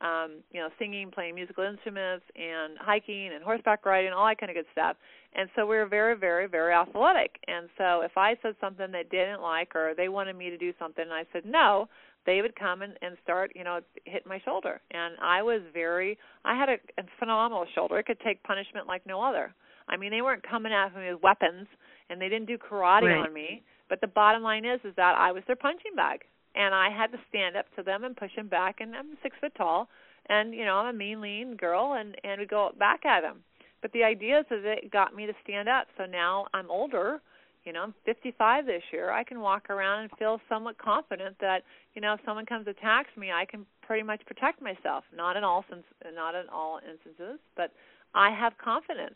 um, 0.03 0.43
you 0.51 0.59
know, 0.59 0.69
singing, 0.77 1.11
playing 1.11 1.35
musical 1.35 1.63
instruments, 1.63 2.25
and 2.35 2.77
hiking 2.77 3.31
and 3.33 3.43
horseback 3.43 3.85
riding, 3.85 4.11
all 4.11 4.27
that 4.27 4.37
kind 4.37 4.49
of 4.49 4.55
good 4.55 4.65
stuff. 4.71 4.97
And 5.33 5.49
so 5.55 5.65
we 5.65 5.77
were 5.77 5.85
very, 5.85 6.15
very, 6.15 6.47
very 6.47 6.73
athletic. 6.73 7.37
And 7.47 7.69
so 7.77 8.01
if 8.01 8.11
I 8.17 8.35
said 8.41 8.55
something 8.59 8.91
they 8.91 9.05
didn't 9.09 9.41
like 9.41 9.75
or 9.75 9.93
they 9.95 10.09
wanted 10.09 10.35
me 10.35 10.49
to 10.49 10.57
do 10.57 10.73
something 10.77 11.03
and 11.03 11.13
I 11.13 11.25
said 11.31 11.43
no, 11.45 11.87
they 12.25 12.41
would 12.41 12.55
come 12.55 12.81
and, 12.81 12.93
and 13.01 13.17
start, 13.23 13.51
you 13.55 13.63
know, 13.63 13.79
hitting 14.05 14.27
my 14.27 14.39
shoulder. 14.45 14.79
And 14.91 15.15
I 15.21 15.41
was 15.41 15.61
very, 15.73 16.17
I 16.45 16.57
had 16.57 16.69
a, 16.69 16.75
a 16.99 17.03
phenomenal 17.19 17.65
shoulder. 17.73 17.97
It 17.97 18.05
could 18.05 18.19
take 18.19 18.43
punishment 18.43 18.87
like 18.87 19.05
no 19.05 19.21
other. 19.21 19.53
I 19.89 19.97
mean, 19.97 20.11
they 20.11 20.21
weren't 20.21 20.47
coming 20.47 20.71
at 20.71 20.95
me 20.95 21.11
with 21.11 21.21
weapons, 21.23 21.67
and 22.09 22.21
they 22.21 22.29
didn't 22.29 22.47
do 22.47 22.57
karate 22.57 23.03
right. 23.03 23.27
on 23.27 23.33
me. 23.33 23.63
But 23.89 24.01
the 24.01 24.07
bottom 24.07 24.41
line 24.41 24.65
is, 24.65 24.79
is 24.83 24.95
that 24.95 25.15
I 25.17 25.31
was 25.31 25.43
their 25.45 25.55
punching 25.55 25.95
bag, 25.95 26.21
and 26.55 26.73
I 26.73 26.89
had 26.89 27.11
to 27.11 27.17
stand 27.29 27.55
up 27.55 27.65
to 27.75 27.83
them 27.83 28.03
and 28.03 28.15
push 28.15 28.35
them 28.35 28.47
back. 28.47 28.77
And 28.79 28.95
I'm 28.95 29.17
six 29.21 29.35
foot 29.39 29.53
tall, 29.55 29.89
and 30.27 30.53
you 30.53 30.65
know, 30.65 30.75
I'm 30.75 30.95
a 30.95 30.97
mean, 30.97 31.21
lean 31.21 31.55
girl, 31.55 31.93
and 31.99 32.15
and 32.23 32.39
we 32.39 32.47
go 32.47 32.71
back 32.77 33.05
at 33.05 33.21
them. 33.21 33.43
But 33.81 33.91
the 33.91 34.03
idea 34.03 34.39
is 34.39 34.45
that 34.49 34.63
it 34.63 34.91
got 34.91 35.15
me 35.15 35.25
to 35.25 35.33
stand 35.43 35.67
up. 35.67 35.87
So 35.97 36.05
now 36.05 36.47
I'm 36.53 36.71
older 36.71 37.21
you 37.65 37.71
know 37.71 37.81
i'm 37.81 37.93
55 38.05 38.65
this 38.65 38.81
year 38.91 39.11
i 39.11 39.23
can 39.23 39.39
walk 39.39 39.69
around 39.69 40.03
and 40.03 40.11
feel 40.19 40.39
somewhat 40.49 40.77
confident 40.77 41.35
that 41.39 41.63
you 41.95 42.01
know 42.01 42.13
if 42.13 42.19
someone 42.25 42.45
comes 42.45 42.67
attacks 42.67 43.09
me 43.17 43.31
i 43.31 43.45
can 43.45 43.65
pretty 43.81 44.03
much 44.03 44.21
protect 44.25 44.61
myself 44.61 45.03
not 45.15 45.37
in 45.37 45.43
all 45.43 45.63
sense 45.69 45.83
not 46.13 46.35
in 46.35 46.47
all 46.49 46.79
instances 46.89 47.39
but 47.55 47.71
i 48.13 48.29
have 48.29 48.53
confidence 48.63 49.15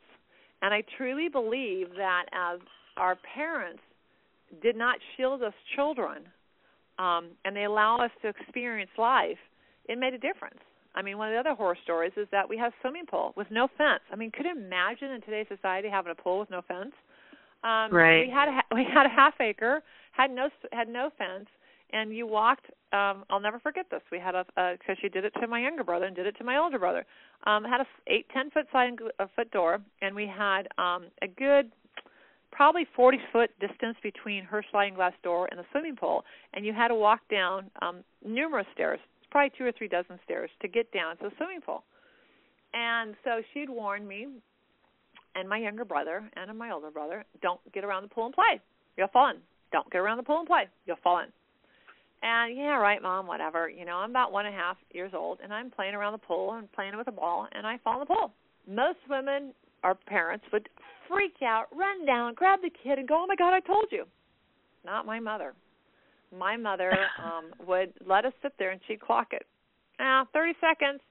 and 0.61 0.73
i 0.73 0.83
truly 0.97 1.29
believe 1.29 1.89
that 1.95 2.25
as 2.33 2.59
our 2.97 3.17
parents 3.35 3.81
did 4.61 4.75
not 4.75 4.97
shield 5.15 5.41
us 5.43 5.53
children 5.75 6.23
um 6.99 7.29
and 7.45 7.55
they 7.55 7.65
allow 7.65 7.97
us 7.97 8.11
to 8.21 8.27
experience 8.27 8.91
life 8.97 9.37
it 9.87 9.97
made 9.97 10.13
a 10.13 10.19
difference 10.19 10.59
I 10.97 11.03
mean, 11.03 11.19
one 11.19 11.27
of 11.27 11.33
the 11.35 11.39
other 11.39 11.55
horror 11.55 11.77
stories 11.83 12.11
is 12.17 12.27
that 12.31 12.49
we 12.49 12.57
have 12.57 12.73
swimming 12.81 13.05
pool 13.05 13.31
with 13.37 13.45
no 13.51 13.67
fence. 13.77 14.01
I 14.11 14.15
mean, 14.15 14.31
could 14.31 14.47
you 14.47 14.51
imagine 14.51 15.11
in 15.11 15.21
today's 15.21 15.45
society 15.47 15.89
having 15.89 16.11
a 16.11 16.15
pool 16.15 16.39
with 16.39 16.49
no 16.49 16.63
fence? 16.67 16.93
Um, 17.63 17.93
right. 17.93 18.25
We 18.25 18.33
had 18.33 18.49
a, 18.49 18.61
we 18.75 18.83
had 18.83 19.05
a 19.05 19.09
half 19.09 19.35
acre, 19.39 19.83
had 20.11 20.31
no 20.31 20.49
had 20.71 20.89
no 20.89 21.11
fence, 21.15 21.47
and 21.91 22.15
you 22.15 22.27
walked. 22.27 22.65
Um, 22.93 23.25
I'll 23.29 23.39
never 23.39 23.59
forget 23.59 23.85
this. 23.91 24.01
We 24.11 24.19
had 24.19 24.35
a 24.35 24.45
because 24.55 24.97
she 25.01 25.09
did 25.09 25.25
it 25.25 25.33
to 25.41 25.47
my 25.47 25.61
younger 25.61 25.83
brother 25.83 26.05
and 26.05 26.15
did 26.15 26.25
it 26.25 26.37
to 26.37 26.43
my 26.43 26.57
older 26.57 26.79
brother. 26.79 27.05
Um, 27.45 27.63
had 27.63 27.81
a 27.81 27.85
eight 28.07 28.27
ten 28.33 28.49
foot 28.51 28.65
sliding 28.71 28.97
a 29.19 29.27
foot 29.35 29.51
door, 29.51 29.79
and 30.01 30.15
we 30.15 30.27
had 30.27 30.67
um, 30.77 31.05
a 31.21 31.27
good 31.27 31.71
probably 32.51 32.87
40 32.95 33.19
foot 33.31 33.51
distance 33.59 33.97
between 34.01 34.43
her 34.43 34.63
sliding 34.71 34.95
glass 34.95 35.13
door 35.21 35.47
and 35.51 35.59
the 35.59 35.65
swimming 35.71 35.95
pool, 35.95 36.23
and 36.53 36.65
you 36.65 36.73
had 36.73 36.87
to 36.87 36.95
walk 36.95 37.19
down 37.29 37.69
um, 37.81 38.03
numerous 38.25 38.65
stairs, 38.73 38.99
probably 39.29 39.51
two 39.55 39.65
or 39.65 39.71
three 39.71 39.87
dozen 39.87 40.17
stairs, 40.23 40.49
to 40.61 40.67
get 40.67 40.91
down 40.91 41.17
to 41.17 41.25
the 41.25 41.31
swimming 41.37 41.61
pool. 41.61 41.83
And 42.73 43.15
so 43.23 43.41
she'd 43.53 43.69
warned 43.69 44.07
me 44.07 44.27
and 45.35 45.47
my 45.47 45.57
younger 45.57 45.85
brother 45.85 46.29
and 46.35 46.57
my 46.57 46.71
older 46.71 46.89
brother 46.89 47.23
don't 47.41 47.59
get 47.73 47.83
around 47.83 48.03
the 48.03 48.09
pool 48.09 48.25
and 48.25 48.33
play. 48.33 48.59
You'll 48.97 49.07
fall 49.09 49.29
in. 49.29 49.37
Don't 49.71 49.89
get 49.91 49.99
around 49.99 50.17
the 50.17 50.23
pool 50.23 50.39
and 50.39 50.47
play. 50.47 50.63
You'll 50.85 50.97
fall 51.03 51.19
in. 51.19 51.27
And 52.21 52.57
yeah, 52.57 52.77
right, 52.77 53.01
mom, 53.01 53.27
whatever. 53.27 53.69
You 53.69 53.85
know, 53.85 53.97
I'm 53.97 54.09
about 54.09 54.31
one 54.31 54.45
and 54.45 54.55
a 54.55 54.57
half 54.57 54.77
years 54.91 55.11
old, 55.15 55.39
and 55.43 55.53
I'm 55.53 55.69
playing 55.69 55.93
around 55.93 56.13
the 56.13 56.17
pool 56.17 56.53
and 56.53 56.71
playing 56.71 56.97
with 56.97 57.07
a 57.07 57.11
ball, 57.11 57.47
and 57.51 57.65
I 57.65 57.77
fall 57.83 57.93
in 57.93 57.99
the 57.99 58.05
pool. 58.05 58.31
Most 58.67 58.97
women, 59.09 59.53
our 59.83 59.95
parents, 59.95 60.45
would 60.51 60.67
freak 61.07 61.41
out, 61.43 61.65
run 61.75 62.05
down, 62.05 62.33
grab 62.33 62.59
the 62.61 62.71
kid, 62.83 62.97
and 62.99 63.07
go, 63.07 63.23
"Oh 63.23 63.27
my 63.27 63.35
God, 63.35 63.53
I 63.53 63.59
told 63.59 63.85
you." 63.91 64.05
Not 64.83 65.05
my 65.05 65.19
mother. 65.19 65.53
My 66.35 66.57
mother 66.57 66.91
um 67.23 67.53
would 67.65 67.93
let 68.05 68.25
us 68.25 68.33
sit 68.41 68.53
there, 68.57 68.71
and 68.71 68.81
she'd 68.87 68.99
clock 68.99 69.27
it. 69.31 69.45
Ah, 69.99 70.25
30 70.33 70.53
seconds. 70.59 71.01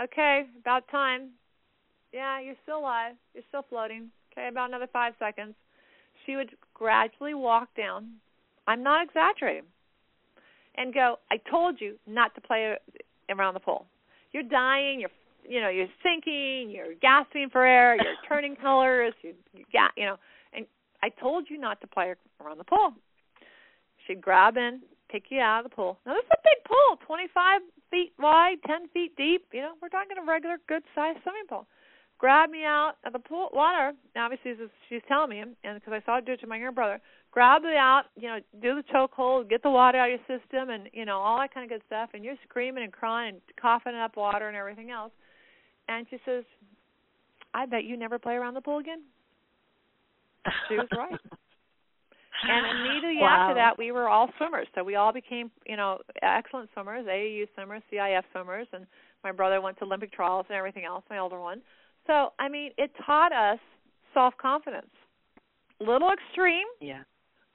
Okay, 0.00 0.46
about 0.60 0.88
time. 0.88 1.30
Yeah, 2.12 2.40
you're 2.40 2.56
still 2.62 2.78
alive. 2.78 3.14
You're 3.34 3.44
still 3.48 3.64
floating. 3.68 4.10
Okay, 4.32 4.48
about 4.48 4.68
another 4.68 4.88
five 4.92 5.14
seconds. 5.18 5.54
She 6.26 6.36
would 6.36 6.50
gradually 6.74 7.34
walk 7.34 7.68
down. 7.76 8.14
I'm 8.66 8.82
not 8.82 9.04
exaggerating. 9.04 9.64
And 10.80 10.94
go, 10.94 11.16
I 11.30 11.36
told 11.50 11.78
you 11.78 11.96
not 12.06 12.34
to 12.36 12.40
play 12.40 12.74
around 13.28 13.52
the 13.52 13.60
pool. 13.60 13.84
You're 14.32 14.44
dying. 14.44 14.98
You're, 14.98 15.10
you 15.46 15.60
know, 15.60 15.68
you're 15.68 15.92
sinking. 16.02 16.70
You're 16.70 16.94
gasping 17.02 17.50
for 17.52 17.66
air. 17.66 17.96
You're 17.96 18.16
turning 18.28 18.56
colors. 18.56 19.12
You, 19.20 19.34
you 19.52 19.64
got, 19.74 19.90
you 19.94 20.06
know. 20.06 20.16
And 20.54 20.64
I 21.02 21.10
told 21.10 21.48
you 21.50 21.60
not 21.60 21.82
to 21.82 21.86
play 21.86 22.14
around 22.42 22.56
the 22.56 22.64
pool. 22.64 22.94
She'd 24.06 24.22
grab 24.22 24.56
in, 24.56 24.80
pick 25.10 25.24
you 25.28 25.40
out 25.40 25.66
of 25.66 25.70
the 25.70 25.76
pool. 25.76 25.98
Now 26.06 26.14
this 26.14 26.24
is 26.24 26.30
a 26.32 26.42
big 26.42 26.64
pool, 26.64 26.96
25 27.06 27.60
feet 27.90 28.12
wide, 28.18 28.56
10 28.66 28.88
feet 28.88 29.14
deep. 29.18 29.44
You 29.52 29.60
know, 29.60 29.72
we're 29.82 29.90
talking 29.90 30.16
a 30.16 30.26
regular, 30.26 30.56
good-sized 30.66 31.18
swimming 31.22 31.44
pool 31.46 31.66
grab 32.20 32.50
me 32.50 32.64
out 32.64 32.94
of 33.04 33.12
the 33.12 33.18
pool 33.18 33.48
water. 33.52 33.92
Obviously, 34.16 34.52
she's 34.88 35.00
telling 35.08 35.30
me, 35.30 35.40
and 35.40 35.54
because 35.74 35.92
I 35.92 36.04
saw 36.04 36.16
her 36.16 36.20
do 36.20 36.32
it 36.32 36.40
to 36.40 36.46
my 36.46 36.56
younger 36.56 36.72
brother, 36.72 37.00
grab 37.32 37.62
me 37.62 37.76
out, 37.76 38.04
you 38.16 38.28
know, 38.28 38.38
do 38.60 38.74
the 38.74 38.84
choke 38.90 39.12
hold, 39.12 39.48
get 39.48 39.62
the 39.62 39.70
water 39.70 39.98
out 39.98 40.10
of 40.10 40.20
your 40.20 40.38
system, 40.38 40.70
and 40.70 40.88
you 40.92 41.04
know 41.04 41.18
all 41.18 41.38
that 41.38 41.54
kind 41.54 41.64
of 41.64 41.70
good 41.70 41.84
stuff. 41.86 42.10
And 42.14 42.24
you're 42.24 42.36
screaming 42.48 42.84
and 42.84 42.92
crying 42.92 43.34
and 43.34 43.40
coughing 43.60 43.94
up 43.94 44.16
water 44.16 44.48
and 44.48 44.56
everything 44.56 44.90
else. 44.90 45.12
And 45.88 46.06
she 46.10 46.18
says, 46.24 46.44
"I 47.54 47.66
bet 47.66 47.84
you 47.84 47.96
never 47.96 48.18
play 48.18 48.34
around 48.34 48.54
the 48.54 48.60
pool 48.60 48.78
again." 48.78 49.02
She 50.68 50.76
was 50.76 50.88
right. 50.96 51.10
and 52.48 52.80
immediately 52.80 53.18
wow. 53.20 53.48
after 53.48 53.54
that, 53.54 53.78
we 53.78 53.92
were 53.92 54.08
all 54.08 54.30
swimmers. 54.38 54.66
So 54.74 54.82
we 54.82 54.96
all 54.96 55.12
became, 55.12 55.50
you 55.66 55.76
know, 55.76 55.98
excellent 56.22 56.70
swimmers, 56.72 57.06
AAU 57.06 57.46
swimmers, 57.54 57.82
CIF 57.92 58.22
swimmers, 58.32 58.66
and 58.72 58.86
my 59.22 59.32
brother 59.32 59.60
went 59.60 59.78
to 59.78 59.84
Olympic 59.84 60.12
trials 60.12 60.46
and 60.48 60.56
everything 60.56 60.84
else. 60.84 61.04
My 61.10 61.18
older 61.18 61.40
one. 61.40 61.60
So, 62.06 62.32
I 62.38 62.48
mean, 62.48 62.70
it 62.78 62.90
taught 63.04 63.32
us 63.32 63.58
self 64.14 64.34
confidence. 64.40 64.90
Little 65.80 66.10
extreme. 66.12 66.66
Yeah. 66.80 67.02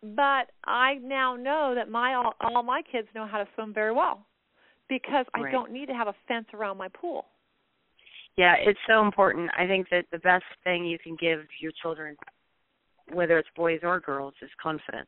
But 0.04 0.52
I 0.66 0.96
now 1.02 1.36
know 1.36 1.74
that 1.76 1.89
my 1.89 2.14
all, 2.14 2.34
all 2.41 2.64
my 2.64 2.82
kids 2.91 3.08
know 3.16 3.26
how 3.26 3.39
to 3.39 3.48
swim 3.56 3.74
very 3.74 3.91
well 3.91 4.26
because 4.88 5.26
right. 5.36 5.46
I 5.46 5.52
don't 5.52 5.72
need 5.72 5.88
to 5.88 5.93
have 5.93 6.08
a 6.08 6.16
fence 6.28 6.48
around 6.54 6.78
my 6.78 6.89
pool. 6.89 7.26
Yeah, 8.38 8.56
it's 8.60 8.80
so 8.88 9.02
important. 9.02 9.50
I 9.58 9.66
think 9.66 9.88
that 9.91 10.06
the 10.12 10.20
best 10.20 10.43
thing 10.64 10.86
you 10.86 11.00
can 11.00 11.16
give 11.20 11.39
your 11.62 11.72
children, 11.82 12.18
whether 13.14 13.39
it's 13.39 13.48
boys 13.56 13.80
or 13.82 14.00
girls, 14.00 14.34
is 14.41 14.50
confidence. 14.62 15.08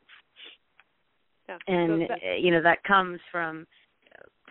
Yeah. 1.49 1.57
And 1.67 2.03
so 2.03 2.07
that, 2.07 2.19
eh, 2.23 2.37
you 2.39 2.51
know 2.51 2.63
that 2.63 2.83
comes 2.83 3.19
from 3.31 3.67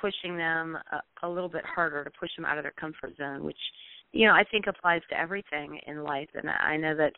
pushing 0.01 0.37
them 0.37 0.77
a, 0.93 1.27
a 1.27 1.29
little 1.29 1.49
bit 1.49 1.65
harder 1.65 2.05
to 2.05 2.11
push 2.21 2.31
them 2.37 2.45
out 2.45 2.59
of 2.59 2.65
their 2.65 2.75
comfort 2.79 3.17
zone, 3.17 3.45
which 3.45 3.57
you 4.13 4.27
know, 4.27 4.33
I 4.33 4.45
think 4.51 4.67
applies 4.67 5.03
to 5.11 5.19
everything 5.19 5.79
in 5.87 6.03
life. 6.03 6.29
And 6.35 6.49
I 6.49 6.77
know 6.77 6.97
that 6.97 7.13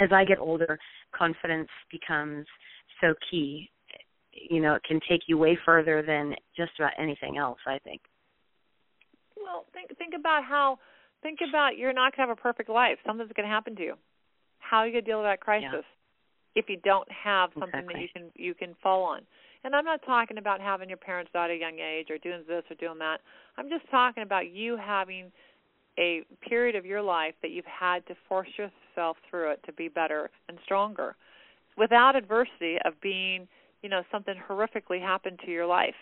as 0.00 0.10
I 0.12 0.24
get 0.24 0.38
older, 0.38 0.78
confidence 1.14 1.68
becomes 1.90 2.46
so 3.00 3.14
key. 3.30 3.70
You 4.32 4.60
know, 4.60 4.74
it 4.74 4.82
can 4.84 5.00
take 5.08 5.22
you 5.26 5.36
way 5.36 5.58
further 5.64 6.02
than 6.02 6.34
just 6.56 6.72
about 6.78 6.92
anything 6.98 7.36
else. 7.36 7.58
I 7.66 7.78
think. 7.78 8.00
Well, 9.36 9.66
think 9.72 9.96
think 9.98 10.14
about 10.18 10.44
how 10.44 10.78
think 11.22 11.40
about 11.46 11.76
you're 11.76 11.92
not 11.92 12.16
gonna 12.16 12.28
have 12.28 12.38
a 12.38 12.40
perfect 12.40 12.68
life. 12.68 12.98
Something's 13.06 13.32
gonna 13.36 13.48
happen 13.48 13.76
to 13.76 13.82
you. 13.82 13.94
How 14.58 14.78
are 14.78 14.86
you 14.86 14.92
gonna 14.92 15.02
deal 15.02 15.18
with 15.18 15.26
that 15.26 15.40
crisis 15.40 15.68
yeah. 15.72 16.62
if 16.62 16.68
you 16.68 16.78
don't 16.84 17.08
have 17.10 17.50
something 17.52 17.80
exactly. 17.80 17.94
that 17.94 18.00
you 18.00 18.08
can 18.14 18.30
you 18.34 18.54
can 18.54 18.74
fall 18.82 19.04
on? 19.04 19.22
And 19.64 19.76
I'm 19.76 19.84
not 19.84 20.00
talking 20.04 20.38
about 20.38 20.60
having 20.60 20.88
your 20.88 20.98
parents 20.98 21.30
die 21.32 21.44
at 21.44 21.50
a 21.50 21.54
young 21.54 21.78
age 21.78 22.08
or 22.10 22.18
doing 22.18 22.42
this 22.48 22.64
or 22.70 22.76
doing 22.76 22.98
that. 22.98 23.20
I'm 23.56 23.68
just 23.68 23.88
talking 23.90 24.22
about 24.22 24.50
you 24.50 24.76
having 24.76 25.30
a 25.98 26.22
period 26.48 26.74
of 26.76 26.86
your 26.86 27.02
life 27.02 27.34
that 27.42 27.50
you've 27.50 27.64
had 27.66 28.06
to 28.06 28.14
force 28.28 28.48
yourself 28.56 29.16
through 29.28 29.52
it 29.52 29.60
to 29.66 29.72
be 29.72 29.88
better 29.88 30.30
and 30.48 30.58
stronger 30.64 31.16
without 31.76 32.16
adversity 32.16 32.76
of 32.84 32.94
being, 33.02 33.46
you 33.82 33.88
know, 33.88 34.02
something 34.10 34.34
horrifically 34.48 35.00
happened 35.00 35.38
to 35.44 35.50
your 35.50 35.66
life 35.66 35.94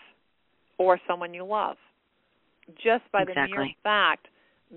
or 0.77 0.99
someone 1.07 1.33
you 1.33 1.45
love. 1.45 1.77
Just 2.75 3.03
by 3.11 3.23
exactly. 3.23 3.51
the 3.51 3.57
mere 3.57 3.67
fact 3.83 4.27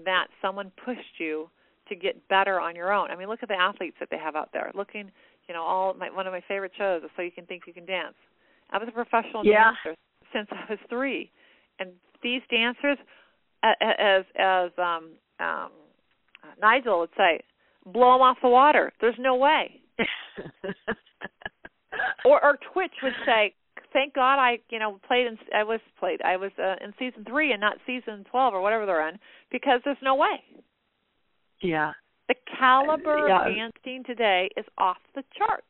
that 0.04 0.26
someone 0.42 0.72
pushed 0.84 1.18
you 1.18 1.48
to 1.88 1.94
get 1.94 2.28
better 2.28 2.60
on 2.60 2.74
your 2.74 2.92
own. 2.92 3.10
I 3.10 3.16
mean, 3.16 3.28
look 3.28 3.42
at 3.42 3.48
the 3.48 3.54
athletes 3.54 3.96
that 4.00 4.08
they 4.10 4.18
have 4.18 4.34
out 4.34 4.50
there. 4.52 4.72
Looking, 4.74 5.10
you 5.48 5.54
know, 5.54 5.62
all 5.62 5.94
my 5.94 6.10
one 6.10 6.26
of 6.26 6.32
my 6.32 6.42
favorite 6.48 6.72
shows 6.76 7.02
is 7.04 7.10
So 7.14 7.22
You 7.22 7.30
Can 7.30 7.46
Think 7.46 7.64
You 7.66 7.72
Can 7.72 7.86
Dance. 7.86 8.14
I 8.70 8.78
was 8.78 8.88
a 8.88 8.92
professional 8.92 9.44
yeah. 9.44 9.72
dancer 9.84 9.96
since 10.32 10.48
I 10.50 10.64
was 10.70 10.78
3. 10.88 11.30
And 11.78 11.90
these 12.22 12.40
dancers 12.50 12.98
as 13.80 14.24
as 14.38 14.70
um 14.78 15.10
um 15.40 15.70
Nigel 16.60 17.00
would 17.00 17.10
say, 17.16 17.40
blow 17.86 18.12
them 18.12 18.22
off 18.22 18.38
the 18.42 18.48
water. 18.48 18.92
There's 19.00 19.14
no 19.18 19.36
way. 19.36 19.80
or 22.24 22.44
or 22.44 22.58
Twitch 22.72 22.92
would 23.02 23.14
say, 23.24 23.54
thank 23.92 24.14
God 24.14 24.38
I 24.38 24.58
you 24.70 24.78
know 24.78 25.00
played 25.06 25.26
in 25.26 25.38
I 25.54 25.64
was 25.64 25.80
played 25.98 26.20
I 26.22 26.36
was 26.36 26.50
uh, 26.58 26.76
in 26.84 26.92
season 26.98 27.24
three 27.26 27.52
and 27.52 27.60
not 27.60 27.78
season 27.86 28.24
twelve 28.30 28.54
or 28.54 28.60
whatever 28.60 28.86
they're 28.86 29.08
in 29.08 29.18
because 29.50 29.80
there's 29.84 29.96
no 30.02 30.14
way. 30.14 30.42
Yeah. 31.60 31.92
The 32.28 32.34
caliber 32.58 33.28
yeah. 33.28 33.48
of 33.48 33.54
dancing 33.54 34.02
today 34.04 34.48
is 34.56 34.64
off 34.78 34.96
the 35.14 35.22
chart. 35.36 35.64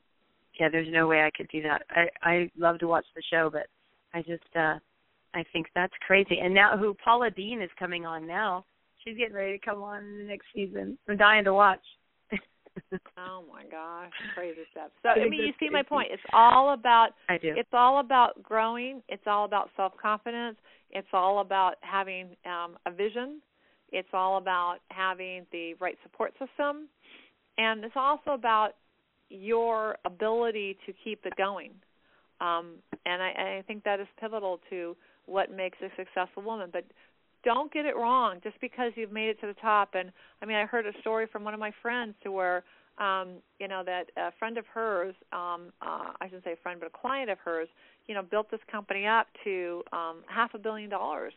Yeah, 0.59 0.69
there's 0.71 0.89
no 0.91 1.09
way 1.09 1.23
I 1.23 1.31
could 1.37 1.49
do 1.49 1.63
that. 1.63 1.83
I 1.91 2.07
I 2.23 2.51
love 2.57 2.79
to 2.81 2.89
watch 2.89 3.07
the 3.15 3.23
show, 3.31 3.51
but 3.53 3.67
I 4.13 4.23
just 4.23 4.45
uh 4.57 4.79
I 5.35 5.45
think 5.53 5.67
that's 5.75 5.93
crazy. 6.07 6.39
And 6.43 6.55
now 6.55 6.77
who 6.77 6.95
Paula 7.05 7.31
Deen 7.31 7.61
is 7.61 7.71
coming 7.79 8.07
on 8.07 8.27
now. 8.27 8.65
She's 9.05 9.19
getting 9.19 9.35
ready 9.35 9.59
to 9.59 9.65
come 9.65 9.83
on 9.83 10.03
in 10.03 10.19
the 10.19 10.25
next 10.25 10.47
season. 10.55 10.97
I'm 11.09 11.17
dying 11.17 11.45
to 11.45 11.53
watch. 11.53 11.81
oh 13.19 13.45
my 13.53 13.65
gosh, 13.71 14.11
crazy 14.35 14.63
stuff. 14.71 14.91
So 15.03 15.11
I 15.11 15.29
mean, 15.29 15.41
you 15.41 15.53
see 15.61 15.69
my 15.71 15.83
point. 15.83 16.09
It's 16.11 16.23
all 16.33 16.73
about. 16.73 17.11
I 17.29 17.39
do. 17.39 17.53
It's 17.57 17.69
all 17.73 18.01
about 18.01 18.43
growing. 18.43 19.03
It's 19.09 19.23
all 19.27 19.45
about 19.45 19.71
self 19.77 19.93
confidence. 20.01 20.57
It's 20.91 21.09
all 21.13 21.41
about 21.41 21.75
having 21.83 22.29
um, 22.47 22.77
a 22.87 22.91
vision. 22.91 23.41
It's 23.93 24.09
all 24.13 24.39
about 24.39 24.79
having 24.89 25.47
the 25.53 25.75
right 25.81 25.97
support 26.03 26.33
system, 26.33 26.89
and 27.59 27.85
it's 27.85 27.95
also 27.97 28.31
about 28.31 28.71
your 29.29 29.97
ability 30.05 30.79
to 30.87 30.93
keep 31.05 31.27
it 31.27 31.35
going. 31.37 31.71
Um, 32.41 32.77
and 33.07 33.23
I, 33.23 33.59
I 33.59 33.65
think 33.67 33.85
that 33.85 34.01
is 34.01 34.07
pivotal 34.21 34.61
to 34.71 34.97
what 35.27 35.55
makes 35.55 35.79
a 35.83 35.89
successful 35.97 36.43
woman. 36.43 36.71
But 36.73 36.85
don't 37.45 37.73
get 37.73 37.85
it 37.85 37.97
wrong. 37.97 38.41
Just 38.43 38.61
because 38.61 38.93
you've 38.97 39.13
made 39.13 39.29
it 39.29 39.41
to 39.41 39.47
the 39.47 39.55
top 39.55 39.91
and 39.95 40.11
i 40.43 40.47
mean 40.47 40.57
i 40.57 40.65
heard 40.65 40.87
a 40.87 40.93
story 41.01 41.27
from 41.31 41.45
one 41.45 41.55
of 41.55 41.61
my 41.61 41.73
friends 41.83 42.15
to 42.23 42.33
where 42.33 42.65
um 42.99 43.37
you 43.61 43.69
know 43.69 43.83
that 43.85 44.05
a 44.17 44.33
friend 44.39 44.59
of 44.59 44.65
hers 44.67 45.15
um 45.33 45.73
uh 45.83 46.13
i 46.21 46.27
shouldn't 46.27 46.45
say 46.45 46.53
a 46.53 46.57
friend 46.57 46.81
but 46.81 46.87
a 46.87 46.99
client 46.99 47.31
of 47.31 47.39
hers 47.39 47.69
you 48.07 48.15
know 48.15 48.23
built 48.23 48.51
this 48.51 48.61
company 48.71 49.07
up 49.07 49.27
to 49.45 49.83
um 49.93 50.23
half 50.27 50.55
a 50.55 50.59
billion 50.59 50.91
dollars. 50.91 51.33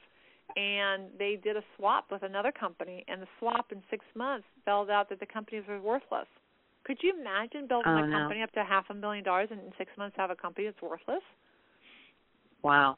And 0.56 1.10
they 1.20 1.38
did 1.44 1.58
a 1.58 1.64
swap 1.76 2.06
with 2.10 2.24
another 2.24 2.54
company 2.54 3.04
and 3.10 3.22
the 3.22 3.28
swap 3.38 3.72
in 3.74 3.84
six 3.92 4.06
months 4.16 4.48
found 4.66 4.90
out 4.90 5.10
that 5.10 5.20
the 5.20 5.26
companies 5.26 5.66
were 5.68 5.80
worthless. 5.80 6.26
Could 6.86 7.00
you 7.02 7.14
imagine 7.20 7.68
building 7.68 7.92
oh, 7.92 8.04
a 8.04 8.08
no. 8.08 8.18
company 8.18 8.42
up 8.42 8.52
to 8.54 8.64
half 8.64 8.86
a 8.90 8.94
million 8.94 9.26
dollars 9.26 9.50
and 9.52 9.60
in 9.60 9.74
six 9.78 9.92
months 9.98 10.16
have 10.18 10.32
a 10.32 10.36
company 10.36 10.66
that's 10.66 10.82
worthless? 10.82 11.22
Wow 12.64 12.96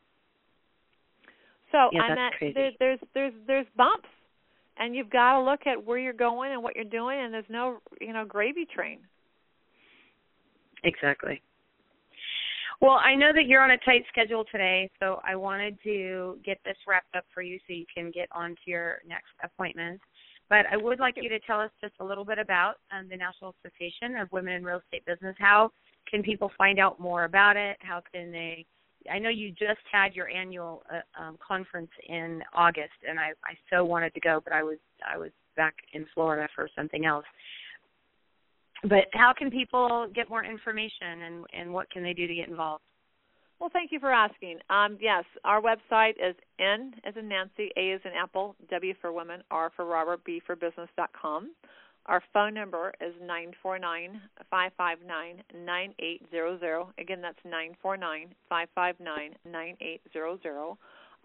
so 1.71 1.89
yeah, 1.91 2.01
I 2.01 2.15
meant 2.15 2.33
there, 2.55 2.71
there's 2.79 2.99
there's 3.13 3.33
there's 3.47 3.67
bumps, 3.77 4.09
and 4.77 4.95
you've 4.95 5.09
got 5.09 5.39
to 5.39 5.43
look 5.43 5.61
at 5.65 5.83
where 5.83 5.97
you're 5.97 6.13
going 6.13 6.51
and 6.51 6.63
what 6.63 6.75
you're 6.75 6.85
doing, 6.85 7.19
and 7.19 7.33
there's 7.33 7.45
no 7.49 7.79
you 8.01 8.13
know 8.13 8.25
gravy 8.25 8.65
train. 8.65 8.99
Exactly. 10.83 11.41
Well, 12.81 12.99
I 13.03 13.13
know 13.13 13.31
that 13.35 13.45
you're 13.45 13.61
on 13.61 13.71
a 13.71 13.77
tight 13.79 14.05
schedule 14.07 14.45
today, 14.49 14.89
so 15.01 15.19
I 15.25 15.35
wanted 15.35 15.77
to 15.83 16.39
get 16.45 16.59
this 16.63 16.77
wrapped 16.87 17.13
up 17.13 17.25
for 17.33 17.41
you 17.41 17.59
so 17.67 17.73
you 17.73 17.85
can 17.93 18.09
get 18.09 18.29
on 18.31 18.51
to 18.51 18.71
your 18.71 18.99
next 19.05 19.31
appointment. 19.43 19.99
But 20.49 20.65
I 20.71 20.77
would 20.77 20.99
like 20.99 21.15
you 21.17 21.29
to 21.29 21.39
tell 21.41 21.59
us 21.59 21.69
just 21.81 21.93
a 21.99 22.05
little 22.05 22.23
bit 22.23 22.39
about 22.39 22.75
um, 22.91 23.07
the 23.09 23.17
National 23.17 23.53
Association 23.63 24.15
of 24.15 24.31
Women 24.31 24.53
in 24.53 24.63
Real 24.63 24.79
Estate 24.79 25.05
Business. 25.05 25.35
How 25.37 25.71
can 26.09 26.23
people 26.23 26.51
find 26.57 26.79
out 26.79 26.99
more 26.99 27.25
about 27.25 27.57
it? 27.57 27.77
How 27.81 28.01
can 28.13 28.31
they 28.31 28.65
I 29.11 29.19
know 29.19 29.29
you 29.29 29.51
just 29.51 29.81
had 29.91 30.13
your 30.13 30.29
annual 30.29 30.83
uh, 30.91 31.21
um, 31.21 31.37
conference 31.45 31.91
in 32.07 32.41
August, 32.53 32.99
and 33.07 33.19
I, 33.19 33.29
I 33.45 33.53
so 33.69 33.83
wanted 33.85 34.13
to 34.13 34.19
go, 34.19 34.41
but 34.43 34.53
I 34.53 34.63
was 34.63 34.77
I 35.07 35.17
was 35.17 35.31
back 35.55 35.75
in 35.93 36.05
Florida 36.13 36.47
for 36.55 36.69
something 36.75 37.05
else. 37.05 37.25
But 38.83 39.05
how 39.13 39.33
can 39.37 39.51
people 39.51 40.07
get 40.13 40.29
more 40.29 40.43
information, 40.43 41.21
and 41.25 41.45
and 41.53 41.73
what 41.73 41.89
can 41.91 42.03
they 42.03 42.13
do 42.13 42.27
to 42.27 42.35
get 42.35 42.47
involved? 42.47 42.83
Well, 43.59 43.69
thank 43.73 43.91
you 43.91 43.99
for 43.99 44.11
asking. 44.11 44.59
Um, 44.69 44.97
yes, 45.01 45.25
our 45.43 45.61
website 45.61 46.11
is 46.11 46.35
N 46.59 46.93
as 47.03 47.15
in 47.17 47.27
Nancy, 47.27 47.71
A 47.75 47.91
as 47.91 48.01
in 48.05 48.11
Apple, 48.11 48.55
W 48.69 48.93
for 49.01 49.11
women, 49.11 49.43
R 49.51 49.71
for 49.75 49.85
Robert, 49.85 50.23
B 50.23 50.41
for 50.45 50.55
business 50.55 50.89
dot 50.95 51.09
com. 51.19 51.51
Our 52.05 52.23
phone 52.33 52.53
number 52.53 52.93
is 53.01 53.13
nine 53.23 53.51
four 53.61 53.77
nine 53.77 54.21
five 54.49 54.71
five 54.77 54.97
nine 55.05 55.43
nine 55.65 55.93
eight 55.99 56.23
zero 56.31 56.57
zero. 56.59 56.91
Again, 56.97 57.21
that's 57.21 57.37
nine 57.45 57.75
four 57.81 57.97
nine 57.97 58.33
five 58.47 58.67
five 58.73 58.95
nine 58.99 59.35
nine 59.49 59.75
eight 59.81 60.01
zero 60.11 60.39
zero. 60.41 60.77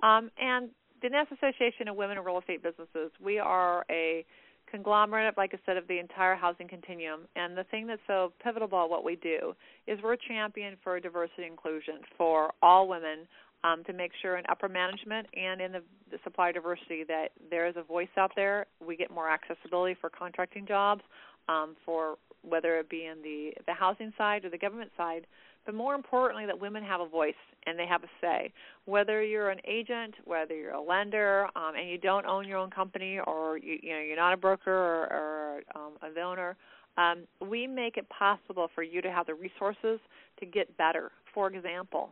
Um, 0.02 0.30
and 0.38 0.68
the 1.02 1.08
National 1.08 1.38
Association 1.42 1.88
of 1.88 1.96
Women 1.96 2.18
in 2.18 2.24
Real 2.24 2.38
Estate 2.38 2.62
Businesses, 2.62 3.10
we 3.22 3.38
are 3.38 3.84
a 3.90 4.24
conglomerate, 4.70 5.36
like 5.36 5.52
I 5.54 5.58
said, 5.64 5.76
of 5.76 5.86
the 5.86 5.98
entire 5.98 6.34
housing 6.34 6.66
continuum. 6.66 7.20
And 7.36 7.56
the 7.56 7.64
thing 7.64 7.86
that's 7.86 8.00
so 8.06 8.32
pivotal 8.42 8.66
about 8.66 8.90
what 8.90 9.04
we 9.04 9.16
do 9.16 9.54
is 9.86 9.98
we're 10.02 10.14
a 10.14 10.18
champion 10.28 10.76
for 10.82 10.98
diversity 10.98 11.46
inclusion 11.46 12.00
for 12.16 12.52
all 12.62 12.88
women 12.88 13.28
um, 13.64 13.82
to 13.84 13.92
make 13.92 14.12
sure 14.20 14.36
in 14.36 14.44
upper 14.48 14.68
management 14.68 15.26
and 15.34 15.60
in 15.60 15.72
the, 15.72 15.82
the 16.10 16.18
supply 16.22 16.52
diversity 16.52 17.02
that 17.04 17.28
there 17.50 17.66
is 17.66 17.74
a 17.76 17.82
voice 17.82 18.08
out 18.16 18.30
there. 18.36 18.66
We 18.86 18.96
get 18.96 19.10
more 19.10 19.28
accessibility 19.28 19.96
for 20.00 20.10
contracting 20.10 20.66
jobs, 20.66 21.02
um, 21.48 21.74
for 21.84 22.16
whether 22.42 22.78
it 22.78 22.90
be 22.90 23.06
in 23.06 23.22
the 23.22 23.52
the 23.66 23.72
housing 23.72 24.12
side 24.16 24.44
or 24.44 24.50
the 24.50 24.58
government 24.58 24.90
side. 24.96 25.26
But 25.64 25.74
more 25.74 25.94
importantly, 25.94 26.44
that 26.44 26.60
women 26.60 26.82
have 26.84 27.00
a 27.00 27.08
voice 27.08 27.32
and 27.66 27.78
they 27.78 27.86
have 27.86 28.04
a 28.04 28.08
say. 28.20 28.52
Whether 28.84 29.22
you're 29.22 29.48
an 29.48 29.60
agent, 29.66 30.14
whether 30.26 30.54
you're 30.54 30.74
a 30.74 30.82
lender, 30.82 31.46
um, 31.56 31.74
and 31.74 31.88
you 31.88 31.96
don't 31.96 32.26
own 32.26 32.46
your 32.46 32.58
own 32.58 32.68
company, 32.68 33.18
or 33.26 33.56
you, 33.56 33.78
you 33.82 33.92
know 33.94 34.00
you're 34.00 34.16
not 34.16 34.34
a 34.34 34.36
broker 34.36 34.70
or, 34.70 35.06
or 35.10 35.60
um, 35.74 35.92
a 36.02 36.20
owner, 36.20 36.54
um, 36.98 37.24
we 37.40 37.66
make 37.66 37.96
it 37.96 38.06
possible 38.10 38.68
for 38.74 38.82
you 38.82 39.00
to 39.00 39.10
have 39.10 39.24
the 39.26 39.34
resources 39.34 40.00
to 40.38 40.44
get 40.44 40.76
better. 40.76 41.10
For 41.32 41.48
example, 41.48 42.10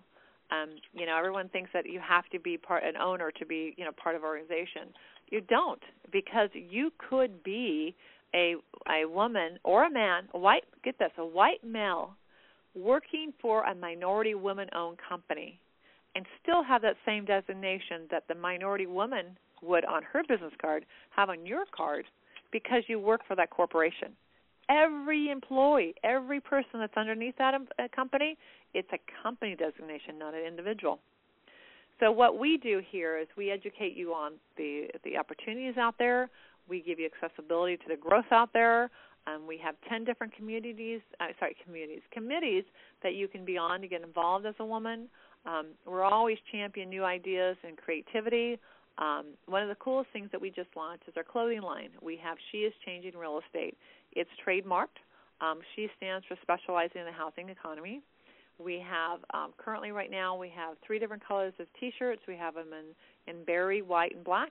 um, 0.53 0.71
you 0.93 1.07
know, 1.07 1.17
everyone 1.17 1.49
thinks 1.49 1.71
that 1.73 1.87
you 1.87 2.01
have 2.07 2.29
to 2.31 2.39
be 2.39 2.57
part 2.59 2.85
an 2.85 2.97
owner 2.97 3.31
to 3.31 3.47
be, 3.47 3.75
you 3.77 3.85
know, 3.85 3.93
part 3.93 4.15
of 4.15 4.23
an 4.23 4.29
organization. 4.29 4.93
You 5.31 5.41
don't 5.41 5.81
because 6.13 6.51
you 6.53 6.93
could 7.09 7.43
be 7.43 7.95
a 8.35 8.57
a 8.89 9.09
woman 9.09 9.59
or 9.65 9.85
a 9.85 9.91
man, 9.91 10.25
a 10.35 10.39
white 10.39 10.65
get 10.85 10.99
this, 10.99 11.11
a 11.19 11.25
white 11.25 11.65
male 11.65 12.15
working 12.75 13.33
for 13.41 13.65
a 13.65 13.75
minority 13.75 14.35
woman 14.35 14.69
owned 14.75 14.99
company 15.07 15.59
and 16.15 16.27
still 16.43 16.63
have 16.63 16.83
that 16.83 16.97
same 17.07 17.25
designation 17.25 18.03
that 18.11 18.25
the 18.29 18.35
minority 18.35 18.87
woman 18.87 19.27
would 19.63 19.85
on 19.85 20.03
her 20.03 20.23
business 20.29 20.53
card 20.61 20.85
have 21.11 21.29
on 21.31 21.47
your 21.47 21.65
card 21.75 22.05
because 22.51 22.83
you 22.89 22.99
work 22.99 23.21
for 23.27 23.37
that 23.37 23.51
corporation. 23.51 24.13
Every 24.69 25.31
employee, 25.31 25.95
every 26.05 26.41
person 26.41 26.81
that's 26.81 26.97
underneath 26.97 27.37
that 27.39 27.55
um, 27.55 27.67
company 27.95 28.39
it's 28.75 28.89
a 28.93 28.99
company 29.23 29.55
designation, 29.55 30.19
not 30.19 30.35
an 30.35 30.45
individual. 30.47 30.99
So 32.01 32.11
what 32.11 32.39
we 32.39 32.57
do 32.57 32.81
here 32.91 33.19
is 33.19 33.29
we 33.37 33.51
educate 33.51 33.97
you 33.97 34.13
on 34.13 34.33
the 34.57 34.89
the 35.05 35.17
opportunities 35.17 35.77
out 35.77 35.95
there. 35.99 36.31
We 36.69 36.81
give 36.81 36.99
you 36.99 37.07
accessibility 37.07 37.77
to 37.77 37.85
the 37.89 37.97
growth 37.97 38.31
out 38.31 38.53
there. 38.53 38.91
Um, 39.27 39.47
we 39.47 39.57
have 39.59 39.77
10 39.89 40.05
different 40.05 40.35
communities, 40.35 41.01
uh, 41.21 41.27
sorry, 41.39 41.57
communities, 41.65 42.03
committees 42.11 42.65
that 43.05 43.15
you 43.15 43.29
can 43.29 43.45
be 43.45 43.57
on 43.57 43.81
to 43.81 43.87
get 43.87 44.03
involved 44.03 44.47
as 44.47 44.55
a 44.59 44.65
woman. 44.65 45.09
Um, 45.47 45.69
we're 45.87 46.03
always 46.03 46.39
champion 46.51 46.89
new 46.89 47.05
ideas 47.05 47.57
and 47.65 47.77
creativity. 47.77 48.59
Um, 48.99 49.27
one 49.47 49.63
of 49.63 49.69
the 49.69 49.77
coolest 49.77 50.11
things 50.13 50.29
that 50.33 50.41
we 50.41 50.51
just 50.51 50.71
launched 50.77 51.05
is 51.07 51.15
our 51.17 51.23
clothing 51.23 51.63
line. 51.63 51.91
We 52.01 52.17
have 52.23 52.37
She 52.51 52.59
is 52.59 52.73
Changing 52.85 53.17
Real 53.17 53.41
Estate. 53.47 53.77
It's 54.15 54.31
trademarked. 54.47 55.01
Um, 55.41 55.61
she 55.75 55.89
stands 55.97 56.25
for 56.27 56.37
specializing 56.43 57.01
in 57.01 57.07
the 57.07 57.13
housing 57.13 57.49
economy. 57.49 58.01
We 58.59 58.85
have 58.89 59.21
um, 59.35 59.53
currently 59.59 59.91
right 59.91 60.11
now 60.11 60.37
we 60.37 60.51
have 60.55 60.77
three 60.87 60.99
different 60.99 61.27
colors 61.27 61.53
of 61.59 61.67
T-shirts. 61.81 62.23
We 62.29 62.37
have 62.37 62.55
them 62.55 62.69
in 62.73 63.33
in 63.33 63.45
berry, 63.45 63.83
white, 63.83 64.15
and 64.17 64.25
black, 64.25 64.51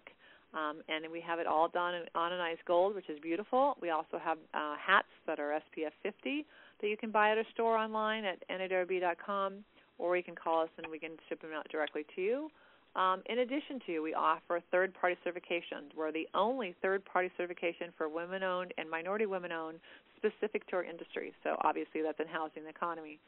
um, 0.54 0.82
and 0.88 1.10
we 1.12 1.22
have 1.22 1.40
it 1.40 1.48
all 1.48 1.68
done 1.68 1.94
in 1.94 2.04
anodized 2.16 2.64
gold, 2.66 2.96
which 2.96 3.10
is 3.10 3.20
beautiful. 3.20 3.76
We 3.82 3.90
also 3.90 4.20
have 4.22 4.38
uh, 4.54 4.76
hats 4.76 5.08
that 5.28 5.40
are 5.40 5.60
SPF 5.78 5.92
50 6.04 6.46
that 6.82 6.88
you 6.88 6.98
can 6.98 7.12
buy 7.12 7.32
at 7.32 7.38
a 7.38 7.44
store 7.54 7.78
online 7.78 8.26
at 8.26 8.40
nawrb.com, 8.50 9.64
or 9.98 10.18
you 10.18 10.24
can 10.24 10.36
call 10.36 10.62
us 10.62 10.70
and 10.78 10.88
we 10.90 11.00
can 11.00 11.12
ship 11.30 11.42
them 11.42 11.52
out 11.56 11.68
directly 11.70 12.06
to 12.16 12.22
you. 12.22 12.50
Um, 12.96 13.22
in 13.28 13.40
addition 13.40 13.80
to, 13.88 14.00
we 14.02 14.14
offer 14.14 14.62
third-party 14.70 15.16
certifications. 15.26 15.96
We're 15.96 16.12
the 16.12 16.28
only 16.34 16.76
third-party 16.82 17.32
certification 17.38 17.88
for 17.98 18.10
women-owned 18.10 18.74
and 18.78 18.90
minority 18.90 19.26
women-owned 19.26 19.80
specific 20.18 20.68
to 20.68 20.78
our 20.78 20.84
industry. 20.84 21.34
So 21.44 21.56
obviously 21.64 22.02
that's 22.02 22.20
in 22.20 22.28
housing 22.28 22.64
economy. 22.68 23.20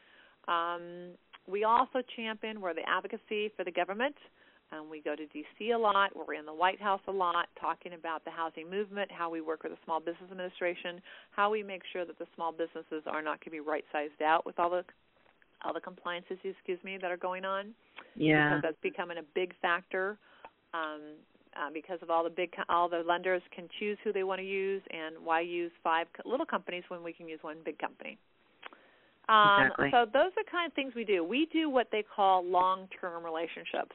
Um, 0.48 1.12
we 1.46 1.64
also 1.64 2.02
champion, 2.16 2.60
we're 2.60 2.74
the 2.74 2.88
advocacy 2.88 3.50
for 3.56 3.64
the 3.64 3.72
government. 3.72 4.16
Um, 4.72 4.90
we 4.90 5.00
go 5.00 5.14
to 5.14 5.26
D.C. 5.26 5.70
a 5.70 5.78
lot. 5.78 6.10
We're 6.14 6.34
in 6.34 6.46
the 6.46 6.54
White 6.54 6.80
House 6.80 7.00
a 7.06 7.12
lot, 7.12 7.46
talking 7.60 7.92
about 7.92 8.24
the 8.24 8.30
housing 8.30 8.68
movement, 8.68 9.10
how 9.12 9.30
we 9.30 9.40
work 9.40 9.62
with 9.62 9.72
the 9.72 9.78
Small 9.84 10.00
Business 10.00 10.30
Administration, 10.30 11.00
how 11.30 11.50
we 11.50 11.62
make 11.62 11.82
sure 11.92 12.04
that 12.04 12.18
the 12.18 12.26
small 12.34 12.50
businesses 12.50 13.02
are 13.06 13.22
not 13.22 13.40
going 13.40 13.44
to 13.44 13.50
be 13.50 13.60
right-sized 13.60 14.22
out 14.22 14.46
with 14.46 14.58
all 14.58 14.70
the 14.70 14.84
all 15.64 15.72
the 15.72 15.80
compliances, 15.80 16.38
excuse 16.44 16.78
me, 16.84 16.98
that 17.00 17.10
are 17.10 17.16
going 17.16 17.44
on. 17.44 17.74
Yeah, 18.16 18.48
because 18.48 18.62
that's 18.62 18.82
becoming 18.82 19.18
a 19.18 19.24
big 19.34 19.54
factor. 19.60 20.18
Um, 20.72 21.00
uh, 21.56 21.70
because 21.72 22.00
of 22.02 22.10
all 22.10 22.24
the 22.24 22.30
big, 22.30 22.52
all 22.68 22.88
the 22.88 23.04
lenders 23.06 23.42
can 23.54 23.68
choose 23.78 23.96
who 24.02 24.12
they 24.12 24.24
want 24.24 24.40
to 24.40 24.46
use, 24.46 24.82
and 24.90 25.14
why 25.24 25.40
use 25.40 25.70
five 25.84 26.06
little 26.24 26.46
companies 26.46 26.82
when 26.88 27.02
we 27.04 27.12
can 27.12 27.28
use 27.28 27.38
one 27.42 27.58
big 27.64 27.78
company. 27.78 28.18
Um, 29.28 29.62
exactly. 29.62 29.88
So 29.92 30.06
those 30.12 30.32
are 30.36 30.44
kind 30.50 30.66
of 30.66 30.74
things 30.74 30.92
we 30.94 31.04
do. 31.04 31.22
We 31.24 31.46
do 31.52 31.70
what 31.70 31.88
they 31.92 32.02
call 32.02 32.44
long-term 32.44 33.24
relationships. 33.24 33.94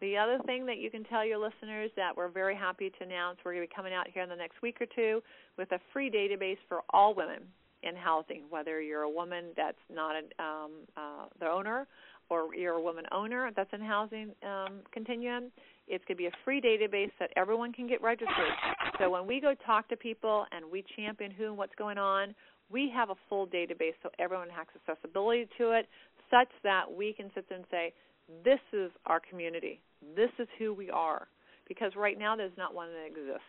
The 0.00 0.16
other 0.16 0.38
thing 0.44 0.66
that 0.66 0.78
you 0.78 0.90
can 0.90 1.04
tell 1.04 1.24
your 1.24 1.38
listeners 1.38 1.90
that 1.96 2.16
we're 2.16 2.28
very 2.28 2.56
happy 2.56 2.90
to 2.90 3.04
announce, 3.04 3.38
we're 3.44 3.52
going 3.52 3.64
to 3.64 3.68
be 3.68 3.74
coming 3.74 3.94
out 3.94 4.08
here 4.12 4.22
in 4.22 4.28
the 4.28 4.36
next 4.36 4.60
week 4.62 4.78
or 4.80 4.86
two 4.86 5.22
with 5.56 5.70
a 5.72 5.78
free 5.92 6.10
database 6.10 6.58
for 6.68 6.80
all 6.90 7.14
women 7.14 7.42
in 7.82 7.94
housing, 7.94 8.42
whether 8.50 8.80
you're 8.80 9.02
a 9.02 9.10
woman 9.10 9.46
that's 9.56 9.76
not 9.92 10.14
a, 10.16 10.42
um, 10.42 10.70
uh, 10.96 11.26
the 11.40 11.46
owner 11.46 11.86
or 12.28 12.54
you're 12.54 12.74
a 12.74 12.82
woman 12.82 13.04
owner 13.12 13.50
that's 13.54 13.70
in 13.72 13.80
housing 13.80 14.30
um, 14.42 14.80
continuum. 14.92 15.44
It's 15.86 16.04
going 16.06 16.16
to 16.16 16.22
be 16.22 16.26
a 16.26 16.36
free 16.44 16.60
database 16.60 17.12
that 17.20 17.30
everyone 17.36 17.72
can 17.72 17.86
get 17.86 18.02
registered. 18.02 18.52
So 18.98 19.10
when 19.10 19.26
we 19.26 19.40
go 19.40 19.54
talk 19.64 19.88
to 19.90 19.96
people 19.96 20.44
and 20.50 20.64
we 20.70 20.84
champion 20.96 21.30
who 21.30 21.46
and 21.46 21.56
what's 21.56 21.74
going 21.76 21.98
on, 21.98 22.34
we 22.70 22.90
have 22.94 23.10
a 23.10 23.14
full 23.28 23.46
database 23.46 23.94
so 24.02 24.10
everyone 24.18 24.48
has 24.50 24.66
accessibility 24.74 25.48
to 25.58 25.70
it, 25.72 25.86
such 26.30 26.48
that 26.64 26.84
we 26.90 27.12
can 27.12 27.30
sit 27.34 27.48
there 27.48 27.58
and 27.58 27.66
say, 27.70 27.92
this 28.44 28.58
is 28.72 28.90
our 29.06 29.20
community. 29.20 29.80
This 30.16 30.30
is 30.40 30.48
who 30.58 30.74
we 30.74 30.90
are. 30.90 31.28
Because 31.68 31.92
right 31.96 32.18
now 32.18 32.34
there's 32.34 32.56
not 32.58 32.74
one 32.74 32.88
that 32.88 33.06
exists. 33.06 33.46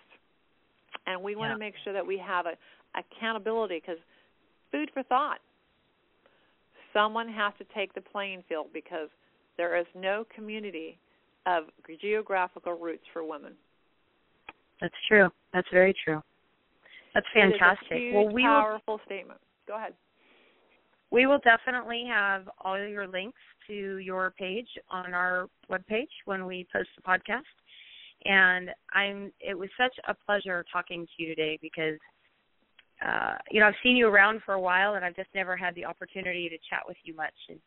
And 1.07 1.23
we 1.23 1.35
want 1.35 1.51
to 1.53 1.57
make 1.57 1.73
sure 1.83 1.93
that 1.93 2.05
we 2.05 2.17
have 2.19 2.45
a 2.45 2.53
accountability 2.95 3.81
because 3.81 3.99
food 4.77 4.91
for 4.93 5.03
thought. 5.03 5.39
Someone 6.93 7.27
has 7.27 7.53
to 7.57 7.65
take 7.75 7.93
the 7.93 8.01
playing 8.01 8.43
field 8.47 8.67
because 8.73 9.09
there 9.57 9.77
is 9.77 9.85
no 9.95 10.25
community 10.33 10.97
of 11.45 11.63
geographical 12.01 12.73
roots 12.73 13.03
for 13.13 13.23
women. 13.23 13.53
That's 14.81 14.93
true. 15.07 15.29
That's 15.53 15.67
very 15.71 15.95
true. 16.03 16.21
That's 17.13 17.25
fantastic. 17.33 17.97
Huge, 17.97 18.13
well, 18.13 18.29
we 18.29 18.43
powerful 18.43 18.95
will, 18.95 19.01
statement. 19.05 19.39
Go 19.67 19.75
ahead. 19.75 19.93
We 21.09 21.25
will 21.25 21.39
definitely 21.39 22.03
have 22.07 22.49
all 22.61 22.77
your 22.77 23.07
links 23.07 23.39
to 23.67 23.97
your 23.97 24.33
page 24.37 24.67
on 24.91 25.13
our 25.13 25.47
webpage 25.71 26.07
when 26.25 26.45
we 26.45 26.67
post 26.71 26.89
the 26.95 27.01
podcast. 27.01 27.41
And 28.25 28.69
I'm 28.93 29.31
it 29.39 29.57
was 29.57 29.69
such 29.79 29.93
a 30.07 30.13
pleasure 30.13 30.65
talking 30.71 31.05
to 31.05 31.23
you 31.23 31.29
today 31.29 31.57
because 31.61 31.97
uh 33.05 33.35
you 33.51 33.59
know, 33.59 33.67
I've 33.67 33.81
seen 33.83 33.95
you 33.95 34.07
around 34.07 34.41
for 34.45 34.53
a 34.53 34.61
while 34.61 34.95
and 34.95 35.05
I've 35.05 35.15
just 35.15 35.29
never 35.35 35.55
had 35.55 35.75
the 35.75 35.85
opportunity 35.85 36.49
to 36.49 36.57
chat 36.69 36.83
with 36.87 36.97
you 37.03 37.15
much 37.15 37.35
and 37.49 37.59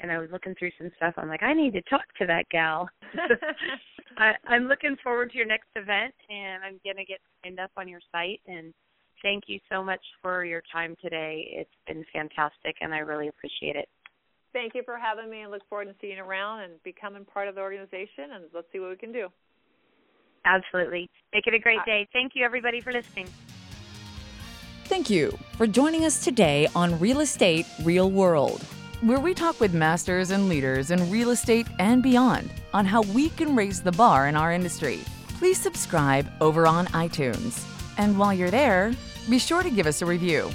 and 0.00 0.12
I 0.12 0.18
was 0.18 0.28
looking 0.32 0.54
through 0.58 0.70
some 0.78 0.90
stuff. 0.96 1.14
I'm 1.16 1.28
like, 1.28 1.42
I 1.42 1.52
need 1.52 1.72
to 1.72 1.82
talk 1.82 2.04
to 2.20 2.26
that 2.26 2.48
gal. 2.50 2.88
I, 4.18 4.32
I'm 4.46 4.64
looking 4.64 4.96
forward 5.02 5.30
to 5.32 5.36
your 5.36 5.46
next 5.46 5.68
event, 5.76 6.14
and 6.28 6.62
I'm 6.64 6.80
gonna 6.84 7.04
get 7.04 7.18
signed 7.42 7.60
up 7.60 7.70
on 7.76 7.88
your 7.88 8.00
site. 8.12 8.40
And 8.46 8.72
thank 9.22 9.44
you 9.46 9.58
so 9.70 9.82
much 9.82 10.00
for 10.22 10.44
your 10.44 10.62
time 10.72 10.96
today. 11.02 11.48
It's 11.52 11.70
been 11.86 12.04
fantastic, 12.12 12.76
and 12.80 12.94
I 12.94 12.98
really 12.98 13.28
appreciate 13.28 13.76
it. 13.76 13.88
Thank 14.52 14.74
you 14.74 14.82
for 14.84 14.96
having 14.98 15.30
me, 15.30 15.42
and 15.42 15.50
look 15.50 15.68
forward 15.68 15.86
to 15.86 15.94
seeing 16.00 16.16
you 16.16 16.24
around 16.24 16.60
and 16.60 16.82
becoming 16.82 17.24
part 17.24 17.48
of 17.48 17.54
the 17.54 17.60
organization. 17.60 18.32
And 18.34 18.44
let's 18.54 18.66
see 18.72 18.78
what 18.78 18.90
we 18.90 18.96
can 18.96 19.12
do. 19.12 19.28
Absolutely. 20.44 21.10
Make 21.34 21.46
it 21.46 21.54
a 21.54 21.58
great 21.58 21.84
day. 21.84 22.08
Thank 22.12 22.32
you, 22.34 22.44
everybody, 22.44 22.80
for 22.80 22.92
listening. 22.92 23.28
Thank 24.88 25.10
you 25.10 25.38
for 25.56 25.66
joining 25.66 26.04
us 26.04 26.24
today 26.24 26.66
on 26.74 26.98
Real 26.98 27.20
Estate 27.20 27.66
Real 27.84 28.10
World 28.10 28.64
where 29.02 29.20
we 29.20 29.32
talk 29.32 29.60
with 29.60 29.72
masters 29.72 30.32
and 30.32 30.48
leaders 30.48 30.90
in 30.90 31.08
real 31.08 31.30
estate 31.30 31.68
and 31.78 32.02
beyond 32.02 32.50
on 32.74 32.84
how 32.84 33.02
we 33.02 33.30
can 33.30 33.54
raise 33.54 33.80
the 33.80 33.92
bar 33.92 34.26
in 34.26 34.34
our 34.34 34.52
industry. 34.52 35.00
Please 35.38 35.58
subscribe 35.58 36.28
over 36.40 36.66
on 36.66 36.86
iTunes. 36.88 37.64
And 37.96 38.18
while 38.18 38.34
you're 38.34 38.50
there, 38.50 38.92
be 39.30 39.38
sure 39.38 39.62
to 39.62 39.70
give 39.70 39.86
us 39.86 40.02
a 40.02 40.06
review. 40.06 40.50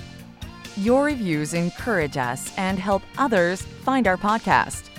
Your 0.75 1.05
reviews 1.05 1.53
encourage 1.53 2.17
us 2.17 2.51
and 2.57 2.77
help 2.77 3.03
others 3.17 3.61
find 3.61 4.07
our 4.07 4.17
podcast. 4.17 4.89